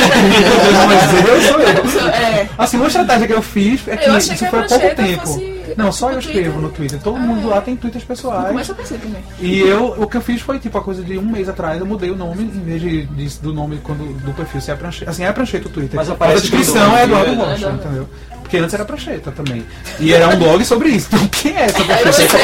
Mas 0.87 1.29
eu 1.29 1.43
sou 1.43 1.61
eu. 1.61 2.09
É, 2.11 2.49
Assim, 2.57 2.77
uma 2.77 2.87
estratégia 2.87 3.27
que 3.27 3.33
eu 3.33 3.43
fiz 3.43 3.87
é 3.89 3.97
que 3.97 4.11
isso 4.11 4.47
foi 4.47 4.59
há 4.61 4.63
pouco 4.65 4.95
tempo. 4.95 5.21
fosse 5.27 5.65
Não, 5.77 5.91
só 5.91 6.13
eu 6.13 6.19
escrevo 6.19 6.43
Twitter. 6.53 6.61
no 6.63 6.69
Twitter. 6.71 7.01
Todo 7.01 7.19
mundo 7.19 7.49
lá 7.49 7.61
tem 7.61 7.75
Twitters 7.77 8.05
pessoais. 8.05 8.49
começa 8.49 8.73
a 8.73 8.77
também. 8.77 9.23
E 9.41 9.61
eu, 9.61 9.95
o 9.99 10.07
que 10.07 10.17
eu 10.17 10.21
fiz 10.21 10.41
foi, 10.41 10.59
tipo, 10.59 10.77
a 10.79 10.83
coisa 10.83 11.03
de 11.03 11.19
um 11.19 11.23
mês 11.23 11.49
atrás, 11.49 11.81
eu 11.81 11.87
mudei 11.87 12.11
o 12.11 12.17
nome, 12.17 12.45
em 12.45 12.61
vez 12.65 12.81
de, 12.81 13.07
de- 13.07 13.39
do 13.41 13.53
nome 13.53 13.81
quando, 13.83 14.05
do 14.21 14.33
perfil 14.33 14.61
ser 14.61 14.73
a 14.73 14.77
prancheta. 14.77 15.11
Assim, 15.11 15.25
é 15.25 15.29
a 15.29 15.33
prancheta 15.33 15.69
o 15.69 15.71
Twitter. 15.71 15.97
Mas 15.97 16.11
a 16.11 16.15
descrição 16.35 16.97
é 16.97 17.05
Eduardo 17.05 17.33
né? 17.35 17.45
Rocha, 17.45 17.71
entendeu? 17.71 18.09
Porque 18.53 18.63
antes 18.65 18.75
era 18.75 18.85
prancheta 18.85 19.33
também. 19.33 19.65
E 19.99 20.13
era 20.13 20.29
um 20.29 20.37
blog 20.39 20.63
sobre 20.63 20.91
isso. 20.91 21.09
Então, 21.11 21.27
quem 21.29 21.57
é 21.57 21.63
essa 21.63 21.83
prancheta? 21.83 22.37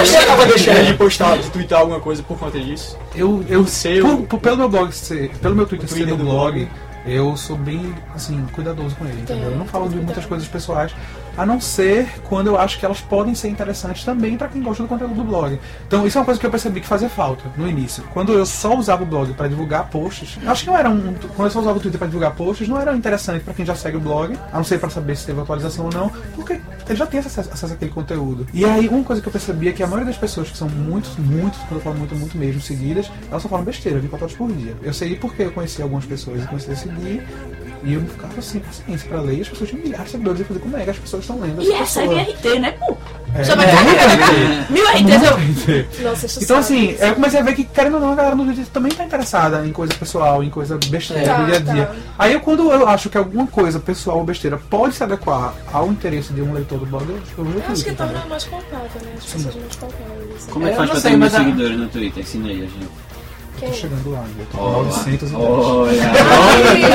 Você 0.00 0.16
acaba 0.16 0.46
deixando 0.46 0.84
de 0.86 0.94
postar, 0.94 1.38
de 1.38 1.48
twittar 1.50 1.78
alguma 1.78 2.00
coisa 2.00 2.24
por 2.24 2.36
conta 2.36 2.58
disso? 2.58 2.98
Eu, 3.14 3.44
eu 3.48 3.64
seu- 3.64 4.04
por- 4.04 4.26
por- 4.26 4.40
pelo 4.40 4.56
meu 4.56 4.68
blog 4.68 4.90
ser, 4.92 5.30
pelo 5.40 5.54
meu 5.54 5.64
Twitter, 5.64 5.86
O 5.86 5.88
Twitter 5.88 6.08
ser 6.08 6.16
do 6.16 6.24
blog, 6.24 6.58
blog. 6.64 6.68
eu 7.06 7.36
sou 7.36 7.54
bem, 7.56 7.94
assim, 8.16 8.44
cuidadoso 8.52 8.96
com 8.96 9.04
ele, 9.04 9.20
entendeu? 9.20 9.52
Eu 9.52 9.56
não 9.58 9.64
falo 9.66 9.88
de 9.88 9.94
muitas 9.94 10.26
coisas 10.26 10.48
pessoais, 10.48 10.90
a 11.38 11.46
não 11.46 11.60
ser 11.60 12.20
quando 12.24 12.48
eu 12.48 12.58
acho 12.58 12.78
que 12.78 12.84
elas 12.84 13.00
podem 13.00 13.32
ser 13.32 13.48
interessantes 13.48 14.04
também 14.04 14.36
para 14.36 14.48
quem 14.48 14.60
gosta 14.60 14.82
do 14.82 14.88
conteúdo 14.88 15.14
do 15.14 15.22
blog. 15.22 15.58
Então, 15.86 16.04
isso 16.04 16.18
é 16.18 16.20
uma 16.20 16.24
coisa 16.24 16.40
que 16.40 16.44
eu 16.44 16.50
percebi 16.50 16.80
que 16.80 16.86
fazia 16.86 17.08
falta 17.08 17.44
no 17.56 17.68
início. 17.68 18.02
Quando 18.12 18.32
eu 18.32 18.44
só 18.44 18.76
usava 18.76 19.04
o 19.04 19.06
blog 19.06 19.32
para 19.34 19.46
divulgar 19.46 19.88
posts, 19.88 20.36
acho 20.44 20.64
que 20.64 20.70
não 20.70 20.76
era 20.76 20.90
um, 20.90 21.14
quando 21.36 21.46
eu 21.46 21.50
só 21.50 21.60
usava 21.60 21.78
o 21.78 21.80
Twitter 21.80 21.98
para 21.98 22.08
divulgar 22.08 22.34
posts, 22.34 22.66
não 22.68 22.80
era 22.80 22.94
interessante 22.96 23.44
para 23.44 23.54
quem 23.54 23.64
já 23.64 23.76
segue 23.76 23.96
o 23.96 24.00
blog, 24.00 24.36
a 24.52 24.56
não 24.56 24.64
ser 24.64 24.80
para 24.80 24.90
saber 24.90 25.16
se 25.16 25.26
teve 25.26 25.40
atualização 25.40 25.86
ou 25.86 25.92
não, 25.92 26.10
porque 26.34 26.60
ele 26.88 26.98
já 26.98 27.06
tem 27.06 27.20
acesso, 27.20 27.40
acesso 27.40 27.72
àquele 27.72 27.92
conteúdo. 27.92 28.46
E 28.52 28.64
aí, 28.64 28.88
uma 28.88 29.04
coisa 29.04 29.22
que 29.22 29.28
eu 29.28 29.32
percebi 29.32 29.68
é 29.68 29.72
que 29.72 29.82
a 29.82 29.86
maioria 29.86 30.06
das 30.06 30.18
pessoas 30.18 30.50
que 30.50 30.56
são 30.56 30.68
muito, 30.68 31.08
muito, 31.20 31.56
quando 31.68 31.76
eu 31.76 31.80
falo 31.80 31.96
muito, 31.96 32.16
muito 32.16 32.36
mesmo, 32.36 32.60
seguidas, 32.60 33.10
elas 33.30 33.42
só 33.42 33.48
falam 33.48 33.64
besteira 33.64 34.00
24 34.00 34.26
horas 34.26 34.36
por 34.36 34.52
dia. 34.52 34.74
Eu 34.82 34.92
sei 34.92 35.14
porque 35.14 35.42
eu 35.42 35.52
conheci 35.52 35.80
algumas 35.82 36.04
pessoas 36.04 36.42
e 36.42 36.46
comecei 36.46 36.74
a 36.74 36.76
seguir. 36.76 37.22
E 37.84 37.94
eu 37.94 38.00
ficava 38.02 38.42
sem 38.42 38.60
paciência 38.60 39.08
pra 39.08 39.20
ler, 39.20 39.38
e 39.38 39.40
as 39.42 39.48
pessoas 39.48 39.70
tinham 39.70 39.82
milhares 39.82 40.06
de 40.06 40.10
seguidores, 40.12 40.40
eu 40.40 40.46
falei, 40.46 40.62
como 40.62 40.76
é 40.76 40.84
que 40.84 40.90
as 40.90 40.98
pessoas 40.98 41.22
estão 41.22 41.38
lendo? 41.40 41.62
E 41.62 41.72
essa 41.72 42.00
pessoa? 42.00 42.20
RT, 42.22 42.58
né, 42.60 42.72
pô? 42.72 42.96
É, 43.34 43.44
Só 43.44 43.54
vai 43.56 43.66
é, 43.66 43.70
ter 43.70 44.72
mil 44.72 44.84
RTs, 44.84 45.22
eu... 45.98 46.04
Nossa, 46.08 46.42
Então 46.42 46.56
assim, 46.58 46.96
eu 46.98 47.14
comecei 47.14 47.40
a 47.40 47.42
ver 47.42 47.54
que, 47.54 47.64
querendo 47.64 47.94
ou 47.94 48.00
não, 48.00 48.12
a 48.12 48.14
galera 48.14 48.34
no 48.34 48.44
Twitter 48.44 48.66
também 48.72 48.90
tá 48.90 49.04
interessada 49.04 49.66
em 49.66 49.72
coisa 49.72 49.92
pessoal, 49.94 50.42
em 50.42 50.48
coisa 50.50 50.78
besteira 50.88 51.24
Tá, 51.24 51.36
do 51.40 51.46
dia 51.46 51.56
a 51.56 51.58
dia. 51.74 51.86
tá. 51.86 51.94
Aí 52.18 52.32
eu, 52.32 52.40
quando 52.40 52.70
eu 52.72 52.88
acho 52.88 53.10
que 53.10 53.18
alguma 53.18 53.46
coisa 53.46 53.78
pessoal 53.78 54.18
ou 54.18 54.24
besteira 54.24 54.56
pode 54.70 54.94
se 54.94 55.04
adequar 55.04 55.52
ao 55.72 55.88
interesse 55.88 56.32
de 56.32 56.40
um 56.40 56.52
leitor 56.54 56.78
do 56.78 56.86
blog, 56.86 57.04
eu 57.08 57.18
eu 57.38 57.44
Eu 57.44 57.62
acho 57.70 57.84
que 57.84 57.92
torna 57.92 58.24
mais 58.26 58.44
palpável, 58.44 58.80
né? 59.04 59.12
As 59.18 59.24
pessoas 59.26 59.54
mais 59.56 59.76
palpáveis. 59.76 60.36
assim. 60.36 60.50
Como 60.50 60.66
é 60.66 60.70
que 60.70 60.76
faz 60.76 60.88
não 60.88 60.94
pra 60.94 61.00
sei, 61.02 61.10
ter 61.12 61.16
mil 61.18 61.30
seguidores 61.30 61.78
no 61.78 61.88
Twitter? 61.88 62.22
Ensina 62.22 62.48
aí 62.48 62.56
a 62.56 62.60
gente. 62.66 62.88
Quem? 63.58 63.68
Tô 63.70 63.74
chegando 63.74 64.10
lá, 64.12 64.24
eu 64.38 64.46
tô 64.46 64.58
com 64.58 64.64
Olha. 64.64 64.84
910. 64.84 65.34
Olha. 65.34 65.92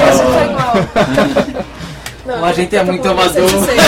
Isso 0.10 0.23
foi 0.23 0.43
igual. 0.43 0.73
Não, 2.26 2.39
Mas 2.39 2.52
a 2.52 2.54
gente 2.54 2.76
é 2.76 2.84
muito 2.84 3.06
amador. 3.08 3.52
906. 3.52 3.82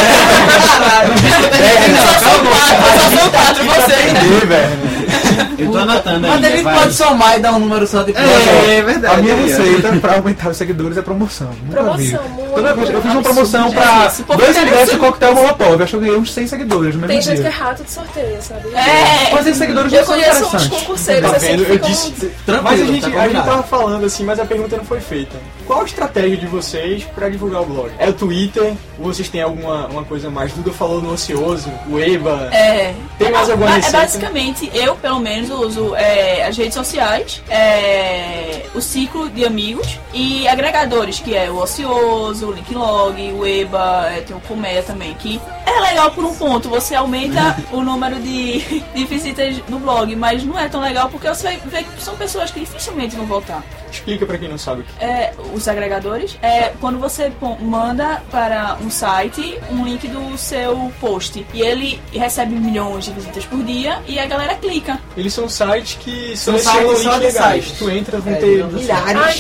Só 1.96 2.20
são 2.20 2.46
quatro, 2.46 2.84
só 3.00 3.06
são 3.18 3.30
quatro 3.32 3.64
vocês. 3.64 4.95
Eu 5.58 5.72
tô 5.72 5.78
anotando 5.78 6.28
Mas 6.28 6.44
ele 6.44 6.64
pode 6.64 6.94
somar 6.94 7.38
e 7.38 7.40
dar 7.42 7.54
um 7.54 7.60
número 7.60 7.88
só 7.88 8.04
depois. 8.04 8.26
É, 8.26 8.78
é 8.78 8.82
verdade. 8.82 9.16
A 9.16 9.18
minha 9.22 9.36
ó. 9.36 9.38
receita 9.38 9.92
pra 10.00 10.16
aumentar 10.16 10.50
os 10.50 10.58
seguidores 10.58 10.98
é 10.98 11.02
promoção. 11.02 11.50
Nunca 11.64 11.84
vi. 11.98 12.10
Promoção, 12.10 12.30
muito. 12.30 12.54
Toda 12.56 12.74
vez 12.74 12.90
eu 12.90 13.02
fiz 13.02 13.12
uma 13.12 13.22
promoção 13.22 13.72
pra 13.72 14.14
dois 14.38 14.58
ingressos 14.58 14.90
de 14.92 14.98
coquetel 15.00 15.36
Molotov. 15.36 15.82
Acho 15.82 15.90
que 15.92 15.96
eu 15.96 16.00
ganhei 16.02 16.18
uns 16.18 16.34
100 16.34 16.48
seguidores 16.48 16.96
no 16.96 17.02
mesmo 17.02 17.08
Tem 17.08 17.22
gente 17.22 17.42
que 17.42 17.48
é 17.48 17.50
rato 17.50 17.84
de 17.84 17.92
sorteio, 17.92 18.38
sabe? 18.42 18.70
É. 18.74 19.32
Mas 19.34 19.48
esses 19.48 19.58
seguidores 19.58 19.92
Eu 19.92 20.00
não 20.00 20.06
são 20.06 20.16
conheço 20.16 20.32
uns 20.32 20.48
interessantes. 20.48 20.80
concurseiros 20.80 21.30
Tá 21.32 21.38
assim 21.38 21.52
Eu 21.54 21.66
ficam... 21.66 21.90
disse. 21.90 22.32
Mas 22.64 22.82
a 22.82 22.86
gente, 22.86 23.12
tá 23.12 23.22
a 23.22 23.28
gente 23.28 23.46
tava 23.46 23.64
falando 23.64 24.06
assim, 24.06 24.24
mas 24.24 24.40
a 24.40 24.46
pergunta 24.46 24.78
não 24.78 24.86
foi 24.86 25.00
feita. 25.00 25.36
Qual 25.66 25.82
a 25.82 25.86
estratégia 25.86 26.38
de 26.38 26.46
vocês 26.46 27.04
pra 27.04 27.28
divulgar 27.30 27.62
o 27.64 27.66
blog? 27.66 27.92
É 27.98 28.08
o 28.10 28.14
Twitter? 28.14 28.74
Ou 29.00 29.06
vocês 29.06 29.28
têm 29.30 29.42
alguma 29.42 29.88
uma 29.88 30.04
coisa 30.04 30.30
mais? 30.30 30.54
Duda 30.54 30.72
falou 30.72 31.02
no 31.02 31.14
ocioso, 31.14 31.72
o 31.90 32.00
Eba. 32.00 32.50
É. 32.54 32.94
Tem 33.18 33.32
mais 33.32 33.50
alguma 33.50 33.72
É 33.72 33.76
receita? 33.76 33.98
basicamente, 33.98 34.70
eu 34.74 34.96
pelo 34.96 35.20
menos 35.20 35.50
uso 35.50 35.96
é, 35.96 36.46
as 36.46 36.56
redes 36.58 36.74
sociais, 36.76 37.42
é, 37.50 38.62
o 38.76 38.82
ciclo 38.82 39.30
de 39.30 39.44
amigos 39.46 40.00
e 40.14 40.48
agregadores, 40.48 41.20
que 41.20 41.36
é 41.36 41.50
o 41.50 41.58
Ocioso, 41.58 42.48
o 42.48 42.52
Linklog, 42.52 43.34
o 43.34 43.46
EBA, 43.46 44.10
é, 44.16 44.22
tem 44.22 44.36
o 44.36 44.40
Colmeia 44.42 44.84
também, 44.84 45.14
que 45.16 45.42
é 45.66 45.80
legal 45.82 46.12
por 46.12 46.24
um 46.24 46.34
ponto, 46.36 46.70
você 46.70 46.96
aumenta 46.96 47.58
o 47.72 47.82
número 47.82 48.16
de, 48.20 48.60
de 48.94 49.06
visitas 49.06 49.58
no 49.68 49.80
blog, 49.80 50.16
mas 50.16 50.44
não 50.44 50.58
é 50.60 50.68
tão 50.68 50.82
legal 50.82 51.10
porque 51.10 51.28
você 51.28 51.58
ver 51.66 51.84
que 51.84 52.02
são 52.04 52.16
pessoas 52.16 52.52
que 52.52 52.60
dificilmente 52.60 53.16
vão 53.16 53.26
voltar. 53.26 53.64
Explica 53.92 54.26
pra 54.26 54.38
quem 54.38 54.50
não 54.50 54.58
sabe 54.58 54.82
o 54.82 54.84
que 54.84 54.92
É, 55.04 55.34
os 55.54 55.68
agregadores 55.68 56.38
é 56.42 56.74
quando 56.82 57.00
você 57.00 57.32
manda 57.62 58.22
para 58.30 58.78
um 58.82 58.90
site 58.90 59.58
um 59.72 59.86
link 59.86 60.06
do 60.08 60.38
seu 60.38 60.92
post 61.00 61.46
e 61.54 61.62
ele 61.62 62.02
recebe 62.12 62.56
milhões 62.56 63.06
de 63.06 63.12
visitas 63.12 63.46
por 63.46 63.64
dia 63.64 64.02
e 64.08 64.20
a 64.20 64.26
galera 64.26 64.56
clica. 64.56 65.00
Eles 65.16 65.34
são 65.34 65.48
sites 65.48 65.98
que 66.02 66.36
São 66.36 66.58
sites 66.58 66.72
só 66.74 66.80
links 66.82 67.02
de 67.02 67.20
legais. 67.20 67.64
sites. 67.66 67.80
Tu 67.80 67.90
entra, 67.90 68.20
vão 68.20 68.34
É, 68.34 68.36
ter 68.36 68.66
milhares 68.66 69.36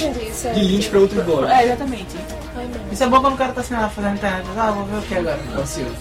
de 0.53 0.61
links 0.61 0.87
pra 0.87 0.99
outros 0.99 1.23
blogs. 1.25 1.51
É, 1.51 1.63
exatamente. 1.65 2.15
Isso 2.91 3.03
é 3.03 3.07
bom 3.07 3.21
quando 3.21 3.33
o 3.33 3.37
cara 3.37 3.51
tá 3.53 3.61
assim, 3.61 3.75
ah, 3.75 3.89
fazendo 3.89 4.15
internet. 4.15 4.45
Ah, 4.57 4.71
vou 4.71 4.85
ver 4.85 4.97
o 4.97 5.01
que 5.07 5.15
agora? 5.15 5.39
Ansioso. 5.57 5.95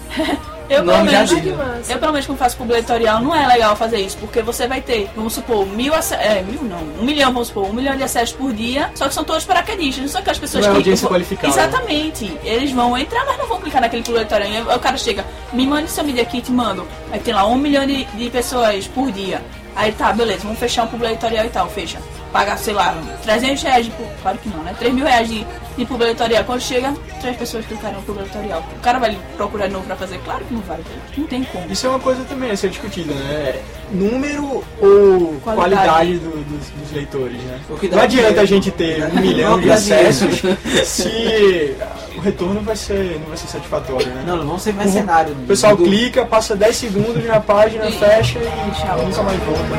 Eu 0.68 0.82
pelo, 0.82 1.04
menos, 1.04 1.30
Que 1.30 1.50
né? 1.50 1.82
eu, 1.90 1.98
pelo 1.98 2.12
menos, 2.12 2.26
quando 2.26 2.38
faço 2.38 2.56
publi 2.56 2.76
editorial, 2.78 3.20
não 3.20 3.34
é 3.34 3.46
legal 3.46 3.76
fazer 3.76 3.98
isso, 4.00 4.16
porque 4.16 4.40
você 4.40 4.66
vai 4.66 4.80
ter, 4.80 5.10
vamos 5.14 5.34
supor, 5.34 5.66
mil 5.66 5.94
acessos. 5.94 6.24
É, 6.24 6.40
mil 6.42 6.62
não, 6.62 6.78
um 7.00 7.04
milhão, 7.04 7.32
vamos 7.34 7.48
supor, 7.48 7.68
um 7.68 7.72
milhão 7.74 7.94
de 7.94 8.02
acessos 8.02 8.34
por 8.34 8.50
dia, 8.50 8.90
só 8.94 9.06
que 9.06 9.12
são 9.12 9.24
todos 9.24 9.44
paraquedistas, 9.44 10.00
não 10.02 10.08
são 10.08 10.20
aquelas 10.22 10.38
pessoas 10.38 10.64
Não 10.64 10.70
é 10.70 10.72
que. 10.72 10.78
audiência 10.78 11.06
qualificada. 11.06 11.48
Exatamente. 11.52 12.38
Eles 12.42 12.72
vão 12.72 12.96
entrar, 12.96 13.26
mas 13.26 13.36
não 13.36 13.46
vão 13.46 13.60
clicar 13.60 13.82
naquele 13.82 14.02
publi 14.02 14.20
editorial. 14.20 14.70
Aí 14.70 14.76
o 14.76 14.80
cara 14.80 14.96
chega, 14.96 15.22
me 15.52 15.66
mande 15.66 15.90
seu 15.90 16.02
Media 16.02 16.24
Kit, 16.24 16.50
mando. 16.50 16.88
Aí 17.12 17.20
tem 17.20 17.34
lá 17.34 17.46
um 17.46 17.56
milhão 17.58 17.86
de, 17.86 18.04
de 18.06 18.30
pessoas 18.30 18.86
por 18.86 19.12
dia. 19.12 19.42
Aí 19.76 19.92
tá, 19.92 20.12
beleza, 20.12 20.42
vamos 20.44 20.58
fechar 20.58 20.84
um 20.84 20.86
publi 20.88 21.08
editorial 21.08 21.44
e 21.46 21.48
tal, 21.48 21.68
fecha. 21.68 21.98
Paga, 22.32 22.56
sei 22.56 22.74
lá, 22.74 22.96
300 23.22 23.62
reais 23.62 23.86
de. 23.86 23.92
Claro 24.22 24.38
que 24.38 24.48
não, 24.48 24.62
né? 24.64 24.74
3 24.78 24.92
mil 24.92 25.04
reais 25.04 25.28
de, 25.28 25.46
de 25.76 25.84
publi 25.84 26.06
editorial. 26.08 26.42
Quando 26.44 26.60
chega, 26.60 26.92
três 27.20 27.36
pessoas 27.36 27.64
clicaram 27.64 27.94
no 27.96 28.02
publi 28.02 28.22
editorial. 28.22 28.64
O 28.76 28.80
cara 28.80 28.98
vai 28.98 29.16
procurar 29.36 29.68
de 29.68 29.72
novo 29.72 29.84
pra 29.86 29.94
fazer? 29.94 30.18
Claro 30.24 30.44
que 30.44 30.52
não 30.54 30.60
vai. 30.62 30.80
Não 31.16 31.26
tem 31.28 31.44
como. 31.44 31.70
Isso 31.72 31.86
é 31.86 31.90
uma 31.90 32.00
coisa 32.00 32.24
também 32.24 32.50
a 32.50 32.56
ser 32.56 32.70
discutida, 32.70 33.14
né? 33.14 33.60
Número 33.92 34.64
ou 34.80 35.40
qualidade, 35.44 35.44
Qualidade. 35.88 36.18
do- 36.18 36.44
dos, 36.44 36.68
dos 36.70 36.92
leitores, 36.92 37.40
né? 37.42 37.60
Não 37.68 37.76
adianta 37.76 38.06
dinheiro. 38.08 38.40
a 38.40 38.44
gente 38.44 38.70
ter 38.72 39.04
um 39.04 39.14
milhão 39.20 39.60
de 39.60 39.70
acessos 39.70 40.42
se 40.84 41.76
retorno 42.24 42.60
vai 42.62 42.74
ser, 42.76 43.18
não 43.20 43.28
vai 43.28 43.36
ser 43.36 43.46
satisfatório, 43.48 44.06
né? 44.08 44.24
Não, 44.26 44.36
não 44.38 44.46
vão 44.46 44.58
ser 44.58 44.72
mercenários. 44.74 45.36
O 45.36 45.40
pessoal 45.46 45.76
Do- 45.76 45.84
clica, 45.84 46.24
passa 46.24 46.56
10 46.56 46.74
segundos 46.76 47.24
na 47.24 47.38
página, 47.40 47.84
fecha 47.92 48.38
e 48.38 48.70
tchau, 48.80 48.98
nunca 49.04 49.22
mais 49.22 49.38
volta. 49.40 49.74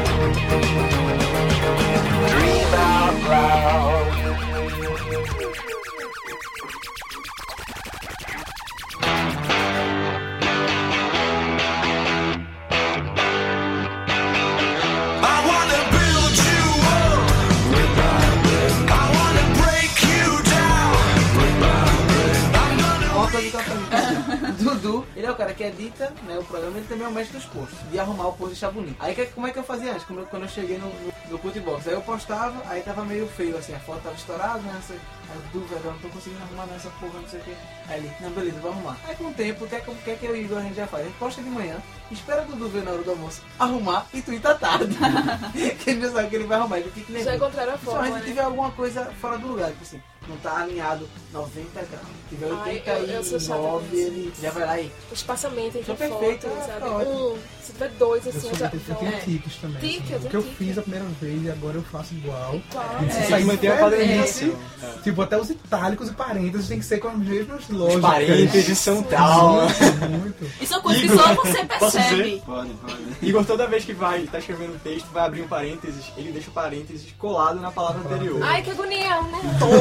I 3.27 4.24
eu 23.53 23.60
aprendi. 23.60 24.63
Dudu, 24.63 25.05
ele 25.15 25.25
é 25.25 25.31
o 25.31 25.36
cara 25.36 25.53
que 25.53 25.63
edita 25.63 26.12
né, 26.27 26.38
o 26.38 26.43
programa, 26.43 26.77
ele 26.77 26.88
também 26.88 27.05
é 27.05 27.08
o 27.10 27.12
mestre 27.12 27.38
dos 27.38 27.45
posts, 27.47 27.77
de 27.91 27.99
arrumar 27.99 28.27
o 28.27 28.34
post 28.34 28.45
e 28.45 28.53
deixar 28.53 28.71
bonito. 28.71 28.95
Aí 28.99 29.13
que- 29.15 29.25
como 29.27 29.47
é 29.47 29.51
que 29.51 29.60
eu 29.60 29.63
fazia 29.63 29.91
antes? 29.93 30.03
Como 30.05 30.19
eu- 30.21 30.25
quando 30.25 30.43
eu 30.43 30.49
cheguei 30.49 30.77
no, 30.77 30.88
no, 30.88 31.13
no 31.31 31.39
Cutbox, 31.39 31.88
aí 31.88 31.93
eu 31.93 32.01
postava, 32.01 32.62
aí 32.69 32.81
tava 32.81 33.03
meio 33.03 33.27
feio 33.27 33.58
assim, 33.58 33.73
a 33.73 33.79
foto 33.79 34.01
tava 34.03 34.15
estourada, 34.15 34.60
né? 34.60 34.75
Assim, 34.77 34.93
aí 35.31 35.39
Dudu, 35.53 35.65
velho, 35.67 35.81
eu 35.86 35.91
não 35.91 35.99
tô 35.99 36.08
conseguindo 36.10 36.41
arrumar 36.43 36.65
nessa 36.67 36.89
porra, 36.91 37.19
não 37.21 37.27
sei 37.29 37.39
o 37.39 37.43
que. 37.43 37.53
Aí 37.88 37.99
ele, 37.99 38.12
não, 38.21 38.29
beleza, 38.31 38.60
vou 38.60 38.71
arrumar. 38.71 38.97
Aí 39.08 39.15
com 39.15 39.25
o 39.25 39.34
tempo, 39.34 39.65
o 39.65 39.67
que 39.67 39.75
é 39.75 39.79
que, 39.79 39.91
o 39.91 39.95
que, 39.95 40.12
é 40.12 40.15
que 40.15 40.25
eu 40.25 40.36
e 40.36 40.39
o 40.41 40.45
Igor 40.45 40.58
a 40.58 40.62
gente 40.62 40.75
já 40.75 40.88
faz? 40.88 41.03
A 41.03 41.08
gente 41.08 41.17
posta 41.17 41.41
de 41.41 41.49
manhã, 41.49 41.75
espera 42.12 42.41
o 42.43 42.45
Dudu 42.45 42.69
ver 42.69 42.84
na 42.84 42.91
hora 42.91 43.03
do 43.03 43.12
almoço, 43.12 43.41
arrumar 43.60 44.05
e 44.13 44.21
tuita 44.21 44.51
à 44.51 44.55
tarde. 44.55 44.97
que 45.84 45.89
ele 45.89 46.01
já 46.01 46.12
sabe 46.12 46.29
que 46.29 46.36
ele 46.36 46.45
vai 46.47 46.58
arrumar, 46.60 46.79
ele 46.79 46.91
fica 46.91 47.08
Já 47.12 47.13
nervoso. 47.19 47.36
encontraram 47.38 47.73
a 47.73 47.77
forma, 47.77 48.05
se 48.08 48.12
né? 48.13 48.21
tiver 48.25 48.41
alguma 48.41 48.71
coisa 48.71 49.05
fora 49.21 49.38
do 49.38 49.47
lugar, 49.47 49.69
tipo 49.69 49.84
assim, 49.84 50.01
não 50.27 50.38
tá 50.38 50.57
alinhado 50.61 51.07
90 51.33 51.69
graus, 51.73 52.05
tiver 52.29 52.49
Ai, 52.63 52.81
eu- 52.85 53.05
eu 53.15 53.23
sou 53.23 53.39
chata 53.39 53.59
89, 53.59 53.95
nisso. 53.95 54.07
ele 54.07 54.33
já 54.41 54.51
vai 54.51 54.65
lá 54.65 54.79
e 54.79 54.91
O 55.11 55.13
espaçamento 55.13 55.77
entre 55.77 55.93
perfeito, 55.93 56.47
fotos, 56.47 56.63
é, 56.63 56.65
sabe? 56.67 56.79
tá. 56.79 56.88
Um, 56.97 57.38
se 57.63 57.71
tiver 57.73 57.89
dois 57.99 58.25
Eu, 58.25 58.29
assim, 58.31 58.39
sou, 58.41 58.49
eu 58.51 58.55
já... 58.55 58.65
eu, 58.67 58.79
eu 58.88 58.95
tenho 58.95 59.11
É. 59.13 59.17
tiques 59.19 59.55
também. 59.57 59.81
Tique, 59.81 60.13
assim. 60.13 60.23
eu 60.23 60.27
o 60.27 60.29
que 60.29 60.35
eu 60.38 60.43
tique. 60.43 60.55
fiz 60.55 60.77
a 60.77 60.81
primeira 60.81 61.05
vez 61.21 61.43
e 61.43 61.51
agora 61.51 61.77
eu 61.77 61.83
faço 61.83 62.13
igual. 62.13 62.55
Igual, 62.55 62.85
é. 63.03 63.09
sair 63.27 63.43
manter 63.45 63.67
a 63.71 63.75
diferente. 63.89 64.51
padronização. 64.51 65.01
Tipo, 65.03 65.21
até 65.21 65.38
os 65.39 65.49
itálicos 65.49 66.09
e 66.09 66.13
parênteses 66.13 66.67
tem 66.67 66.79
que 66.79 66.85
ser 66.85 66.99
com 66.99 67.07
as 67.09 67.17
mesmas 67.17 67.69
lógicas. 67.69 67.95
Os 67.95 68.01
parênteses 68.01 68.77
são 68.77 69.03
tal. 69.03 69.53
Muito, 69.63 70.09
muito. 70.21 70.51
E 70.61 70.65
são 70.67 70.81
coisas 70.81 71.01
que 71.01 71.09
só 71.09 71.33
você 71.35 71.65
percebe. 71.65 72.41
Pode, 72.45 72.69
pode. 72.75 72.95
Igor, 73.21 73.45
toda 73.45 73.67
vez 73.67 73.83
que 73.85 73.93
vai, 73.93 74.23
tá 74.23 74.39
escrevendo 74.39 74.75
um 74.75 74.79
texto, 74.79 75.07
vai 75.11 75.25
abrir 75.25 75.41
um 75.41 75.47
parênteses, 75.47 76.05
ele 76.17 76.31
deixa 76.31 76.49
o 76.49 76.53
parênteses 76.53 77.13
colado 77.17 77.59
na 77.59 77.71
palavra 77.71 78.01
anterior. 78.01 78.41
Ai, 78.43 78.61
que 78.61 78.71
agonia, 78.71 79.21
né? 79.23 79.41
Toda. 79.59 79.75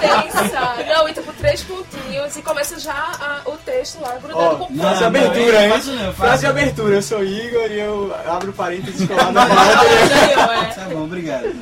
Tensa. 0.00 0.76
Não, 0.96 1.08
e 1.08 1.12
tipo, 1.12 1.32
três 1.34 1.62
pontinhos 1.62 2.36
e 2.36 2.42
começa 2.42 2.78
já 2.78 2.92
a- 2.92 3.40
o 3.48 3.56
texto 3.58 4.00
lá 4.00 4.14
grudado 4.22 4.38
Ó, 4.38 4.66
com 4.66 4.74
frase 4.76 4.94
de 4.94 5.00
não, 5.00 5.06
abertura, 5.06 5.40
eu 5.40 5.60
hein? 5.60 5.68
eu 5.70 5.72
Frase 5.80 5.90
de 6.00 6.12
faço. 6.14 6.46
abertura, 6.46 6.94
eu 6.94 7.02
sou 7.02 7.24
Igor 7.24 7.70
e 7.70 7.80
eu 7.80 8.14
abro 8.28 8.52
parênteses 8.52 9.06
colado 9.06 9.32
na 9.32 9.46
palavra. 9.46 10.74
Tá 10.74 10.82
bom, 10.90 11.04
obrigado. 11.04 11.54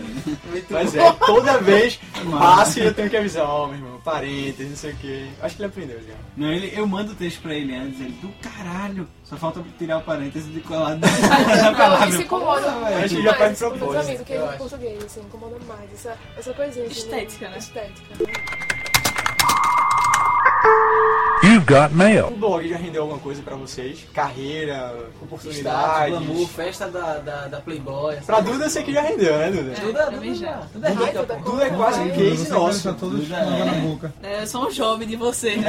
Mas 0.70 0.94
é, 0.94 1.12
toda 1.12 1.58
vez 1.58 1.98
passo 2.30 2.78
e 2.80 2.84
eu 2.84 2.94
tenho 2.94 3.10
que 3.10 3.16
avisar, 3.16 3.44
ó, 3.48 3.66
meu 3.66 3.76
irmão, 3.76 4.00
parênteses, 4.04 4.70
não 4.70 4.76
sei 4.76 4.92
o 4.92 4.96
que. 4.96 5.30
Acho 5.42 5.56
que 5.56 5.62
ele 5.62 5.68
aprendeu 5.68 6.00
já. 6.06 6.14
Não, 6.37 6.52
ele, 6.52 6.72
eu 6.74 6.87
mando 6.87 7.12
o 7.12 7.14
texto 7.14 7.40
pra 7.42 7.54
ele 7.54 7.74
antes, 7.74 8.00
ele, 8.00 8.12
do 8.12 8.28
caralho, 8.40 9.08
só 9.24 9.37
falta 9.37 9.64
tirar 9.78 9.98
o 9.98 10.02
parênteses 10.02 10.52
de 10.52 10.60
colar 10.60 10.96
na 10.96 11.06
Não, 11.70 11.74
palavra. 11.74 12.08
isso 12.08 12.22
incomoda 12.22 12.70
muito 12.70 13.04
Acho 13.04 13.16
que 13.16 13.22
já 13.22 13.34
faz 13.34 13.52
os 13.52 13.60
meus 13.60 13.78
propósito, 13.78 14.04
amigos 14.04 14.26
que 14.26 14.32
eu 14.32 14.50
é 14.50 14.56
português, 14.56 15.04
assim, 15.04 15.20
incomoda 15.20 15.56
mais. 15.66 15.92
Essa, 15.92 16.18
essa 16.37 16.52
coisinha. 16.54 16.87
assim, 16.87 16.98
Estética, 17.00 17.48
né? 17.50 17.58
You've 21.44 21.66
got 21.66 21.92
mail. 21.92 22.28
O 22.28 22.37
blog 22.37 22.66
já 22.66 22.78
rendeu 22.78 23.02
alguma 23.02 23.20
coisa 23.20 23.42
pra 23.42 23.54
vocês? 23.54 24.07
Carreira, 24.14 24.94
Status, 24.94 25.22
oportunidades? 25.22 26.18
glamour, 26.18 26.48
festa 26.48 26.88
da, 26.88 27.18
da, 27.18 27.48
da 27.48 27.61
Playboy. 27.61 28.16
Pra 28.24 28.40
Duda 28.40 28.64
eu 28.64 28.70
sei 28.70 28.83
que 28.83 28.94
já 28.94 29.02
rendeu, 29.02 29.37
né, 29.37 29.50
Duda? 29.50 29.74
Duda, 29.74 30.11
Duda 30.11 30.35
já. 30.35 30.52
Duda 30.72 30.88
é. 30.88 31.37
Duda 31.42 31.64
é 31.64 31.70
quase 31.70 32.00
um 32.00 32.11
case 32.12 32.48
nosso. 32.48 32.94
todos 32.94 33.29
com 33.29 33.35
água 33.35 33.64
na 33.66 33.73
boca. 33.75 34.14
É, 34.23 34.40
eu 34.42 34.46
sou 34.46 34.66
um 34.66 34.71
jovem 34.71 35.06
de 35.06 35.16
vocês. 35.16 35.60
né? 35.60 35.68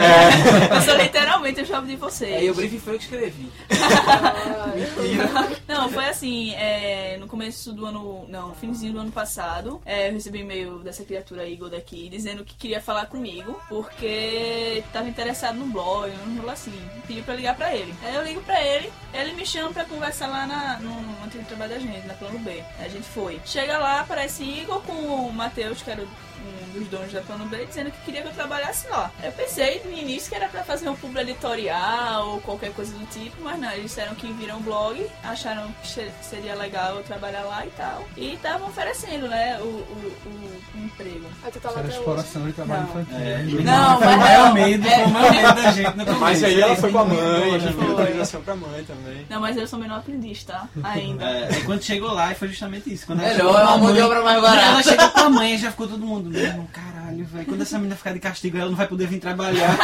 É. 0.72 0.78
Eu 0.78 0.82
sou 0.82 0.96
literalmente 0.96 1.62
um 1.62 1.66
jovem 1.66 1.90
de 1.90 1.98
vocês. 1.98 2.32
É, 2.32 2.46
e 2.46 2.50
o 2.50 2.54
briefing 2.54 2.80
foi 2.80 2.94
eu 2.94 2.98
que 2.98 3.04
escrevi. 3.04 3.52
Não, 5.68 5.90
foi 5.90 6.06
assim, 6.06 6.54
é, 6.56 7.18
no 7.20 7.28
começo 7.28 7.74
do 7.74 7.86
ano. 7.86 8.26
Não, 8.30 8.50
no 8.50 8.56
finzinho 8.56 8.94
do 8.94 9.00
ano 9.00 9.12
passado, 9.12 9.82
é, 9.86 10.08
eu 10.08 10.14
recebi 10.14 10.40
um 10.40 10.42
e-mail 10.42 10.80
dessa 10.80 11.04
criatura 11.04 11.46
Igor 11.46 11.70
daqui 11.70 12.08
dizendo 12.08 12.46
que 12.46 12.56
queria 12.56 12.80
falar 12.80 13.08
comigo 13.08 13.60
porque 13.68 14.82
tava 14.94 15.10
interessado 15.10 15.58
no 15.58 15.65
blog, 15.70 16.12
um 16.28 16.38
rolo 16.38 16.50
assim. 16.50 16.90
Pediu 17.08 17.24
pra 17.24 17.36
ligar 17.36 17.56
pra 17.56 17.76
ele. 17.76 17.94
Aí 18.04 18.16
eu 18.16 18.24
ligo 18.24 18.42
pra 18.42 18.62
ele, 18.62 18.92
ele 19.14 19.34
me 19.34 19.46
chama 19.46 19.72
pra 19.72 19.86
conversar 19.86 20.28
lá 20.28 20.46
na, 20.46 20.80
no 20.80 21.24
antigo 21.24 21.44
trabalho 21.46 21.72
da 21.72 21.80
gente, 21.80 22.08
na 22.08 22.14
plano 22.14 22.40
B. 22.40 22.64
A 22.80 22.88
gente 22.88 23.08
foi. 23.08 23.40
Chega 23.46 23.78
lá, 23.78 24.02
aparece 24.02 24.44
Igor 24.44 24.82
com 24.82 24.94
o 24.94 25.34
Matheus, 25.34 25.82
que 25.82 25.92
era 25.92 26.02
o 26.02 26.08
um 26.42 26.80
dos 26.80 26.88
donos 26.90 27.12
da 27.14 27.22
Plano 27.22 27.46
B 27.46 27.66
dizendo 27.66 27.92
que 27.92 27.98
queria 28.06 28.22
que 28.22 28.28
eu 28.30 28.34
trabalhasse 28.34 28.88
lá. 28.90 29.12
Eu 29.24 29.32
pensei 29.32 29.82
no 29.86 29.92
início 29.98 30.30
que 30.30 30.36
era 30.36 30.48
pra 30.48 30.64
fazer 30.64 30.90
um 30.90 30.96
publi 30.96 31.22
editorial 31.22 32.30
ou 32.30 32.42
qualquer 32.42 32.72
coisa 32.74 32.94
do 32.98 33.06
tipo, 33.08 33.36
mas 33.42 33.60
não, 33.60 33.72
eles 33.72 33.86
disseram 33.86 34.14
que 34.16 34.28
viram 34.34 34.58
o 34.58 34.62
blog, 34.62 35.06
acharam 35.24 35.68
que 35.82 35.88
seria 36.22 36.56
legal 36.56 36.96
eu 36.98 37.04
trabalhar 37.04 37.44
lá 37.44 37.66
e 37.66 37.70
tal. 37.72 38.04
E 38.18 38.34
estavam 38.34 38.68
oferecendo, 38.68 39.28
né, 39.28 39.58
o, 39.62 39.64
o, 39.64 40.14
o- 40.26 40.62
o 40.76 40.84
emprego. 40.86 41.26
Aí 41.44 41.52
tu 41.52 41.60
tá 41.60 41.70
lá 41.70 41.80
Era 41.80 41.88
até 41.88 41.98
exploração 41.98 42.46
de 42.46 42.54
trabalho 42.54 42.82
Não. 42.82 43.02
infantil. 43.02 43.18
É, 43.18 43.44
Não, 43.44 43.90
Não, 43.92 43.98
foi 44.00 44.08
o 44.08 44.10
mas 44.10 44.18
maior 44.20 44.46
não. 44.48 44.54
medo, 44.54 44.88
É. 44.88 44.92
foi 44.96 45.04
o 45.04 45.10
maior 45.10 45.32
medo 45.32 45.54
da 45.62 45.72
gente. 45.72 46.20
Mas 46.20 46.44
aí 46.44 46.62
ela 46.62 46.76
foi 46.76 46.92
com 46.92 47.00
a 47.00 47.06
mãe, 47.06 47.56
a 47.56 47.60
gente 47.60 47.74
pediu 47.76 47.92
autorização 47.92 48.42
pra 48.42 48.56
mãe 48.56 48.84
também. 48.84 49.26
Não, 49.30 49.40
mas 49.42 49.58
eu 49.58 49.68
sou 49.68 49.80
menor 49.80 50.00
aprendiz, 50.00 50.44
tá? 50.44 50.68
Ainda. 50.84 51.24
É, 51.26 51.56
aí 51.56 51.64
quando 51.64 51.82
chegou 51.84 52.12
lá, 52.12 52.32
e 52.32 52.36
foi 52.36 52.48
justamente 52.50 52.92
isso. 52.94 53.06
Quando 53.06 53.20
ela 53.22 53.30
Melhor, 53.34 53.46
chegou 53.54 53.60
é 53.60 53.64
uma 53.64 53.78
mão 53.78 53.94
de 53.94 54.02
obra 54.02 54.22
mais 54.22 54.40
Quando 54.40 54.54
Ela 54.58 54.66
barata. 54.72 54.84
chegou 54.90 55.10
com 55.10 55.20
a 55.20 55.30
mãe, 55.30 55.58
já 55.58 55.72
ficou 55.72 55.88
todo 55.88 56.06
mundo, 56.06 56.25
meu 56.30 56.42
irmão, 56.42 56.68
caralho, 56.72 57.26
velho. 57.26 57.46
Quando 57.46 57.62
essa 57.62 57.78
menina 57.78 57.96
ficar 57.96 58.14
de 58.14 58.20
castigo, 58.20 58.58
ela 58.58 58.70
não 58.70 58.78
vai 58.78 58.88
poder 58.88 59.08
vir 59.08 59.20
trabalhar. 59.20 59.78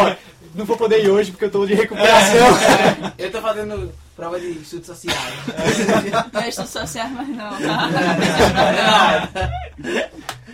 Ó, 0.00 0.16
não 0.54 0.64
vou 0.64 0.76
poder 0.76 1.04
ir 1.04 1.08
hoje 1.08 1.30
porque 1.30 1.44
eu 1.44 1.50
tô 1.50 1.66
de 1.66 1.74
recuperação. 1.74 2.46
Eu 3.16 3.30
tô 3.30 3.40
fazendo 3.40 3.92
prova 4.16 4.40
de 4.40 4.48
estudos 4.48 4.86
sociais. 4.86 5.16
Não 6.32 6.40
é 6.40 6.48
estudos 6.48 6.72
sociais, 6.72 7.12
mas 7.12 7.28
não, 7.28 7.50
tá? 7.50 7.88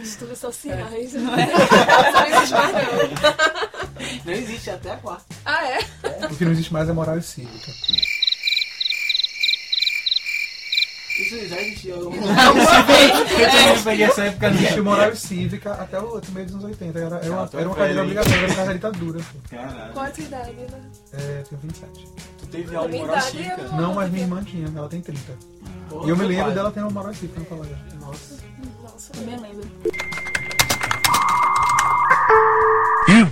estudos 0.02 0.38
sociais. 0.38 1.14
Não 1.14 1.34
é? 1.34 1.46
Não 2.12 2.26
existe 2.26 2.52
mais 2.52 2.72
não. 2.72 2.82
Não 4.26 4.32
existe 4.32 4.70
até 4.70 4.92
a 4.92 4.96
quarta. 4.96 5.24
Ah, 5.44 5.64
é? 5.66 5.78
O 6.30 6.36
que 6.36 6.44
não 6.44 6.52
existe 6.52 6.72
mais 6.72 6.88
é 6.88 6.92
moral 6.92 7.18
e 7.18 7.22
cívica. 7.22 7.72
Isso 11.18 11.46
já 11.48 11.60
existia. 11.60 11.94
Eu... 11.94 12.12
Eu 12.12 13.82
peguei 13.84 14.06
essa 14.06 14.24
época 14.24 14.48
Existe 14.48 14.80
moral 14.80 15.14
cívica 15.14 15.72
até 15.74 16.00
o 16.00 16.16
até 16.16 16.28
o 16.28 16.32
meio 16.32 16.46
dos 16.46 16.54
anos 16.56 16.66
80. 16.66 16.98
Era, 16.98 17.16
era, 17.16 17.16
uma, 17.16 17.24
era 17.24 17.32
uma 17.34 17.50
velho, 17.52 17.74
cadeira 17.74 18.02
obrigatória, 18.02 18.36
era 18.36 18.46
uma 18.46 18.54
cadeira 18.54 18.74
ditadura. 18.74 19.20
Caralho. 19.50 19.92
Tua 19.92 20.10
idade, 20.18 20.52
né? 20.52 20.90
É, 21.12 21.38
eu 21.40 21.44
tenho 21.44 21.60
27. 21.62 22.08
Tu 22.38 22.46
teve 22.46 22.76
aula 22.76 22.90
de 22.90 22.98
moral 22.98 23.20
cívica? 23.20 23.52
é 23.62 23.76
Não, 23.76 23.94
mas 23.94 24.10
minha 24.10 24.24
irmã 24.24 24.42
tinha, 24.42 24.72
ela 24.76 24.88
tem 24.88 25.00
30. 25.00 25.20
Porra, 25.88 26.06
E 26.06 26.10
eu 26.10 26.16
me 26.16 26.24
lembro 26.24 26.44
pai. 26.46 26.54
dela 26.54 26.70
tendo 26.72 26.90
moral 26.90 27.12
e 27.12 27.14
cívica 27.16 27.40
no 27.40 27.46
colégio. 27.46 27.78
Nossa. 28.00 28.36
Nossa, 28.82 29.12
Também 29.12 29.38
lembro. 29.38 30.23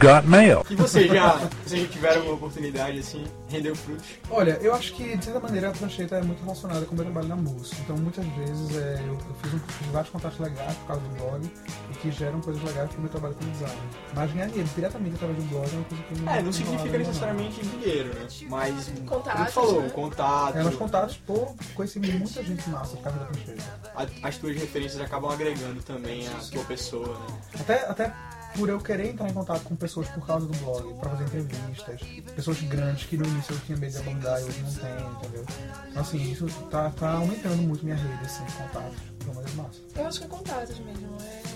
Got 0.03 0.26
mail. 0.26 0.64
E 0.70 0.74
vocês 0.74 1.11
já, 1.11 1.32
vocês 1.64 1.82
já 1.82 1.88
tiveram 1.88 2.22
uma 2.24 2.34
oportunidade 2.34 2.98
assim, 2.98 3.24
rendeu 3.48 3.74
frutos? 3.76 4.05
Olha, 4.30 4.59
eu 4.61 4.74
acho 4.74 4.92
que 4.94 5.16
de 5.16 5.24
certa 5.24 5.40
maneira 5.40 5.68
a 5.68 5.72
prancheta 5.72 6.16
é 6.16 6.22
muito 6.22 6.42
relacionada 6.42 6.84
com 6.86 6.92
o 6.92 6.96
meu 6.96 7.05
trabalho 7.05 7.28
na 7.28 7.36
música. 7.36 7.76
Então 7.84 7.96
muitas 7.96 8.24
vezes 8.26 8.76
é, 8.76 9.00
eu, 9.07 9.12
eu 9.14 9.34
fiz, 9.42 9.55
um, 9.55 9.59
fiz 9.59 9.86
vários 9.88 10.11
contatos 10.11 10.38
legais 10.38 10.74
por 10.78 10.86
causa 10.88 11.03
do 11.03 11.09
blog 11.16 11.53
e 11.90 11.94
que 11.94 12.11
geram 12.11 12.40
coisas 12.40 12.62
legais 12.62 12.90
pro 12.90 13.00
meu 13.00 13.11
trabalho 13.11 13.34
como 13.34 13.50
designer. 13.53 13.76
Mas 14.14 14.32
ganhar 14.32 14.46
dinheiro 14.46 14.68
diretamente 14.74 15.14
através 15.16 15.38
do 15.38 15.44
blog 15.48 15.68
é 15.70 15.76
uma 15.76 15.84
coisa 15.84 16.03
que 16.05 16.20
não 16.20 16.32
É, 16.32 16.42
não 16.42 16.53
significa 16.53 16.98
necessariamente 16.98 17.61
dinheiro, 17.66 18.14
né? 18.14 18.26
Mas, 18.48 18.92
Contatos, 19.07 19.46
tu 19.46 19.53
falou, 19.53 19.82
né? 19.82 19.88
contato, 19.90 20.57
É, 20.59 20.62
nos 20.62 20.74
contatos, 20.76 21.16
pô, 21.26 21.55
conheci 21.74 21.98
muita 21.98 22.42
gente 22.42 22.68
massa 22.70 22.96
por 22.96 23.03
causa 23.05 23.18
da 23.18 23.24
prancheta. 23.26 23.62
a- 23.96 24.28
as 24.28 24.36
tuas 24.36 24.57
referências 24.57 25.00
acabam 25.00 25.30
agregando 25.30 25.82
também 25.82 26.26
a 26.28 26.32
tua 26.50 26.64
pessoa, 26.64 27.09
né? 27.09 27.36
Até, 27.61 27.74
até 27.88 28.12
por 28.57 28.68
eu 28.68 28.78
querer 28.78 29.11
entrar 29.11 29.28
em 29.28 29.32
contato 29.32 29.62
com 29.62 29.76
pessoas 29.76 30.09
por 30.09 30.26
causa 30.26 30.46
do 30.46 30.57
blog, 30.59 30.94
pra 30.94 31.11
fazer 31.11 31.24
entrevistas, 31.24 32.00
pessoas 32.34 32.61
grandes 32.62 33.07
que 33.07 33.16
no 33.16 33.26
início 33.26 33.55
eu 33.55 33.61
tinha 33.61 33.78
medo 33.78 33.92
de 33.92 33.98
abordar 33.98 34.40
e 34.40 34.44
hoje 34.44 34.61
não 34.62 34.74
tenho, 34.74 35.12
entendeu? 35.12 35.44
Então, 35.88 36.03
assim, 36.03 36.30
isso 36.30 36.46
tá, 36.70 36.90
tá 36.90 37.12
aumentando 37.12 37.62
muito 37.62 37.84
minha 37.84 37.96
rede, 37.96 38.24
assim, 38.24 38.44
de 38.44 38.53
contatos. 38.53 38.98
Então, 39.20 39.34
mas 39.34 39.53
é 39.53 39.57
massa. 39.57 39.80
Eu 39.96 40.07
acho 40.07 40.18
que 40.18 40.24
é 40.24 40.28
contatos 40.28 40.78
mesmo. 40.80 41.16
É... 41.22 41.53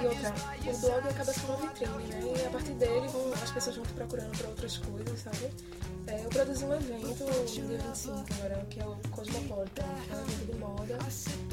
E 0.00 0.06
outra, 0.06 0.34
o 0.72 0.78
blog 0.78 1.08
acaba 1.08 1.32
sendo 1.32 1.46
uma 1.46 1.56
vitrine, 1.56 2.04
né? 2.10 2.42
E 2.42 2.46
a 2.46 2.50
partir 2.50 2.72
dele 2.72 3.06
as 3.42 3.50
pessoas 3.52 3.76
vão 3.76 3.84
te 3.86 3.92
procurando 3.92 4.36
pra 4.36 4.48
outras 4.48 4.76
coisas, 4.78 5.20
sabe? 5.20 5.50
É, 6.06 6.24
eu 6.24 6.28
produzi 6.28 6.64
um 6.64 6.74
evento 6.74 7.24
no 7.24 7.44
dia 7.46 7.78
25 7.78 8.24
agora, 8.38 8.66
que 8.68 8.80
é 8.80 8.86
o 8.86 8.96
Cosmopolitan, 9.10 9.84
que 10.04 10.12
é 10.12 10.16
um 10.16 10.22
evento 10.22 10.52
de 10.52 10.58
moda. 10.58 10.98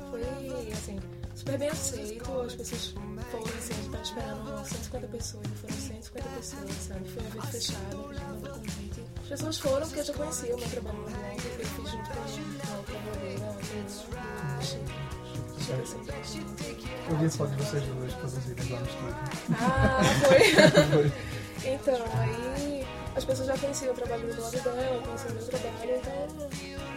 Foi, 0.09 0.71
assim, 0.73 0.99
super 1.35 1.57
bem 1.57 1.69
aceito. 1.69 2.41
As 2.41 2.55
pessoas 2.55 2.95
foram, 3.31 3.45
assim, 3.45 3.73
a 3.73 3.75
gente 3.75 3.89
tava 3.89 4.03
esperando 4.03 4.65
150 4.65 5.07
pessoas, 5.07 5.45
e 5.45 5.55
foram 5.55 5.75
150 5.75 6.29
pessoas, 6.29 6.71
sabe? 6.87 7.09
Foi 7.09 7.23
um 7.23 7.27
evento 7.27 7.47
fechado, 7.47 8.09
a 8.09 8.13
gente 8.13 8.25
mandou 8.25 8.53
convite. 8.53 9.03
As 9.21 9.27
pessoas 9.29 9.59
foram 9.59 9.87
porque 9.87 9.99
eu 9.99 10.03
já 10.03 10.13
conhecia 10.13 10.55
o 10.55 10.59
meu 10.59 10.69
trabalho 10.69 10.97
no 10.97 11.03
blog, 11.03 11.41
eu 11.59 11.65
fiz 11.65 11.91
junto 11.91 12.09
com 12.09 12.67
uma 12.67 12.77
outra 12.77 12.99
blogueira, 12.99 13.41
uma 13.41 14.61
Chique. 14.61 15.11
Chique, 15.59 15.81
assim, 15.81 16.03
pra 16.03 16.15
gente. 16.23 16.91
Eu 17.09 17.17
vi 17.17 17.25
a 17.25 17.29
foto 17.29 17.51
de 17.51 17.63
vocês 17.63 17.83
dois 17.83 18.13
produzidas 18.13 18.69
lá 18.69 18.79
no 18.79 18.85
estúdio. 18.85 19.15
Ah, 19.59 20.01
foi. 20.27 20.41
Foi. 20.91 21.73
então, 21.73 22.05
aí 22.17 22.87
as 23.15 23.25
pessoas 23.25 23.47
já 23.47 23.57
conheciam 23.57 23.91
o 23.91 23.95
trabalho 23.95 24.27
do 24.27 24.35
blog 24.35 24.59
dela, 24.59 25.01
conheciam 25.05 25.31
o 25.31 25.35
meu 25.35 25.45
trabalho, 25.45 25.95
então, 25.97 26.49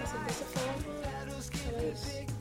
assim, 0.02 0.24
dessa 0.24 0.44
forma, 0.44 0.74
elas 1.22 1.50
é, 1.74 2.33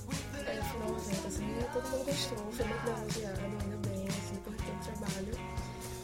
todo 1.74 1.90
mundo 1.90 2.06
gostou, 2.06 2.38
foi 2.52 2.66
muito 2.66 2.84
bem 2.86 2.94
elogiado, 2.94 3.40
ainda 3.42 3.90
bem, 3.90 4.08
assim, 4.08 4.36
por 4.44 4.54
ter 4.54 4.72
o 4.72 4.98
trabalho. 4.98 5.34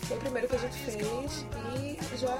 Foi 0.01 0.17
o 0.17 0.19
primeiro 0.21 0.47
que 0.47 0.55
a 0.55 0.59
gente 0.59 0.77
fez 0.79 1.45
e 1.75 2.17
já 2.17 2.35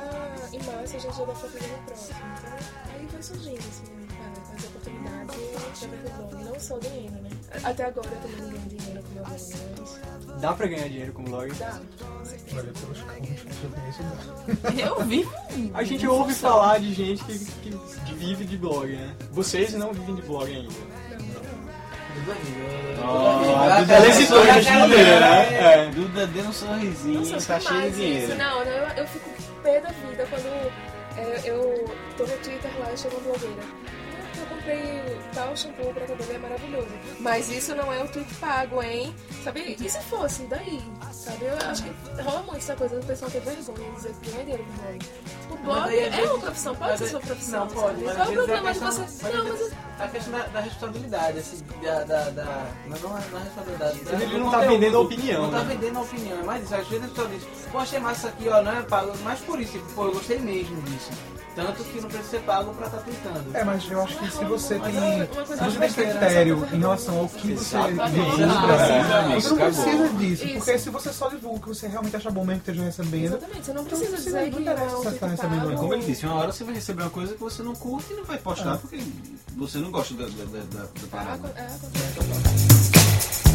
em 0.51 0.63
março 0.63 0.95
a 0.95 0.99
gente 0.99 1.15
já 1.15 1.25
deve 1.25 1.31
estar 1.31 1.47
fazendo 1.49 1.75
o 1.75 1.83
próximo. 1.85 2.19
Então 2.39 2.95
aí 2.95 3.05
vai 3.11 3.21
surgindo 3.23 3.59
assim, 3.59 3.83
é, 4.19 4.55
as 4.55 4.63
oportunidades 4.65 5.35
do 5.81 6.27
blog, 6.27 6.43
não 6.43 6.59
só 6.59 6.79
dinheiro, 6.79 7.15
né? 7.21 7.29
Até 7.63 7.85
agora 7.85 8.07
eu 8.09 8.21
também 8.21 8.41
não 8.41 8.49
ganho 8.49 8.69
dinheiro 8.69 9.03
com 9.03 9.09
meu 9.13 9.23
blog, 9.23 9.39
mas 9.77 10.41
Dá 10.41 10.53
pra 10.53 10.67
ganhar 10.67 10.87
dinheiro 10.87 11.13
com 11.13 11.23
blog? 11.23 11.53
dá. 11.55 11.79
Olha, 12.53 12.63
pelos 12.73 13.01
contos 13.01 13.01
que 13.01 13.63
eu 13.63 13.69
conheço, 13.69 14.03
dá. 14.03 14.81
Eu 14.81 15.05
vivo. 15.05 15.31
A 15.73 15.83
gente 15.83 16.07
ouve 16.07 16.33
falar 16.33 16.79
de 16.79 16.93
gente 16.93 17.23
que, 17.25 17.37
que 18.05 18.13
vive 18.15 18.45
de 18.45 18.57
blog, 18.57 18.87
né? 18.95 19.15
Vocês 19.31 19.73
não 19.73 19.93
vivem 19.93 20.15
de 20.15 20.21
blog 20.23 20.49
ainda. 20.51 20.73
Duda. 22.25 22.37
Ó, 23.01 23.79
Duda 23.79 24.07
hesitou 24.07 24.43
em 24.45 24.51
responder, 24.51 25.19
né? 25.19 25.83
É. 25.85 25.85
Duda 25.93 26.27
deu 26.27 26.43
um 26.45 26.53
sorrisinho, 26.53 27.19
Nossa, 27.31 27.53
tá 27.53 27.59
cheio 27.59 27.81
de 27.91 27.95
dinheiro. 27.97 28.25
isso. 28.27 28.35
Não, 28.37 28.59
não, 28.65 28.71
eu, 28.71 28.87
eu 28.97 29.07
fico 29.07 29.29
pé 29.63 29.79
da 29.79 29.89
vida 29.89 30.27
quando 30.29 30.71
é, 31.17 31.41
eu 31.45 31.85
tô 32.17 32.23
no 32.23 32.37
Twitter 32.37 32.71
lá 32.79 32.91
e 32.93 32.97
chega 32.97 33.15
uma 33.15 33.23
blogueira. 33.23 33.61
"Ah, 33.61 34.39
Eu 34.39 34.45
comprei 34.55 35.17
tal 35.33 35.55
shampoo 35.57 35.93
pra 35.93 36.05
cabelo, 36.05 36.31
é 36.33 36.37
maravilhoso. 36.37 36.87
Mas 37.19 37.49
isso 37.49 37.75
não 37.75 37.91
é 37.91 38.03
o 38.03 38.07
tweet 38.07 38.33
pago, 38.35 38.81
hein? 38.83 39.13
Sabe? 39.43 39.75
E 39.79 39.89
se 39.89 39.99
fosse, 40.03 40.43
daí? 40.43 40.81
Sabe? 41.11 41.45
Eu 41.45 41.57
acho 41.69 41.83
que 41.83 42.21
rola 42.21 42.41
muito 42.43 42.57
essa 42.57 42.75
coisa 42.75 42.99
do 42.99 43.05
pessoal 43.05 43.29
ter 43.31 43.41
vergonha 43.41 43.89
de 43.89 43.95
dizer 43.95 44.13
que 44.21 44.29
ganha 44.31 44.43
dinheiro 44.43 44.65
com 44.65 44.73
blog. 44.77 44.99
O 45.51 45.57
blog 45.57 45.99
é 45.99 46.23
uma 46.31 46.39
profissão, 46.39 46.75
pode 46.75 46.97
ser 46.99 47.07
sua 47.07 47.19
profissão. 47.19 47.59
Não, 47.61 47.67
pode. 47.67 48.01
Qual 48.03 48.15
é 48.15 48.19
o 48.27 48.31
é 48.31 48.33
problema 48.33 48.73
de 48.73 48.79
você? 48.79 49.01
Não, 49.33 49.43
mas 49.45 49.71
a 49.99 50.07
questão 50.07 50.31
da, 50.33 50.45
da 50.47 50.59
responsabilidade, 50.61 51.39
assim, 51.39 51.57
da. 51.83 52.03
da, 52.03 52.29
da 52.29 52.43
não, 52.87 52.97
não, 52.99 53.09
não 53.09 53.17
é 53.17 53.43
responsabilidade. 53.43 53.99
da- 54.05 54.11
Ele 54.13 54.37
não 54.39 54.49
tá 54.51 54.57
conteúdo. 54.59 54.69
vendendo 54.79 54.97
a 54.97 54.99
opinião, 55.01 55.41
Não 55.43 55.51
tá 55.51 55.63
né? 55.63 55.75
vendendo 55.75 55.97
a 55.97 56.01
opinião, 56.01 56.39
é 56.39 56.43
mais 56.43 56.63
isso. 56.63 56.75
Às 56.75 56.87
vezes 56.87 57.05
a 57.05 57.07
pessoa 57.09 57.27
diz, 57.27 57.43
pô, 57.71 57.77
achei 57.79 57.99
massa 57.99 58.17
isso 58.19 58.27
aqui, 58.27 58.49
ó, 58.49 58.61
não 58.61 58.71
é 58.77 58.81
pago. 58.83 59.11
Mas 59.23 59.39
por 59.41 59.59
isso, 59.59 59.73
tipo, 59.73 59.85
pô, 59.93 60.05
eu 60.05 60.11
gostei 60.13 60.39
mesmo 60.39 60.81
disso. 60.83 61.09
Tanto 61.55 61.83
que 61.83 61.99
não 61.99 62.07
precisa 62.07 62.29
ser 62.29 62.39
pago 62.43 62.73
pra 62.73 62.85
estar 62.85 62.99
tweetando. 62.99 63.43
É, 63.57 63.63
mas 63.65 63.89
eu 63.91 64.01
acho 64.01 64.17
que 64.17 64.31
se 64.31 64.45
você 64.45 64.75
tem, 64.79 64.93
Mas 64.93 64.95
é 64.95 65.15
uma 65.15 65.25
coisa 65.27 65.57
se 65.57 65.63
você 65.77 65.79
tem 66.03 66.09
critério 66.11 66.67
em 66.71 66.79
relação 66.79 67.19
ao 67.19 67.27
que 67.27 67.53
você 67.53 67.77
divulga, 67.77 68.03
É, 68.03 69.35
você 69.35 69.49
não 69.49 69.55
acabou. 69.57 69.57
precisa 69.57 70.09
disso. 70.09 70.45
Isso. 70.45 70.53
Porque 70.57 70.77
se 70.79 70.89
você 70.89 71.11
só 71.11 71.27
divulga 71.27 71.57
o 71.57 71.59
que 71.61 71.67
você 71.69 71.87
realmente 71.87 72.15
acha 72.15 72.29
bom 72.31 72.45
mesmo 72.45 72.61
que 72.61 72.69
esteja 72.71 72.85
recebendo, 72.85 73.25
Exatamente, 73.35 73.65
você 73.65 73.73
não 73.73 73.81
Então, 73.81 73.97
precisa 73.99 74.17
não 74.17 74.23
dizer 74.23 74.51
que 74.55 74.61
interessa 74.61 74.85
não 74.85 74.85
é 74.85 74.89
se 74.89 74.95
um 74.95 75.03
você 75.11 75.17
tá 75.17 75.27
recebendo. 75.27 75.75
Como 75.75 75.93
ele 75.93 76.03
disse, 76.05 76.25
uma 76.25 76.35
hora 76.35 76.51
você 76.53 76.63
vai 76.63 76.73
receber 76.75 77.01
uma 77.03 77.09
coisa 77.09 77.33
que 77.33 77.39
você 77.39 77.63
não 77.63 77.75
curte 77.75 78.13
e 78.13 78.15
não 78.15 78.23
vai 78.23 78.37
postar 78.37 78.75
É. 78.75 78.77
porque 78.77 78.99
você 79.57 79.77
não 79.79 79.88
gosta 79.89 80.13
da, 80.15 80.25
da, 80.25 80.29
da, 80.29 80.59
da, 80.59 80.83
da 80.83 81.07
parada. 81.09 81.53
É, 81.55 81.65
acontece.「é, 81.65 83.48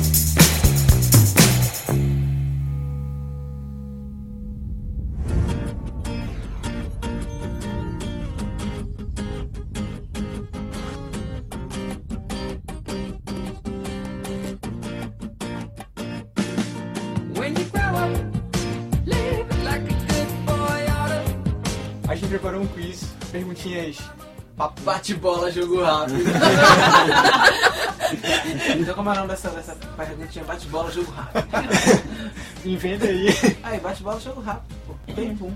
papo. 24.65 24.81
Bate-bola, 24.83 25.51
jogo 25.51 25.83
rápido. 25.83 26.23
então 28.79 28.95
como 28.95 29.09
é 29.11 29.13
o 29.13 29.17
nome 29.17 29.29
dessa, 29.29 29.51
dessa 29.51 29.77
perguntinha? 29.97 30.45
Bate-bola, 30.45 30.91
jogo 30.91 31.13
rápido. 31.13 31.45
Inventa 32.65 33.05
aí. 33.07 33.29
Aí, 33.63 33.79
bate-bola, 33.81 34.19
jogo 34.21 34.41
rápido. 34.41 34.75
Pô. 34.87 34.95
Não? 35.17 35.53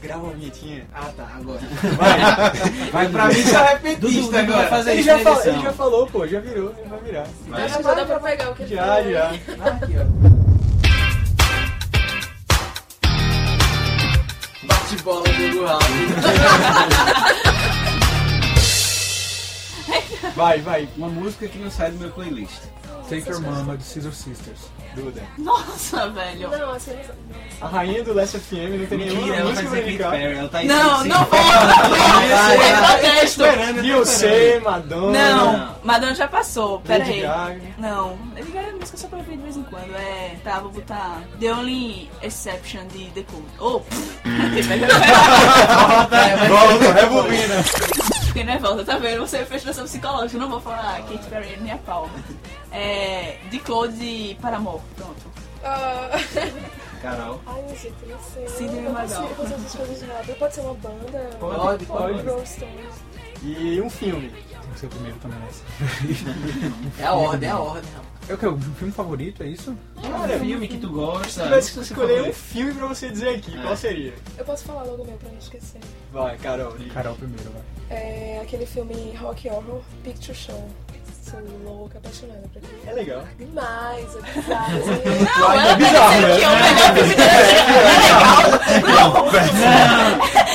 Grava 0.00 0.24
uma 0.24 0.32
vinhetinha. 0.34 0.84
Ah, 0.92 1.08
tá, 1.16 1.28
agora. 1.36 1.60
Vai. 1.96 2.18
Vai 2.90 3.08
pra 3.08 3.28
mim 3.28 3.42
tá 3.44 3.62
repetista 3.68 4.00
Dudu, 4.06 4.36
agora. 4.36 4.58
vai 4.58 4.68
fazer 4.68 4.90
Ele 4.90 5.00
isso 5.00 5.08
já, 5.08 5.18
falou, 5.18 5.44
ele 5.44 5.60
já 5.60 5.72
falou, 5.72 6.06
pô, 6.08 6.26
já 6.26 6.40
virou, 6.40 6.74
ele 6.78 6.88
vai 6.88 6.98
virar. 7.00 7.26
Vai. 7.48 7.64
Acho 7.64 7.76
que 7.76 7.82
já 7.82 7.94
dá 7.94 8.04
pra 8.04 8.20
pegar 8.20 8.50
o 8.50 8.54
que 8.54 8.62
ele 8.64 8.74
Já, 8.74 9.02
já. 9.02 9.32
Ah, 9.60 9.68
aqui, 9.68 9.94
ó. 9.98 10.04
Bate-bola, 14.66 15.24
jogo 15.32 15.64
rápido. 15.64 16.14
Vai, 20.34 20.60
vai. 20.60 20.88
Uma 20.96 21.08
música 21.08 21.46
que 21.48 21.58
não 21.58 21.70
sai 21.70 21.90
do 21.90 21.98
meu 21.98 22.10
playlist. 22.10 22.62
Take 23.08 23.28
Your 23.28 23.40
Mama 23.42 23.76
de 23.76 23.82
Scissor 23.84 24.12
Sisters. 24.12 24.58
Duda. 24.94 25.22
Nossa, 25.38 26.08
velho. 26.10 26.50
Não, 26.50 26.72
assim, 26.72 26.92
A 27.60 27.66
rainha 27.66 28.04
do 28.04 28.12
Last 28.12 28.38
FM 28.38 28.78
não 28.78 28.86
tem 28.86 28.98
nenhuma 28.98 29.34
ela 29.34 29.52
vai 29.52 29.62
música 29.64 29.70
pra 29.70 29.72
dizer 29.80 29.80
Katy 29.80 29.88
indicar. 29.90 30.10
Perry. 30.10 30.38
Ela 30.38 30.48
tá 30.48 30.62
Não, 30.64 31.04
em 31.04 31.08
não 31.08 31.24
vou. 31.24 31.42
vai. 31.42 33.00
Protesto. 33.00 33.42
Beyoncé, 33.80 34.60
Madonna. 34.60 35.34
Não, 35.34 35.76
Madonna 35.82 36.14
já 36.14 36.28
passou. 36.28 36.80
Pera 36.80 36.98
Lady 37.04 37.12
aí. 37.12 37.20
Gaga. 37.22 37.60
Não, 37.78 38.18
Lady 38.34 38.50
Gaga 38.52 38.68
é 38.68 38.72
música 38.72 38.96
só 38.98 39.08
pra 39.08 39.18
ouvir 39.18 39.36
de 39.38 39.42
vez 39.42 39.56
em 39.56 39.62
quando. 39.62 39.94
É, 39.96 40.36
tá, 40.44 40.60
vou 40.60 40.70
botar 40.70 41.22
The 41.40 41.52
Only 41.52 42.10
Exception 42.22 42.86
de 42.88 43.06
The 43.12 43.22
Cult. 43.22 43.46
Oh, 43.58 43.80
pff. 43.80 44.20
Volta, 46.48 46.92
rebobina. 46.92 47.64
Fiquei 48.32 48.44
nervosa, 48.44 48.82
tá 48.82 48.96
vendo? 48.96 49.20
Você 49.20 49.44
fez 49.44 49.62
pressão 49.62 49.84
psicológica. 49.84 50.38
Não 50.38 50.48
vou 50.48 50.58
falar 50.58 51.02
Katy 51.02 51.28
Perry 51.28 51.58
nem 51.60 51.72
a 51.72 51.76
palma. 51.76 52.14
É, 52.70 53.36
The 53.50 53.58
Cloud 53.58 54.02
e 54.02 54.34
Paramore. 54.40 54.80
Pronto. 54.96 55.20
Ah, 55.62 56.08
Carol. 57.02 57.38
Ai, 57.46 57.62
gente, 57.76 57.94
não 58.06 58.18
sei. 58.48 58.68
Não 58.68 58.92
Magal. 58.94 59.28
Pode 60.38 60.54
ser 60.54 60.60
uma 60.62 60.72
banda? 60.72 61.30
Pode, 61.38 61.84
pode. 61.84 62.48
Stones. 62.48 62.94
E 63.42 63.78
um 63.82 63.90
filme. 63.90 64.32
Tem 64.72 64.74
que 64.74 64.80
ser 64.80 64.86
o 64.86 64.88
primeiro 64.90 65.18
também 65.18 65.38
essa. 65.48 65.62
É 67.02 67.04
a 67.06 67.12
ordem, 67.12 67.48
é 67.48 67.52
a 67.52 67.58
ordem. 67.58 67.90
É 68.28 68.34
o 68.34 68.38
que? 68.38 68.46
O 68.46 68.58
filme 68.58 68.92
favorito, 68.92 69.42
é 69.42 69.46
isso? 69.46 69.76
Cara, 70.00 70.38
filme 70.38 70.68
que 70.68 70.78
tu 70.78 70.86
Se 70.86 70.92
gosta. 70.94 71.42
tivesse 71.42 71.72
que 71.72 71.80
escolher 71.80 72.12
um 72.12 72.16
favorita. 72.16 72.38
filme 72.38 72.72
pra 72.74 72.86
você 72.86 73.10
dizer 73.10 73.28
aqui, 73.30 73.60
qual 73.60 73.76
seria? 73.76 74.14
Eu 74.38 74.44
posso 74.44 74.64
falar 74.64 74.84
logo 74.84 75.04
meu 75.04 75.16
pra 75.16 75.28
não 75.30 75.38
esquecer. 75.38 75.80
Vai, 76.12 76.36
Carol. 76.38 76.72
Carol 76.94 77.14
primeiro, 77.16 77.50
vai. 77.50 77.62
É 77.98 78.40
aquele 78.42 78.64
filme 78.64 79.14
Rock 79.20 79.48
Horror 79.50 79.82
Picture 80.04 80.34
Show. 80.36 80.68
Sou 81.22 81.40
louca, 81.64 81.98
apaixonada 81.98 82.40
por 82.52 82.58
aquilo. 82.62 82.80
É 82.86 82.92
legal. 82.92 83.24
Demais, 83.38 84.08
é 84.16 84.20
bizarro. 84.32 84.72
Não, 85.52 85.76
bizarro, 85.76 86.14
dizendo 86.14 86.28
né? 86.28 86.42
é 86.42 86.48
o 86.48 86.56
melhor 86.62 86.94
filme 86.94 87.14
dela. 87.14 88.52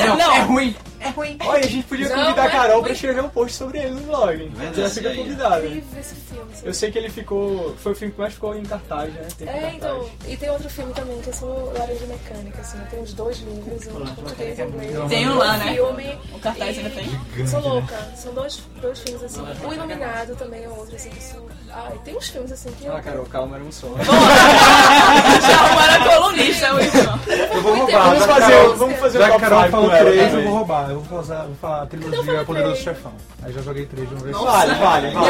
Não, 0.07 0.17
Não. 0.17 0.31
é 0.35 0.39
ruim. 0.41 0.75
É 1.17 1.27
ruim. 1.27 1.37
Olha, 1.45 1.65
a 1.65 1.67
gente 1.67 1.87
podia 1.87 2.09
Não, 2.09 2.15
convidar 2.15 2.43
a 2.43 2.45
é 2.45 2.49
Carol 2.49 2.83
pra 2.83 2.91
escrever 2.91 3.23
um 3.23 3.29
post 3.29 3.55
sobre 3.57 3.79
ele 3.79 3.91
no 3.91 4.01
blog. 4.01 4.37
Verdade, 4.37 4.75
Você 4.75 4.81
já 4.81 4.89
fica 4.89 5.09
aí. 5.09 5.17
convidada. 5.17 5.65
Incrível 5.65 5.99
esse 5.99 6.15
filme. 6.15 6.47
Eu 6.63 6.73
sei 6.73 6.91
que 6.91 6.97
ele 6.97 7.09
ficou. 7.09 7.75
Foi 7.77 7.91
o 7.91 7.95
filme 7.95 8.13
que 8.13 8.19
mais 8.19 8.33
ficou 8.33 8.55
em 8.55 8.63
cartaz, 8.63 9.13
né? 9.13 9.27
Tempo 9.37 9.51
em 9.51 9.53
É, 9.55 9.59
cartaz. 9.61 9.75
então. 9.75 10.09
E 10.27 10.37
tem 10.37 10.49
outro 10.49 10.69
filme 10.69 10.93
também, 10.93 11.19
que 11.21 11.27
eu 11.29 11.33
sou 11.33 11.73
Laranja 11.77 12.05
Mecânica, 12.07 12.61
assim. 12.61 12.77
Tenho 12.89 13.03
os 13.03 13.13
dois 13.13 13.37
livros, 13.39 13.87
um 13.87 14.05
português 14.15 14.59
e 14.59 14.61
em 14.61 14.65
inglês. 14.67 15.09
Tem 15.09 15.29
um 15.29 15.37
lá, 15.37 15.57
né? 15.57 15.73
Filme. 15.73 16.17
O 16.33 16.39
cartaz 16.39 16.77
ainda 16.77 16.89
tem. 16.89 17.47
Sou 17.47 17.59
louca. 17.61 17.95
São 18.15 18.33
dois, 18.33 18.61
dois 18.81 18.99
filmes, 18.99 19.23
assim. 19.23 19.41
O 19.67 19.73
Iluminado 19.73 20.35
também 20.35 20.63
é 20.63 20.69
outro, 20.69 20.95
assim, 20.95 21.09
que 21.09 21.23
sou... 21.23 21.47
Ai, 21.71 21.99
tem 22.03 22.15
uns 22.17 22.27
filmes, 22.29 22.51
assim, 22.51 22.71
que. 22.71 22.87
Ah, 22.87 23.01
Carol, 23.01 23.25
calma, 23.25 23.55
era 23.57 23.63
um 23.65 23.71
só. 23.71 23.87
Já 23.97 25.55
arrumaram 25.59 25.93
a 25.93 26.15
colunista, 26.15 26.73
Wilson. 26.73 27.19
Eu 27.53 27.61
vou 27.61 27.75
roubar. 27.75 28.03
Vamos 28.09 28.19
já 28.19 28.27
fazer, 28.33 28.67
vamos 28.75 28.99
fazer 28.99 29.19
Já 29.19 29.25
o 29.25 29.27
que 29.27 29.33
top 29.33 29.45
a 29.45 29.49
Carol 29.49 29.61
5 29.63 29.71
falou 29.71 29.89
com 29.89 29.95
ela 29.95 30.09
3, 30.11 30.33
eu 30.33 30.43
vou 30.43 30.53
roubar. 30.53 30.89
Eu 30.89 30.99
vou 31.01 31.03
vou 31.07 31.55
falar 31.61 31.81
a 31.83 31.85
trilogia 31.85 32.41
o 32.41 32.45
Poderoso 32.45 32.73
três? 32.81 32.83
Chefão. 32.97 33.13
Aí 33.43 33.53
já 33.53 33.61
joguei 33.61 33.85
3 33.85 34.09
de 34.09 34.15
uma 34.15 34.23
vez. 34.23 34.37
Vale, 34.37 34.73
vale, 34.75 35.09
vale. 35.11 35.29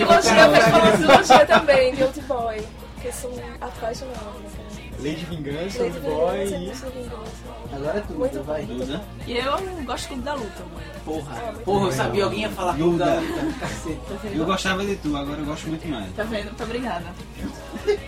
Eu 0.00 0.06
falar 0.06 0.92
trilogia, 0.92 1.40
eu 1.40 1.46
também, 1.46 1.94
Guilty 1.94 2.20
Boy. 2.22 2.66
Porque 2.94 3.08
eu 3.08 3.12
sou 3.12 3.42
apaixonada. 3.60 4.18
né? 4.20 4.50
Lady 4.98 5.24
Vingança, 5.26 5.82
Lady 5.82 5.98
Old 5.98 6.00
Boy 6.00 6.46
Vingança, 6.46 6.86
e. 6.86 7.74
Agora 7.74 7.98
é 7.98 8.00
tudo, 8.02 8.18
Muito 8.18 8.42
vai. 8.44 8.62
Duda. 8.64 9.02
E 9.26 9.36
eu 9.36 9.58
gosto 9.84 10.08
tudo 10.08 10.22
da 10.22 10.34
luta, 10.34 10.62
mano. 10.72 10.86
Porra. 11.04 11.34
Porra, 11.64 11.86
eu 11.88 11.92
sabia 11.92 12.24
alguém 12.24 12.40
ia 12.42 12.50
falar 12.50 12.74
tudo 12.74 12.98
da 12.98 13.18
cacete. 13.60 14.00
Eu 14.32 14.44
gostava 14.46 14.84
de 14.86 14.96
tu, 14.96 15.16
agora 15.16 15.40
eu 15.40 15.44
gosto 15.44 15.68
muito 15.68 15.86
mais. 15.88 16.06
Tá 16.14 16.22
vendo? 16.22 16.44
Muito 16.44 16.62
obrigada. 16.62 17.04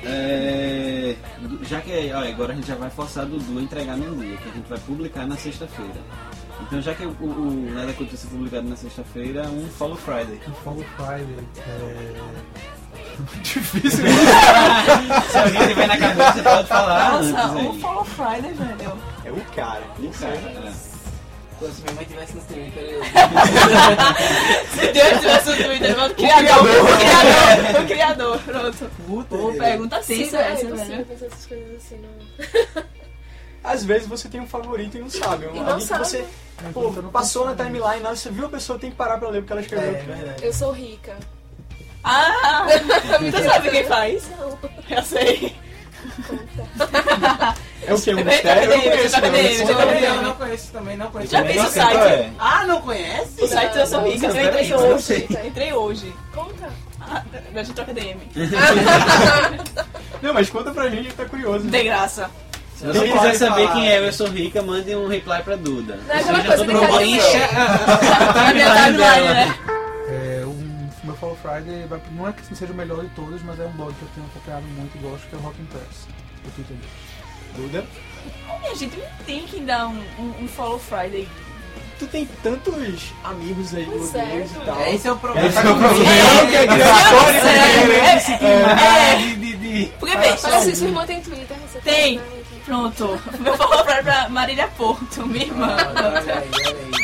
É, 0.04 1.16
já 1.62 1.80
que 1.80 1.92
olha, 2.12 2.30
agora 2.30 2.52
a 2.52 2.56
gente 2.56 2.66
já 2.66 2.74
vai 2.74 2.90
forçar 2.90 3.24
a 3.24 3.26
Dudu 3.26 3.58
a 3.58 3.62
entregar 3.62 3.96
num 3.96 4.18
dia, 4.18 4.36
que 4.36 4.48
a 4.48 4.52
gente 4.52 4.68
vai 4.68 4.78
publicar 4.78 5.26
na 5.26 5.36
sexta-feira. 5.36 6.00
Então 6.62 6.80
já 6.80 6.94
que 6.94 7.04
o, 7.04 7.10
o 7.10 7.70
Nada 7.74 7.92
ser 7.92 8.26
publicado 8.28 8.68
na 8.68 8.76
sexta-feira, 8.76 9.42
um 9.48 9.68
Follow 9.68 9.96
Friday. 9.96 10.40
Follow 10.64 10.84
Friday. 10.96 11.46
É... 11.58 12.46
Difícil. 13.42 14.04
Se 15.30 15.38
alguém 15.38 15.68
tiver 15.68 15.86
na 15.86 15.96
cabeça, 15.96 16.32
você 16.32 16.42
pode 16.42 16.68
falar 16.68 17.12
Nossa, 17.12 17.42
antes 17.42 17.66
um. 17.66 17.80
Follow 17.80 18.04
Friday, 18.04 18.52
velho. 18.52 18.98
É 19.24 19.30
o 19.30 19.40
cara. 19.54 19.82
Um 19.98 20.10
cara, 20.10 20.34
é. 20.34 20.95
Se 21.58 21.82
minha 21.82 21.94
mãe 21.94 22.04
tivesse 22.04 22.34
no 22.34 22.40
Twitter, 22.42 22.82
eu... 22.82 23.02
Se 24.74 24.92
Deus 24.92 25.20
tivesse 25.20 25.50
o 25.50 25.56
Twitter, 25.56 26.04
o 26.04 26.14
criador, 26.14 26.60
o 26.60 26.96
criador, 26.98 27.82
o 27.82 27.86
criador, 27.86 28.38
pronto. 28.40 28.90
Pô, 29.28 29.52
pergunta 29.52 30.02
Sim, 30.02 30.24
assim, 30.24 30.36
é 30.36 30.52
essa, 30.52 30.66
velho. 30.66 31.04
pensar 31.06 31.26
essas 31.26 31.46
coisas 31.46 31.76
assim, 31.76 31.98
não. 31.98 32.84
Às 33.64 33.84
vezes 33.84 34.06
você 34.06 34.28
tem 34.28 34.40
um 34.40 34.46
favorito 34.46 34.96
e 34.96 35.00
não 35.00 35.10
sabe. 35.10 35.46
Um, 35.46 35.56
E 35.56 35.60
não 35.60 35.80
sabe. 35.80 36.06
você 36.06 36.24
pô, 36.72 36.92
passou 37.10 37.46
na 37.46 37.54
timeline, 37.56 38.00
na 38.00 38.10
hora 38.10 38.16
que 38.16 38.18
você 38.18 38.30
viu 38.30 38.46
a 38.46 38.50
pessoa, 38.50 38.78
tem 38.78 38.90
que 38.90 38.96
parar 38.96 39.18
pra 39.18 39.28
ler 39.28 39.40
porque 39.40 39.52
ela 39.54 39.62
escreveu. 39.62 39.88
É 39.96 40.02
verdade. 40.02 40.44
Eu 40.44 40.52
sou 40.52 40.70
rica. 40.70 41.16
Ah, 42.04 42.66
tu 43.18 43.42
sabe 43.42 43.70
quem 43.70 43.84
faz? 43.84 44.30
Não. 44.38 44.56
Eu 44.88 45.02
sei. 45.02 45.56
É 47.86 47.94
o 47.94 48.00
que? 48.00 48.12
Um 48.12 48.16
Vem 48.16 48.24
mistério? 48.24 48.72
Eu 48.72 48.82
conheço. 48.82 49.08
já 49.10 49.18
Eu 50.16 50.22
não, 50.22 50.34
conheço 50.34 50.72
também, 50.72 50.96
não 50.96 51.10
conheço. 51.10 51.32
Já 51.32 51.44
fez 51.44 51.64
o 51.64 51.68
site? 51.68 51.96
é? 51.96 52.30
Ah, 52.38 52.64
não 52.66 52.80
conhece? 52.82 53.42
O 53.42 53.46
site 53.48 53.78
Eu 53.78 53.86
Sou 53.86 54.02
Rica, 54.02 54.26
eu 54.26 54.44
entrei 54.46 54.74
hoje. 54.74 55.28
Entrei 55.46 55.72
hoje. 55.72 56.14
Conta. 56.34 56.68
Ah, 57.00 57.22
da 57.52 57.62
gente 57.62 57.74
troca 57.74 57.94
DM. 57.94 58.20
Não, 60.22 60.34
mas 60.34 60.50
conta 60.50 60.72
pra 60.72 60.88
gente, 60.88 61.12
tá 61.12 61.24
curioso. 61.24 61.68
Tem 61.68 61.84
graça. 61.84 62.28
Se 62.74 62.84
você 62.86 63.08
quiser 63.08 63.34
saber 63.34 63.70
quem 63.72 63.88
é 63.88 64.06
Eu 64.06 64.12
Sou 64.12 64.26
Rica, 64.28 64.60
mande 64.60 64.94
um 64.94 65.06
reply 65.06 65.42
pra 65.42 65.56
Duda. 65.56 65.98
Não 66.06 66.14
é 66.14 66.18
aquela 66.18 66.42
coisa 66.44 66.62
a 66.64 66.66
A 66.66 68.50
timeline 68.50 68.74
timeline, 68.74 68.98
dela. 68.98 69.32
né? 69.34 69.54
É, 70.08 70.44
um, 70.44 70.88
meu 71.04 71.14
Follow 71.16 71.36
Friday 71.36 71.86
não 72.12 72.28
é 72.28 72.32
que 72.32 72.54
seja 72.54 72.72
o 72.72 72.76
melhor 72.76 73.02
de 73.02 73.08
todos, 73.10 73.42
mas 73.42 73.58
é 73.60 73.64
um 73.64 73.72
blog 73.72 73.94
que 73.94 74.02
eu 74.02 74.08
tenho 74.14 74.26
acompanhado 74.26 74.66
muito 74.66 74.96
e 74.96 74.98
gosto, 74.98 75.26
que 75.28 75.34
é 75.34 75.38
o 75.38 75.42
Rock 75.42 75.56
and 75.62 75.66
Press. 75.66 76.06
O 76.44 76.50
Twitter 76.50 76.76
dele. 76.76 76.88
Duda, 77.56 77.84
Minha 78.60 78.74
gente, 78.74 78.96
não 78.96 79.06
tem 79.24 79.42
que 79.46 79.60
dar 79.60 79.88
um, 79.88 79.98
um, 80.18 80.44
um 80.44 80.48
Follow 80.48 80.78
Friday. 80.78 81.26
tu 81.98 82.06
tem 82.06 82.26
tantos 82.42 83.12
amigos 83.24 83.74
aí, 83.74 83.84
blogueiros 83.84 84.14
é, 84.14 84.44
e 84.44 84.64
tal. 84.64 84.80
É, 84.80 84.94
esse 84.94 85.08
é 85.08 85.12
o 85.12 85.16
problema. 85.16 85.48
Esse 85.48 85.58
é 85.58 85.60
o 85.60 85.76
problema. 85.76 86.46
que 86.50 86.56
é 86.56 86.66
criatório, 86.66 87.40
É, 88.78 89.16
de, 89.16 89.36
de, 89.36 89.56
de... 89.56 89.92
Porque, 89.98 90.16
bem, 90.16 90.34
que 90.34 90.40
sua 90.76 90.86
irmã 90.86 91.06
tem 91.06 91.20
Twitter. 91.22 91.56
Você 91.66 91.80
Tem. 91.80 92.18
né? 92.18 92.24
pronto. 92.66 93.20
Meu 93.40 93.56
Follow 93.56 93.84
Friday 93.84 94.02
pra 94.02 94.28
Marília 94.28 94.68
Porto, 94.76 95.26
minha 95.26 95.44
irmã. 95.46 95.76
Aí. 95.76 96.48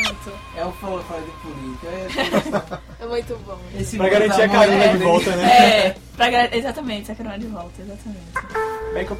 Pronto. 0.03 0.39
É 0.55 0.65
o 0.65 0.71
Follow 0.73 1.03
Friday 1.03 1.33
político. 1.41 2.83
É 2.99 3.05
muito 3.07 3.35
bom. 3.45 3.57
É, 3.75 3.81
esse 3.81 3.97
Pra 3.97 4.09
garantir 4.09 4.37
tá 4.37 4.43
a 4.43 4.49
carona 4.49 4.77
morrendo. 4.77 4.97
de 4.97 5.03
volta, 5.03 5.35
né? 5.35 5.87
É, 5.87 5.95
pra 6.15 6.55
exatamente, 6.57 7.07
sacanagem 7.07 7.39
de 7.41 7.47
volta, 7.47 7.81
exatamente. 7.81 8.93
Mac 8.93 9.09
ou 9.11 9.17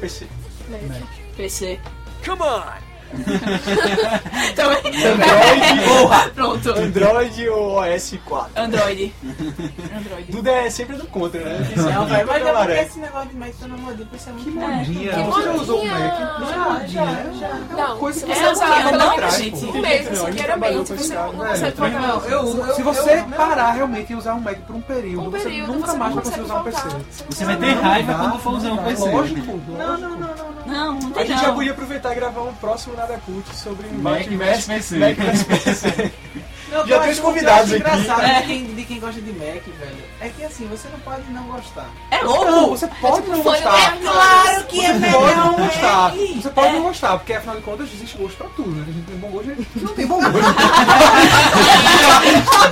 PC? 0.68 0.88
Né? 0.88 1.06
PC. 1.36 1.80
Come 2.24 2.42
on! 2.42 2.93
Também. 4.54 4.78
Android, 5.04 5.84
Porra! 5.88 6.30
Pronto. 6.34 6.70
Android 6.70 7.48
ou 7.48 7.78
OS 7.80 8.14
4? 8.24 8.50
Android. 8.62 9.14
Android. 9.24 10.32
Duda 10.32 10.50
é 10.50 10.70
sempre 10.70 10.96
do 10.96 11.06
contra, 11.06 11.40
né? 11.40 11.64
Sempre 11.64 11.82
velho, 11.84 12.26
mas 12.26 12.46
é 12.46 12.52
porque 12.52 12.72
esse 12.72 12.98
negócio 12.98 13.28
de 13.28 13.36
Mac 13.36 13.50
tá 13.60 13.66
na 13.68 13.76
modinha, 13.76 14.08
isso 14.14 14.28
é 14.28 14.32
muito 14.32 14.50
Modinha. 14.50 15.10
É. 15.12 15.22
Você 15.24 15.42
já 15.42 15.52
usou 15.52 15.80
o 15.80 15.86
modinha. 15.86 15.98
Mac? 15.98 16.40
Já, 16.48 16.86
já, 16.86 17.04
já. 17.38 17.48
Não, 17.76 17.98
coisa 17.98 18.20
se 18.20 18.26
que 18.26 18.34
você 18.34 18.44
É, 18.44 18.52
usar 18.52 18.68
não, 18.92 19.10
pelo 19.10 19.20
não, 19.20 19.30
gente. 19.30 19.64
um 19.64 19.72
Tem 19.72 19.82
mês, 19.82 20.04
gente, 20.04 20.14
não, 20.16 20.24
a 20.24 20.28
assim, 20.28 20.38
gente 20.38 20.86
você 20.86 21.14
não 21.14 21.22
cara, 21.32 21.48
consegue 21.48 21.60
velho. 21.60 21.72
trocar. 21.74 22.00
Não, 22.00 22.24
eu 22.24 22.40
uso. 22.42 22.74
Se 22.74 22.82
você 22.82 23.24
parar 23.36 23.72
realmente 23.72 24.12
e 24.12 24.16
usar 24.16 24.34
um 24.34 24.40
Mac 24.40 24.56
por 24.58 24.76
um 24.76 24.80
período, 24.80 25.30
você 25.30 25.48
nunca 25.62 25.86
você 25.92 25.96
mais 25.98 26.14
vai 26.14 26.24
conseguir 26.24 26.42
usar 26.44 26.54
um 26.60 26.64
PC. 26.64 26.88
Você 27.30 27.44
vai 27.44 27.56
ter 27.56 27.72
raiva 27.74 28.14
quando 28.14 28.38
for 28.40 28.52
usar 28.54 28.72
um 28.72 28.76
PC. 28.78 29.10
Lógico, 29.10 29.60
Não, 29.78 29.98
não, 29.98 30.10
não, 30.10 30.18
não. 30.18 30.54
Não. 30.74 30.92
Não, 30.94 30.94
Não, 30.94 31.00
não 31.00 31.10
A 31.10 31.12
tem 31.14 31.26
gente 31.28 31.40
já 31.40 31.48
não. 31.48 31.54
podia 31.54 31.72
aproveitar 31.72 32.12
e 32.12 32.14
gravar 32.16 32.42
um 32.42 32.54
próximo 32.54 32.96
Nada 32.96 33.18
Cult 33.24 33.54
sobre 33.56 33.86
Mac 33.88 34.26
PC. 34.26 34.96
Mac 34.98 35.16
PC. 35.46 36.12
Não, 36.70 36.84
Já 36.88 36.96
eu 36.96 37.02
tem 37.02 37.10
os 37.12 37.20
convidados 37.20 37.70
aqui. 37.72 37.76
engraçado 37.76 38.22
É. 38.22 38.40
de, 38.40 38.46
quem, 38.48 38.64
de 38.74 38.84
quem 38.84 38.98
gosta 38.98 39.20
de 39.20 39.32
Mac, 39.32 39.62
velho. 39.78 39.96
É 40.20 40.28
que 40.28 40.42
assim, 40.42 40.66
você 40.66 40.88
não 40.88 40.98
pode 41.00 41.22
não 41.30 41.44
gostar. 41.44 41.86
É 42.10 42.20
louco! 42.22 42.44
Não, 42.46 42.68
você 42.70 42.88
pode 43.00 43.28
não 43.28 43.42
fone 43.44 43.60
gostar. 43.60 43.94
é 43.94 43.96
claro 44.02 44.64
que 44.64 44.76
Você 44.80 45.10
pode 45.12 45.34
não 45.36 45.52
gostar. 45.54 46.10
Você 46.10 46.50
pode 46.50 46.72
não 46.72 46.82
gostar, 46.82 47.16
porque 47.18 47.32
afinal 47.34 47.56
de 47.56 47.62
contas 47.62 47.88
existe 47.94 48.16
gosto 48.18 48.36
pra 48.36 48.48
tudo, 48.56 48.70
né? 48.72 48.84
A 48.88 48.92
gente 48.92 49.04
tem 49.06 49.16
bom 49.18 49.28
gosto 49.28 49.50
a 49.50 49.54
gente 49.54 49.68
não 49.84 49.94
tem 49.94 50.06
bom 50.06 50.16
gosto. 50.20 50.32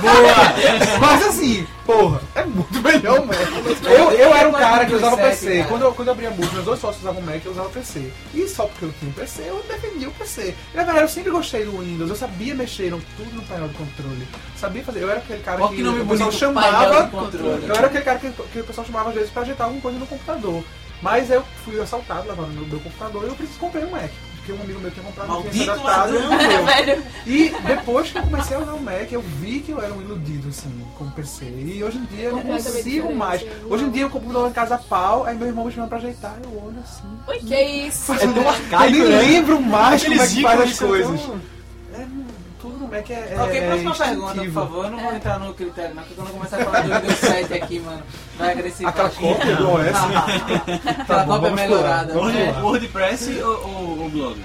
Boa! 0.01 0.99
Mas 0.99 1.27
assim, 1.27 1.67
porra, 1.85 2.21
é 2.35 2.43
muito 2.45 2.81
melhor 2.81 3.19
o 3.19 3.25
Mac. 3.25 3.37
Eu, 3.83 4.11
eu 4.11 4.33
era 4.33 4.49
um 4.49 4.53
cara 4.53 4.85
que 4.85 4.95
usava 4.95 5.17
PC. 5.17 5.65
Quando 5.67 5.83
eu, 5.83 5.93
quando 5.93 6.07
eu 6.07 6.13
abria 6.13 6.29
música, 6.29 6.53
meus 6.53 6.65
dois 6.65 6.79
sócios 6.79 7.03
usavam 7.03 7.21
Mac, 7.21 7.43
eu 7.45 7.51
usava 7.51 7.69
PC. 7.69 8.11
E 8.33 8.47
só 8.47 8.65
porque 8.65 8.85
eu 8.85 8.93
tinha 8.99 9.09
um 9.09 9.13
PC, 9.13 9.43
eu 9.47 9.63
defendia 9.67 10.09
o 10.09 10.13
PC. 10.13 10.55
E, 10.73 10.77
na 10.77 10.83
verdade, 10.83 11.05
eu 11.05 11.09
sempre 11.09 11.31
gostei 11.31 11.65
do 11.65 11.77
Windows. 11.77 12.09
Eu 12.09 12.15
sabia 12.15 12.55
mexer 12.55 12.89
tudo 12.89 13.35
no 13.35 13.41
painel 13.43 13.67
de 13.67 13.75
controle. 13.75 14.27
Sabia 14.57 14.83
fazer. 14.83 15.03
Eu 15.03 15.09
era 15.09 15.19
aquele 15.19 15.43
cara 15.43 15.67
que, 15.67 15.75
que 15.75 15.83
nome 15.83 16.01
o 16.01 16.05
pessoal 16.07 16.31
chamava. 16.31 17.09
Eu 17.67 17.75
era 17.75 17.87
aquele 17.87 18.03
cara 18.03 18.19
que, 18.19 18.31
que 18.31 18.59
o 18.59 18.63
pessoal 18.63 18.85
chamava 18.85 19.09
às 19.09 19.15
vezes 19.15 19.29
pra 19.29 19.41
ajeitar 19.41 19.65
alguma 19.65 19.81
coisa 19.81 19.99
no 19.99 20.07
computador. 20.07 20.63
Mas 21.01 21.29
eu 21.29 21.43
fui 21.65 21.79
assaltado, 21.81 22.29
levaram 22.29 22.49
meu, 22.51 22.65
meu 22.65 22.79
computador 22.79 23.25
e 23.25 23.27
eu 23.27 23.35
preciso 23.35 23.59
comprei 23.59 23.83
um 23.83 23.91
Mac. 23.91 24.09
Porque 24.45 24.51
um 24.51 24.61
amigo 24.61 24.79
meu 24.81 24.91
tinha 24.91 25.05
comprado, 25.05 25.27
se 25.27 25.31
Maldito 25.33 25.71
adaptado. 25.71 26.13
ladrão, 26.13 26.97
e. 27.25 27.43
E 27.53 27.55
depois 27.65 28.11
que 28.11 28.17
eu 28.17 28.23
comecei 28.23 28.57
a 28.57 28.59
usar 28.59 28.73
o 28.73 28.81
Mac, 28.81 29.09
eu 29.09 29.21
vi 29.21 29.61
que 29.61 29.71
eu 29.71 29.81
era 29.81 29.93
um 29.93 30.01
iludido, 30.01 30.49
assim, 30.49 30.69
com 30.97 31.05
o 31.05 31.11
PC. 31.11 31.45
E 31.45 31.81
hoje 31.81 31.97
em 31.97 32.03
dia 32.05 32.25
eu 32.25 32.35
não 32.35 32.41
consigo 32.43 33.15
mais. 33.15 33.41
é. 33.41 33.49
Hoje 33.69 33.85
em 33.85 33.89
dia 33.89 34.01
eu 34.03 34.09
compro 34.09 34.47
em 34.47 34.51
casa 34.51 34.75
a 34.75 34.77
pau, 34.77 35.25
aí 35.25 35.35
meu 35.37 35.47
irmão 35.47 35.65
me 35.65 35.71
chama 35.71 35.87
pra 35.87 35.97
ajeitar, 35.97 36.35
eu 36.43 36.61
olho 36.61 36.75
assim. 36.83 37.07
Oi, 37.27 37.39
Que 37.39 37.61
isso? 37.87 38.11
É 38.11 38.17
tão 38.17 38.49
arcaico, 38.49 38.97
eu 38.97 39.09
nem 39.09 39.09
né? 39.09 39.17
lembro 39.21 39.61
mais 39.61 40.03
como 40.03 40.15
é 40.15 40.17
Aqueles 40.17 40.33
que 40.33 40.41
faz 40.41 40.61
as 40.61 40.79
coisas. 40.79 41.21
então. 41.21 41.41
É, 41.95 42.07
tudo 43.01 43.09
no 43.09 43.09
Mac 43.09 43.09
é, 43.09 43.33
é 43.33 43.41
ok, 43.41 43.57
é 43.59 43.67
próxima 43.83 43.95
pergunta, 43.95 44.21
por 44.21 44.27
instintivo. 44.35 44.53
favor. 44.59 44.85
Eu 44.85 44.91
não 44.91 44.99
vou 44.99 45.13
entrar 45.15 45.39
no 45.39 45.53
critério, 45.53 45.95
não, 45.95 46.03
porque 46.03 46.15
quando 46.15 46.27
eu 46.27 46.33
começar 46.33 46.57
a 46.57 46.65
falar 46.65 46.81
do 46.81 46.93
Windows 46.93 47.19
7 47.19 47.53
aqui, 47.53 47.79
mano, 47.79 48.03
vai 48.37 48.51
agressivar. 48.51 48.91
Aquela 48.93 49.09
cópia 49.09 49.55
do 49.55 49.69
OS. 49.71 49.87
Aquela 49.87 51.05
Tá 51.05 51.23
bom, 51.25 51.33
cópia 51.33 51.49
vamos 51.49 51.61
melhorada. 51.61 52.13
É. 52.13 52.61
WordPress 52.61 53.41
ou, 53.41 53.49
ou, 53.67 53.99
ou 54.03 54.09
blog? 54.09 54.41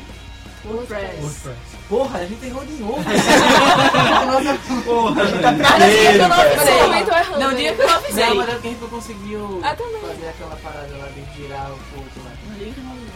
WordPress. 0.64 1.48
Porra, 1.88 2.18
a 2.18 2.26
gente 2.26 2.44
errou 2.46 2.64
de 2.66 2.72
novo. 2.74 3.02
Porra, 4.84 5.22
Cada 5.62 5.86
dia 5.88 6.12
que 6.12 6.18
eu 6.18 6.28
não 6.28 6.36
Nesse 6.36 6.72
momento 6.82 7.08
eu 7.08 7.14
avisei. 7.14 7.18
errando. 7.18 7.38
Não, 7.40 7.54
dia 7.54 7.72
que 7.74 7.80
eu 7.80 7.86
não 7.86 7.94
avisei. 7.94 8.26
Não, 8.26 8.34
mas 8.36 8.48
é 8.48 8.52
porque 8.52 8.66
a 8.66 8.70
gente 8.70 8.80
não 8.80 8.88
conseguiu 8.88 9.60
Ah, 9.62 9.74
também. 9.74 10.00
fazer 10.02 10.28
aquela 10.28 10.56
parada 10.56 10.96
lá 10.98 11.08
de 11.08 11.24
girar 11.42 11.70
o 11.70 11.78
ponto 11.94 12.18
lá. 12.24 12.30
Não 12.46 12.54
dia 12.58 12.72
que 12.72 12.78
eu 12.78 12.84
não 12.84 12.92
avisei. 12.92 13.08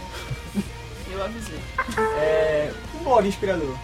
Eu 1.12 1.22
avisei. 1.24 1.58
É, 2.18 2.70
um 2.98 3.04
blog 3.04 3.28
inspirador. 3.28 3.74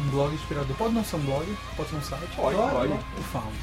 Um 0.00 0.08
blog 0.10 0.34
inspirador. 0.34 0.76
Pode 0.76 0.94
não 0.94 1.04
ser 1.04 1.16
um 1.16 1.20
blog, 1.20 1.56
pode 1.76 1.90
ser 1.90 1.96
um 1.96 2.02
site. 2.02 2.36
Pode, 2.36 2.56
pode. 2.56 2.92
O 2.92 3.22
Found. 3.32 3.54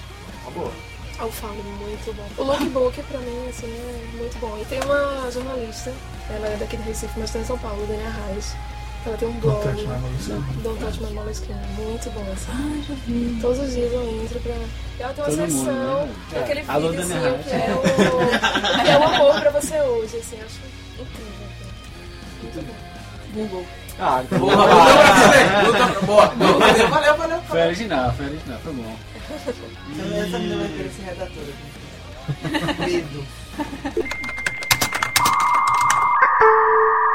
Uma 0.43 0.51
boa. 0.51 0.71
É 1.19 1.23
o 1.23 1.31
Found, 1.31 1.61
muito 1.61 2.13
bom. 2.15 2.27
O 2.37 2.43
Lookbook, 2.45 3.03
pra 3.03 3.19
mim, 3.19 3.47
assim, 3.49 3.67
é 3.67 4.17
muito 4.17 4.39
bom. 4.39 4.57
E 4.61 4.65
tem 4.65 4.79
uma 4.81 5.29
jornalista, 5.29 5.93
ela 6.29 6.47
é 6.47 6.57
daqui 6.57 6.77
do 6.77 6.83
Recife, 6.83 7.13
mas 7.19 7.25
está 7.25 7.39
em 7.39 7.45
São 7.45 7.57
Paulo, 7.57 7.85
Daniela 7.85 8.13
Reis. 8.27 8.55
Ela 9.05 9.17
tem 9.17 9.27
um 9.27 9.39
blog. 9.39 9.63
Don't 9.65 9.73
Touch 9.73 9.87
My 9.87 9.99
Moleskine. 9.99 10.43
Don't 10.63 10.79
Touch 10.79 11.01
My. 11.01 11.83
Muito 11.83 12.09
bom, 12.11 12.25
assim. 12.31 13.39
Todos 13.41 13.59
os 13.59 13.73
dias 13.73 13.91
eu 13.91 14.23
entro 14.23 14.39
pra... 14.41 14.53
Ela 14.99 15.13
tem 15.13 15.23
uma 15.23 15.29
Todo 15.31 15.39
mundo, 15.39 15.51
sessão, 15.51 16.05
né? 16.05 16.15
tem 16.29 16.39
aquele 16.39 16.63
Alô, 16.67 16.89
videozinho 16.89 17.19
Daniela 17.19 17.39
que 17.39 17.49
é, 17.49 17.73
o, 17.73 17.81
que 18.83 18.89
é 18.89 18.97
o 18.99 19.03
amor 19.03 19.39
pra 19.41 19.49
você 19.49 19.81
hoje, 19.81 20.17
assim. 20.17 20.39
Acho 20.39 20.59
incrível. 20.99 21.47
Muito 22.43 22.61
bom. 22.67 22.91
Google. 23.33 23.65
Ah, 24.03 24.23
então 24.23 24.39
Boa, 24.39 24.57
boa. 26.05 26.27
Valeu, 26.57 26.89
valeu, 26.89 27.17
valeu. 27.17 27.41
Foi 27.43 27.61
original, 27.61 28.11
foi 28.13 28.25
original, 28.25 28.59
foi 28.63 28.73
bom. 28.73 28.95
Essa 29.29 30.39
menina 30.39 30.55
vai 30.57 30.67
querer 30.69 30.89
ser 30.89 31.03
redatora. 31.03 31.53
Medo. 32.79 33.25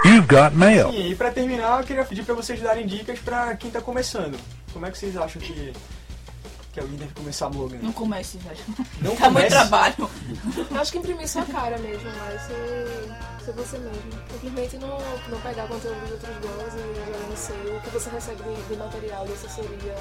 You've 0.05 0.29
got 0.29 0.55
mail. 0.55 0.93
Sim, 0.93 1.11
e 1.11 1.17
pra 1.17 1.33
terminar, 1.33 1.81
eu 1.81 1.87
queria 1.87 2.05
pedir 2.05 2.23
pra 2.23 2.37
vocês 2.37 2.61
darem 2.61 2.87
dicas 2.87 3.19
pra 3.19 3.57
quem 3.57 3.69
tá 3.69 3.81
começando. 3.81 4.39
Como 4.73 4.87
é 4.87 4.91
que 4.93 4.97
vocês 4.99 5.17
acham 5.17 5.43
que, 5.43 5.73
que 6.77 6.81
alguém 6.81 6.99
deve 6.99 7.15
começar 7.15 7.49
blogando? 7.49 7.83
Não 7.83 7.93
comece, 7.93 8.37
velho. 8.39 8.59
Não 9.01 9.17
Tá 9.17 9.31
muito 9.31 9.49
trabalho. 9.49 10.11
Eu 10.71 10.81
acho 10.81 10.93
que 10.93 10.99
imprimir 10.99 11.27
sua 11.27 11.45
cara 11.47 11.79
mesmo, 11.79 12.11
mas 12.19 12.43
ser, 12.43 13.45
ser 13.45 13.53
você 13.53 13.79
mesmo. 13.79 14.03
Simplesmente 14.31 14.77
não, 14.77 14.99
não 15.31 15.41
pegar 15.41 15.67
conteúdo 15.69 16.07
de 16.07 16.13
outros 16.13 16.37
blogs 16.37 16.75
e 16.75 17.07
jogar 17.07 17.29
no 17.31 17.37
seu, 17.37 17.77
o 17.77 17.81
que 17.81 17.91
você 17.91 18.11
recebe 18.11 18.43
de, 18.43 18.63
de 18.69 18.77
material, 18.77 19.27
de 19.27 19.33
assessoria. 19.33 19.95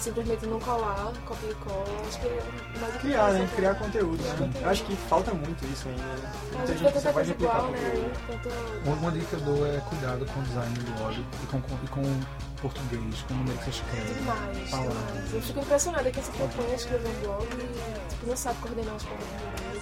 Simplesmente 0.00 0.46
não 0.46 0.60
colar, 0.60 1.12
copia 1.26 1.50
e 1.50 1.54
cola. 1.54 1.84
Acho 2.06 2.20
que 2.20 2.26
é 2.26 2.78
mais 2.78 2.94
o 2.94 2.98
que 2.98 3.06
Criar, 3.06 3.32
né? 3.32 3.38
faz, 3.38 3.52
Criar 3.54 3.74
conteúdo, 3.74 4.22
né? 4.22 4.50
Eu 4.60 4.68
acho 4.68 4.84
que 4.84 4.94
falta 4.94 5.32
muito 5.32 5.64
isso 5.64 5.88
ainda, 5.88 6.02
né? 6.02 6.32
A 6.52 6.56
Muita 6.58 6.66
gente 6.66 6.78
gente 6.78 6.92
vai 6.92 7.02
só 7.02 7.12
vai 7.12 7.24
replicar 7.24 7.56
igual, 7.56 7.70
né? 7.70 8.12
conteúdo. 8.26 8.98
Uma, 8.98 9.10
dica 9.10 9.26
que 9.26 9.32
eu 9.34 9.40
dou 9.40 9.66
é 9.66 9.80
cuidado 9.80 10.26
com 10.26 10.40
o 10.40 10.42
design 10.42 10.74
do 10.74 10.92
blog 10.98 11.26
e 11.42 11.46
com, 11.46 11.60
com, 11.62 11.74
e 11.82 11.88
com 11.88 12.20
português, 12.60 13.22
com 13.26 13.34
o 13.34 13.36
número 13.38 13.58
que 13.58 13.64
você 13.64 13.70
escreve. 13.70 14.14
Demais, 14.14 14.70
palavras. 14.70 14.96
demais. 15.12 15.34
Eu 15.34 15.42
fico 15.42 15.60
impressionada 15.60 16.10
que 16.10 16.20
se 16.22 16.30
propõe 16.32 16.66
a 16.70 16.74
escrever 16.74 17.08
um 17.08 17.20
blog 17.22 17.46
e 17.52 18.08
tipo, 18.10 18.26
não 18.26 18.36
sabe 18.36 18.58
coordenar 18.60 18.94
as 18.94 19.02
palavras 19.04 19.28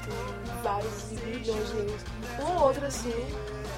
direito, 0.02 0.62
vários 0.62 1.10
e 1.10 1.14
milhões 1.26 1.68
de 1.70 1.76
erros. 1.78 2.02
Um 2.40 2.56
ou 2.56 2.62
outro 2.66 2.86
assim, 2.86 3.14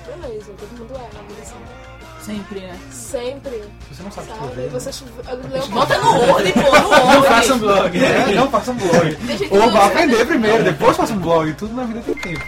beleza, 0.07 0.53
todo 0.59 0.79
mundo 0.79 0.95
erra, 0.95 1.11
na 1.15 1.23
vida 1.29 1.43
assim. 1.43 1.89
Sempre, 2.21 2.61
né? 2.61 2.79
Sempre. 2.91 3.63
Se 3.89 3.95
você 3.95 4.03
não 4.03 4.11
sabe 4.11 4.27
Sabe? 4.29 4.45
escrever, 4.47 4.69
Você 4.71 5.05
um 5.05 5.69
Bota 5.71 5.99
no 5.99 6.11
Word, 6.11 6.53
pô, 6.53 6.61
no 6.61 6.89
Não 6.91 7.15
Word. 7.15 7.29
faça 7.29 7.55
um 7.55 7.59
blog, 7.59 7.99
né? 7.99 8.27
Não 8.35 8.51
faça 8.51 8.71
um 8.73 8.75
blog. 8.77 9.17
Tem 9.39 9.49
Ou 9.51 9.59
não 9.59 9.71
vá 9.71 9.87
aprender 9.87 10.27
primeiro, 10.27 10.65
depois 10.65 10.97
faça 10.97 11.13
um 11.13 11.19
blog. 11.21 11.55
Tudo 11.55 11.75
na 11.75 11.85
vida 11.85 12.01
tem 12.01 12.15
tempo. 12.17 12.45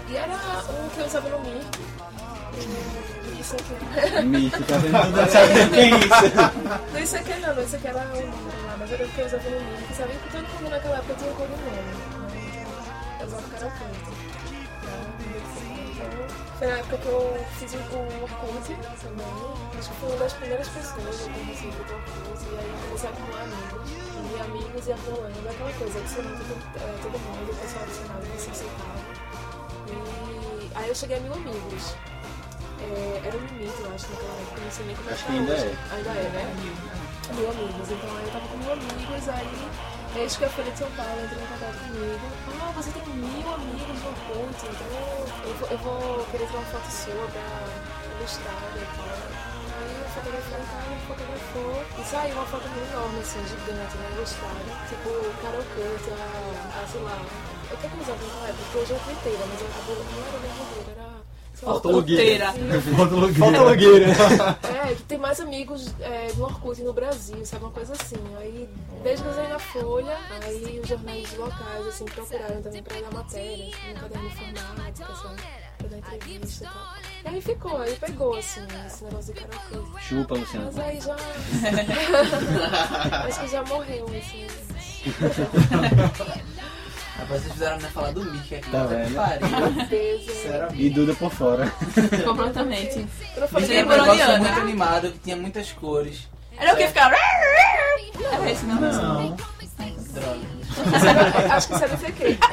E 0.09 0.15
era 0.15 0.33
um 0.33 0.89
que 0.89 0.99
eu 0.99 1.05
usava 1.05 1.29
no 1.29 1.39
Mir. 1.41 1.61
E 2.55 3.39
Isso 3.41 3.55
aqui. 3.55 4.25
Mico, 4.25 4.63
tá 4.63 4.77
vendo? 4.77 5.15
Não 5.15 5.27
sabe 5.27 5.61
o 5.61 5.69
que 5.69 5.79
é 5.79 5.89
isso. 5.89 6.09
Não, 6.93 6.99
isso 6.99 7.15
aqui 7.15 7.33
não, 7.39 7.61
isso 7.61 7.75
aqui 7.75 7.87
era 7.87 7.99
um 7.99 8.07
número 8.07 8.65
lá, 8.65 8.75
mas 8.79 8.91
era 8.91 9.05
o 9.05 9.09
que 9.09 9.19
eu 9.19 9.25
usava 9.27 9.49
no 9.49 9.59
Mir. 9.59 9.77
Porque 9.77 9.93
sabia 9.93 10.15
que 10.15 10.29
todo 10.31 10.47
mundo 10.47 10.69
naquela 10.71 10.97
época 10.97 11.13
tinha 11.13 11.31
de 11.31 11.37
nome. 11.39 11.53
Né? 11.53 12.65
Eu 13.19 13.27
usava 13.27 13.43
Carol 13.49 13.69
Canto. 13.69 14.11
Então, 14.81 16.27
foi 16.57 16.67
na 16.67 16.77
época 16.77 16.97
que 16.97 17.07
eu 17.07 17.45
fiz 17.59 17.73
o 17.73 17.77
o 17.77 18.23
Orkut 18.23 18.67
também. 19.01 19.25
Acho 19.77 19.89
que 19.89 19.95
foi 19.99 20.09
uma 20.09 20.17
das 20.17 20.33
primeiras 20.33 20.67
pessoas 20.69 21.15
que 21.17 21.29
eu 21.29 21.33
conheci 21.33 21.67
do 21.67 21.81
Orkut. 21.81 22.41
E 22.49 22.57
aí 22.57 22.73
comecei 22.87 23.09
a 23.09 23.13
acumular 23.13 23.43
amigos. 23.43 23.89
E 24.29 24.41
amigos 24.41 24.87
e 24.87 24.91
acumulando 24.91 25.49
aquela 25.49 25.73
coisa. 25.73 25.99
Adicionando 25.99 26.43
todo, 26.49 26.63
eh, 26.75 26.97
todo 27.03 27.19
mundo, 27.19 27.51
o 27.51 27.55
pessoal 27.55 27.83
adicionava, 27.83 28.21
você 28.35 28.49
aceitava. 28.49 29.08
E 29.91 30.71
aí 30.75 30.87
eu 30.89 30.95
cheguei 30.95 31.17
a 31.17 31.19
mil 31.21 31.33
amigos. 31.33 31.95
É, 32.81 33.21
era 33.25 33.35
um 33.35 33.45
limite, 33.47 33.73
eu 33.81 33.91
acho, 33.93 34.07
naquela 34.09 34.39
época. 34.39 34.61
Não 34.61 34.71
sei 34.71 34.85
nem 34.85 34.95
como 34.95 35.09
é 35.09 35.13
Acho 35.13 35.25
que 35.25 35.31
que 35.31 35.35
tá 35.35 35.39
ainda 35.39 35.53
hoje. 35.53 35.65
é. 35.65 35.95
Ainda 35.95 36.09
é, 36.09 36.29
né? 36.29 36.55
Mil 37.35 37.49
amigos. 37.49 37.91
Então 37.91 38.09
aí 38.17 38.25
eu 38.25 38.31
tava 38.31 38.47
com 38.47 38.57
mil 38.57 38.71
amigos, 38.73 39.29
aí 39.29 39.69
eis 40.15 40.35
que 40.37 40.45
a 40.45 40.49
Folha 40.49 40.71
de 40.71 40.77
São 40.79 40.91
Paulo 40.91 41.19
entrou 41.21 41.41
em 41.43 41.45
contato 41.45 41.77
comigo. 41.85 42.25
Ah, 42.61 42.71
você 42.75 42.89
tem 42.91 43.03
mil 43.13 43.53
amigos 43.53 43.97
no 43.99 44.09
Orkut, 44.09 44.59
então 44.65 44.87
eu 45.45 45.53
vou, 45.59 45.67
eu 45.69 45.77
vou 45.77 46.25
querer 46.31 46.47
tirar 46.47 46.59
uma 46.59 46.71
foto 46.71 46.89
sua 46.89 47.25
pra 47.29 47.47
ilustrar 48.17 48.71
e 48.75 48.85
tal. 48.95 49.49
Aí 49.79 49.95
eu 50.01 50.09
fotografei, 50.09 50.59
tá, 50.59 50.79
fotografou 51.07 51.85
e 51.99 52.03
saiu 52.09 52.33
uma 52.35 52.45
foto 52.47 52.65
enorme, 52.67 53.19
assim, 53.19 53.39
gigante, 53.47 53.95
né, 53.99 54.09
ilustrada. 54.15 54.71
Tipo, 54.89 55.09
Carol 55.43 55.63
Kurt, 55.75 56.03
a, 56.09 56.83
a, 56.83 56.87
sei 56.87 57.01
lá, 57.01 57.17
eu 57.71 57.77
que 57.77 57.85
eu 57.85 57.91
usava 58.01 58.23
naquela 58.23 58.47
época, 58.49 58.63
porque 58.63 58.77
hoje 58.79 58.93
é 58.93 58.97
twitteira, 58.97 59.45
mas 59.47 59.61
eu 59.61 59.67
acabou, 59.67 59.95
não 59.95 60.27
era 60.27 60.39
bem 60.39 60.51
twitteira, 60.51 60.91
era... 60.91 61.09
sei 61.53 61.67
lá, 61.67 61.73
Falta 61.73 61.89
logueira. 61.89 62.53
Falta 63.37 63.61
logueira. 63.61 64.07
é, 64.89 64.95
que 64.95 65.03
tem 65.03 65.17
mais 65.17 65.39
amigos 65.39 65.93
é, 65.99 66.31
do 66.33 66.43
Orkut 66.43 66.81
no 66.81 66.93
Brasil, 66.93 67.45
sabe? 67.45 67.63
Uma 67.65 67.71
coisa 67.71 67.93
assim. 67.93 68.15
Aí, 68.37 68.67
desde 69.03 69.23
que 69.23 69.29
eu 69.29 69.33
saí 69.33 69.47
na 69.49 69.59
Folha, 69.59 70.17
aí 70.41 70.79
os 70.81 70.87
jornais 70.87 71.33
locais, 71.37 71.87
assim, 71.87 72.05
procuraram 72.05 72.61
também 72.61 72.81
pra 72.81 72.99
dar 73.01 73.11
matérias, 73.11 73.75
no 73.93 73.99
caderno 73.99 74.29
de 74.29 74.35
informática, 74.35 75.15
sabe? 75.15 75.41
Pra 75.77 75.87
dar 75.89 75.97
entrevista 75.97 76.63
e 76.63 76.67
tal. 76.67 76.93
E 77.25 77.27
aí 77.35 77.41
ficou, 77.41 77.77
aí 77.77 77.93
pegou, 77.95 78.35
assim, 78.37 78.61
esse 78.87 79.03
negócio 79.03 79.33
de 79.33 79.41
karaokê. 79.41 79.77
Chupa, 80.01 80.35
Luciano. 80.35 80.71
Mas 80.73 80.79
aí 80.79 81.01
já. 81.01 81.15
Acho 83.27 83.39
que 83.41 83.47
já 83.49 83.63
morreu, 83.65 84.05
assim. 84.05 84.47
Rapaz, 87.19 87.41
vocês 87.41 87.53
fizeram 87.53 87.77
né, 87.77 87.89
falar 87.93 88.11
do 88.11 88.23
Mickey 88.25 88.55
aqui. 88.55 88.71
Tá 88.71 88.81
que 88.87 88.95
vendo? 88.95 89.15
pariu. 89.15 89.47
E 90.75 90.89
Duda 90.89 91.13
por 91.15 91.31
fora. 91.31 91.71
Completamente. 92.25 93.05
Eu 93.35 93.47
falei 93.47 93.67
Mickey 93.67 93.93
era 93.93 94.03
um 94.03 94.09
Oriana. 94.09 94.37
muito 94.39 94.59
animado, 94.59 95.11
que 95.11 95.19
tinha 95.19 95.35
muitas 95.35 95.71
cores. 95.73 96.27
Era 96.57 96.73
o 96.73 96.77
que 96.77 96.87
ficava. 96.87 97.15
Era 97.15 98.51
esse, 98.51 98.65
não? 98.65 98.79
Não. 98.81 99.37
Droga. 100.09 100.59
Acho 101.55 101.67
que 101.67 101.75
isso 101.75 101.83
é 101.85 101.87
CQ. 101.97 102.37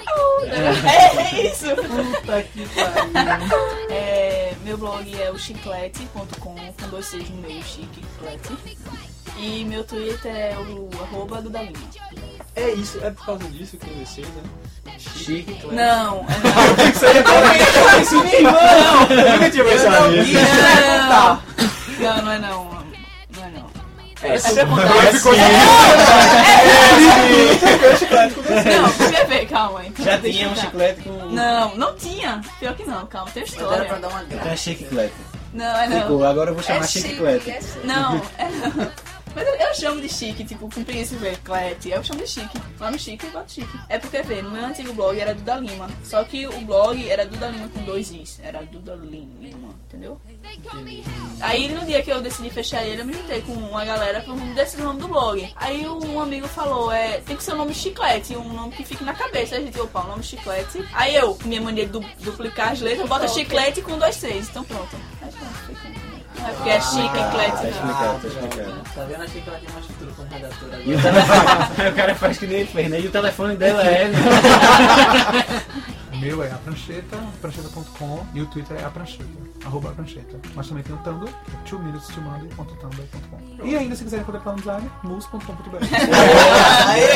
É 0.47 1.47
isso! 1.47 1.67
Puta 1.75 2.43
que 2.43 2.67
pariu. 2.69 3.91
É, 3.91 4.55
meu 4.63 4.77
blog 4.79 5.21
é 5.21 5.31
o 5.31 5.39
chiclete.com, 5.39 6.27
com 6.39 6.89
dois 6.91 7.07
Cs 7.07 7.31
no 7.31 7.37
meio, 7.43 7.63
chiclete. 7.65 8.57
E 9.39 9.65
meu 9.65 9.83
Twitter 9.85 10.35
é 10.35 10.57
o 10.59 10.89
arroba 11.03 11.41
do 11.43 11.51
Dalima. 11.51 11.79
É 12.57 12.71
isso, 12.71 12.99
é 13.03 13.11
por 13.11 13.27
causa 13.27 13.45
disso 13.51 13.77
que 13.77 13.87
eu 13.87 13.91
comecei, 13.93 14.25
né? 14.25 14.43
Chique. 14.99 15.59
Não, 15.73 16.25
Isso 16.95 17.05
aí 17.05 17.19
é 17.19 18.01
isso 18.01 18.15
Não, 18.43 19.03
eu 19.11 19.33
nunca 19.33 19.51
tinha 19.51 19.65
pensado 19.65 20.11
nisso. 20.13 20.33
não, 21.09 21.43
não, 22.01 22.23
não 22.25 22.33
é 22.33 22.39
não. 22.39 22.65
Não 23.37 23.45
é 23.45 23.51
não. 23.51 23.67
É, 24.23 24.39
pra 24.39 24.67
contar. 24.67 24.85
Agora 24.91 25.13
ficou 25.13 25.33
Não, 28.65 29.11
quer 29.11 29.27
ver, 29.27 29.47
calma 29.49 29.81
aí. 29.81 29.93
Já 29.99 30.17
Deixa 30.17 30.39
tinha 30.39 30.47
eu 30.49 30.53
um 30.53 30.57
chiclete 30.57 31.03
com. 31.03 31.11
Não, 31.27 31.77
não 31.77 31.95
tinha. 31.97 32.41
Pior 32.59 32.75
que 32.75 32.85
não, 32.85 33.07
calma, 33.07 33.31
tem 33.33 33.43
Mas 33.43 33.53
era 33.55 33.67
pra 33.67 33.75
história. 33.77 34.01
dar 34.01 34.09
uma 34.09 34.23
Então 34.23 34.39
graça. 34.39 34.53
é 34.53 34.57
chiclete. 34.57 35.15
Não, 35.53 35.77
é 35.79 35.89
não. 35.89 36.01
Ficou, 36.03 36.25
agora 36.25 36.51
eu 36.51 36.55
vou 36.55 36.63
chamar 36.63 36.85
É 36.85 36.89
chiclete. 36.89 37.51
é. 37.51 37.61
Não, 37.85 38.17
é 38.39 38.45
não. 38.49 38.91
Mas 39.37 39.47
eu, 39.47 39.55
eu 39.55 39.75
chamo 39.75 40.01
de 40.01 40.09
chique, 40.09 40.45
tipo, 40.45 40.69
com 40.75 40.83
príncipe, 40.83 41.37
clete, 41.45 41.91
eu 41.91 42.03
chamo 42.03 42.21
de 42.23 42.27
chique. 42.27 42.59
Lá 42.81 42.91
no 42.91 42.99
chique 42.99 43.27
eu 43.27 43.31
boto 43.33 43.53
chique. 43.53 43.79
É 43.89 43.99
porque, 43.99 44.23
vê, 44.23 44.41
no 44.41 44.51
meu 44.51 44.65
antigo 44.65 44.95
blog 44.95 45.21
era 45.21 45.35
Duda 45.35 45.57
Lima. 45.57 45.91
Só 46.03 46.25
que 46.25 46.47
o 46.47 46.61
blog 46.63 47.07
era 47.09 47.27
Duda 47.27 47.49
Lima 47.49 47.69
com 47.69 47.83
dois 47.83 48.11
Is. 48.11 48.41
Era 48.43 48.63
Duda 48.63 48.95
Lima, 48.95 49.69
entendeu? 49.87 50.19
Aí 51.41 51.69
no 51.69 51.85
dia 51.85 52.03
que 52.03 52.11
eu 52.11 52.21
decidi 52.23 52.49
fechar 52.49 52.83
ele, 52.83 53.03
eu 53.03 53.05
me 53.07 53.13
juntei 53.13 53.43
com 53.43 53.53
uma 53.53 53.85
galera 53.85 54.23
pra 54.23 54.33
decidir 54.55 54.83
o 54.83 54.87
nome 54.87 55.01
do 55.03 55.09
blog. 55.09 55.53
Aí 55.57 55.87
um 55.87 56.19
amigo 56.19 56.49
falou, 56.49 56.91
é, 56.91 57.21
tem 57.21 57.37
que 57.37 57.43
ser 57.45 57.53
um 57.53 57.59
nome 57.59 57.75
chiclete, 57.75 58.35
um 58.37 58.53
nome 58.55 58.73
que 58.73 58.85
fique 58.85 59.05
na 59.05 59.13
cabeça. 59.13 59.57
Aí 59.57 59.63
a 59.63 59.65
gente, 59.67 59.79
opa, 59.79 60.03
um 60.03 60.09
nome 60.09 60.23
chiclete. 60.23 60.83
Aí 60.95 61.15
eu, 61.15 61.35
com 61.35 61.47
minha 61.47 61.61
mania 61.61 61.85
de 61.85 61.93
du- 61.93 62.01
duplicar 62.21 62.73
as 62.73 62.81
letras, 62.81 63.07
bota 63.07 63.29
chiclete 63.29 63.83
com 63.83 63.99
dois 63.99 64.17
Cs. 64.17 64.49
Então 64.49 64.65
pronto. 64.65 64.97
Aí 65.21 65.31
pronto, 65.31 65.83
Não 65.85 65.96
é 66.49 66.53
porque 66.55 66.71
é 66.71 66.81
chique, 66.81 67.09
Tá 67.19 67.31
clete, 67.31 67.53
não. 67.63 67.69
explicado, 67.71 68.19
tá 68.21 68.29
explicado. 68.29 68.75
Tá 68.95 69.05
vendo? 69.05 69.23
Achei 69.23 69.41
que 69.41 69.49
ela 69.49 69.59
tinha 69.59 69.73
mais 69.73 69.87
futuro 69.87 70.13
como 70.17 70.29
redatora 70.31 70.79
E 70.85 70.95
o 70.95 70.99
agora. 70.99 71.13
telefone. 71.13 71.89
o 71.91 71.95
cara 71.95 72.15
faz 72.15 72.39
que 72.39 72.47
nem 72.47 72.57
ele 72.59 72.67
fez, 72.69 72.91
né? 72.91 73.01
E 73.01 73.07
o 73.07 73.11
telefone 73.11 73.57
dela 73.57 73.83
é. 73.85 74.11
O 76.17 76.19
meu 76.19 76.43
é 76.43 76.51
a 76.51 76.57
prancheta, 76.57 77.19
prancheta.com 77.43 78.27
e 78.33 78.41
o 78.41 78.47
Twitter 78.47 78.79
é 78.81 78.85
a 78.85 78.91
prancheta, 78.91 79.29
arroba 79.67 79.91
a 79.91 79.93
prancheta. 79.93 80.41
Mas 80.55 80.67
também 80.67 80.83
tem 80.83 80.95
o 80.95 80.99
Tumblr, 80.99 81.29
que 81.29 81.75
é 81.75 81.79
2 81.79 81.85
minutes 81.85 82.09
to 82.09 82.23
Monday.tumblr.com. 82.23 83.67
E 83.67 83.77
ainda 83.77 83.95
se 83.95 84.05
quiserem 84.05 84.25
poder 84.25 84.41
falar 84.41 84.57
no 84.57 84.63
design, 84.63 84.91
mus.com.br. 85.03 85.77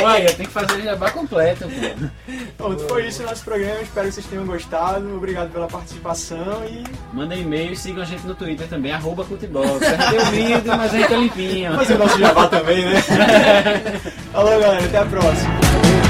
Olha, 0.04 0.32
tem 0.36 0.44
que 0.44 0.52
fazer 0.52 0.74
o 0.74 0.82
jabá 0.82 1.10
completo. 1.12 1.64
Pronto, 2.58 2.86
foi 2.88 3.06
isso 3.06 3.22
o 3.22 3.26
nosso 3.26 3.42
programa. 3.42 3.80
Espero 3.80 4.06
que 4.08 4.12
vocês 4.12 4.26
tenham 4.26 4.44
gostado. 4.44 5.16
Obrigado 5.16 5.50
pela 5.50 5.66
participação 5.66 6.62
e 6.66 6.84
Manda 7.14 7.34
e-mail 7.34 7.72
e 7.72 7.76
sigam 7.76 8.02
a 8.02 8.06
gente 8.06 8.26
no 8.26 8.34
Twitter 8.34 8.68
também, 8.68 8.92
arroba 8.92 9.24
Cultibox. 9.24 9.82
A 9.82 10.10
gente 10.10 10.16
é 10.16 10.22
humilde, 10.28 10.68
mas 10.68 10.94
a 10.94 10.98
gente 10.98 11.12
é 11.14 11.16
limpinho. 11.16 11.74
fazer 11.74 11.94
o 11.94 11.98
nosso 11.98 12.18
jabá 12.18 12.48
também, 12.48 12.84
né? 12.84 13.00
Falou, 14.30 14.60
galera. 14.60 14.84
Até 14.84 14.98
a 14.98 15.06
próxima. 15.06 16.09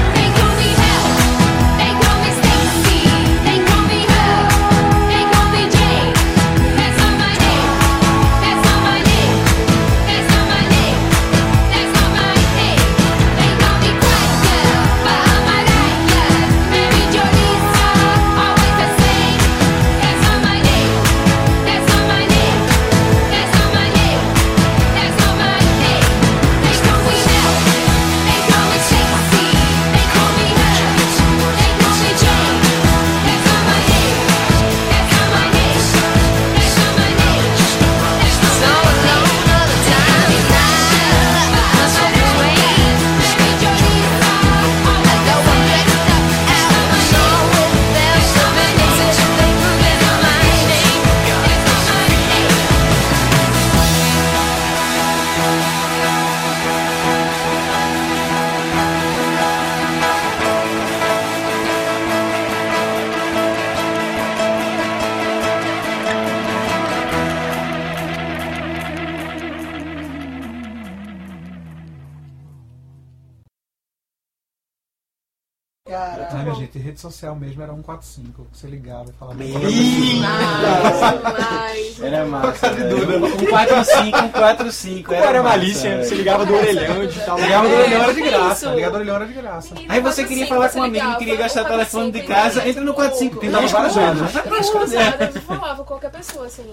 Social 77.01 77.35
mesmo 77.35 77.61
era 77.61 77.73
145. 77.73 78.47
Você 78.53 78.67
ligava 78.67 79.09
e 79.09 79.13
falava. 79.13 79.37
Mas. 79.37 79.51
Era 82.01 82.25
massa. 82.25 82.69
de 82.69 82.75
velho. 82.83 82.99
Duda. 82.99 83.17
Um 83.17 83.45
45, 83.47 84.17
um 84.19 84.29
45. 84.29 85.09
Como 85.09 85.23
era 85.23 85.43
massa, 85.43 85.57
malícia, 85.57 86.03
você 86.03 86.15
ligava 86.15 86.45
do 86.45 86.53
orelhão, 86.53 87.05
digitava 87.05 87.41
Ligava 87.41 87.67
do 87.67 87.73
orelhão 87.73 88.03
era 88.03 88.13
de 88.13 88.21
É, 88.21 88.29
graça. 88.29 88.69
Ligava 88.69 88.91
do 88.91 88.95
orelhão 88.97 89.15
era 89.15 89.25
de 89.25 89.33
graça. 89.33 89.75
Aí 89.89 89.99
você 90.01 90.23
queria 90.23 90.47
falar 90.47 90.69
com 90.69 90.79
um 90.79 90.83
amigo, 90.83 91.17
queria 91.17 91.35
gastar 91.35 91.63
o 91.63 91.67
telefone 91.67 92.11
de 92.11 92.21
casa, 92.23 92.67
entra 92.67 92.81
no 92.83 92.93
45. 92.93 93.37
Tem 93.39 93.49
dava 93.51 93.67
várias 93.67 93.95
vezes. 93.95 94.69
Cruzada, 94.71 95.31
eu 95.33 95.41
falava 95.41 95.75
com 95.77 95.83
qualquer 95.83 96.11
pessoa, 96.11 96.45
assim. 96.45 96.63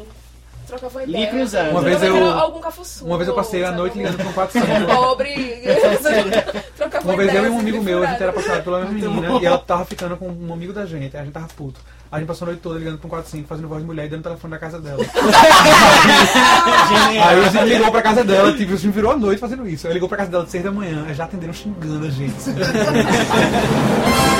Trocava 0.69 1.03
ideia. 1.03 1.19
Liga 1.19 1.31
cruzada. 1.33 1.71
Uma 1.71 1.81
vez 1.81 2.03
eu- 2.03 2.31
Algum 2.39 2.61
cafuçu. 2.61 3.05
Uma 3.07 3.16
vez 3.16 3.29
eu 3.29 3.35
passei 3.35 3.64
a 3.64 3.73
noite 3.73 3.97
ligando 3.99 4.16
pro 4.19 4.33
45. 4.33 4.87
Pobre. 4.87 5.35
Trocava 6.77 7.05
Uma 7.05 7.16
vez 7.16 7.29
ideia, 7.31 7.43
eu 7.43 7.47
e 7.47 7.51
um 7.51 7.59
amigo 7.59 7.83
meu, 7.83 8.03
a 8.03 8.07
gente 8.07 8.23
era 8.23 8.31
apaixonado 8.31 8.62
pela 8.64 8.81
mesma 8.85 9.11
menina 9.11 9.39
e 9.41 9.47
ela 9.47 9.59
tava 9.59 9.85
ficando 9.85 10.16
com 10.16 10.29
um 10.29 10.53
amigo 10.53 10.73
da 10.73 10.85
gente, 10.87 11.16
a 11.16 11.23
gente 11.25 11.33
tava 11.33 11.49
puto. 11.57 11.81
Aí 12.11 12.16
a 12.16 12.19
gente 12.21 12.29
passou 12.29 12.47
a 12.47 12.51
noite 12.51 12.61
toda 12.62 12.79
ligando 12.79 12.99
pro 12.99 13.09
45, 13.09 13.47
fazendo 13.49 13.69
voz 13.69 13.81
de 13.83 13.87
mulher 13.87 14.07
e 14.07 14.09
dando 14.09 14.21
o 14.21 14.25
telefone 14.25 14.51
da 14.53 14.59
casa 14.59 14.81
dela. 14.81 15.05
Aí 17.29 17.45
a 17.45 17.49
gente 17.49 17.64
ligou 17.64 17.91
pra 17.91 18.01
casa 18.03 18.25
dela, 18.25 18.53
tipo, 18.55 18.73
a 18.73 18.77
gente 18.77 18.93
virou 18.95 19.12
a 19.12 19.16
noite 19.16 19.39
fazendo 19.41 19.69
isso. 19.69 19.87
Aí 19.87 19.93
ligou 19.93 20.09
pra 20.09 20.19
casa 20.19 20.31
dela 20.31 20.45
de 20.45 20.51
6 20.51 20.64
da 20.64 20.73
manhã, 20.73 21.05
já 21.14 21.25
atenderam 21.25 21.53
xingando 21.53 22.07
a 22.07 22.11
gente. 22.11 22.35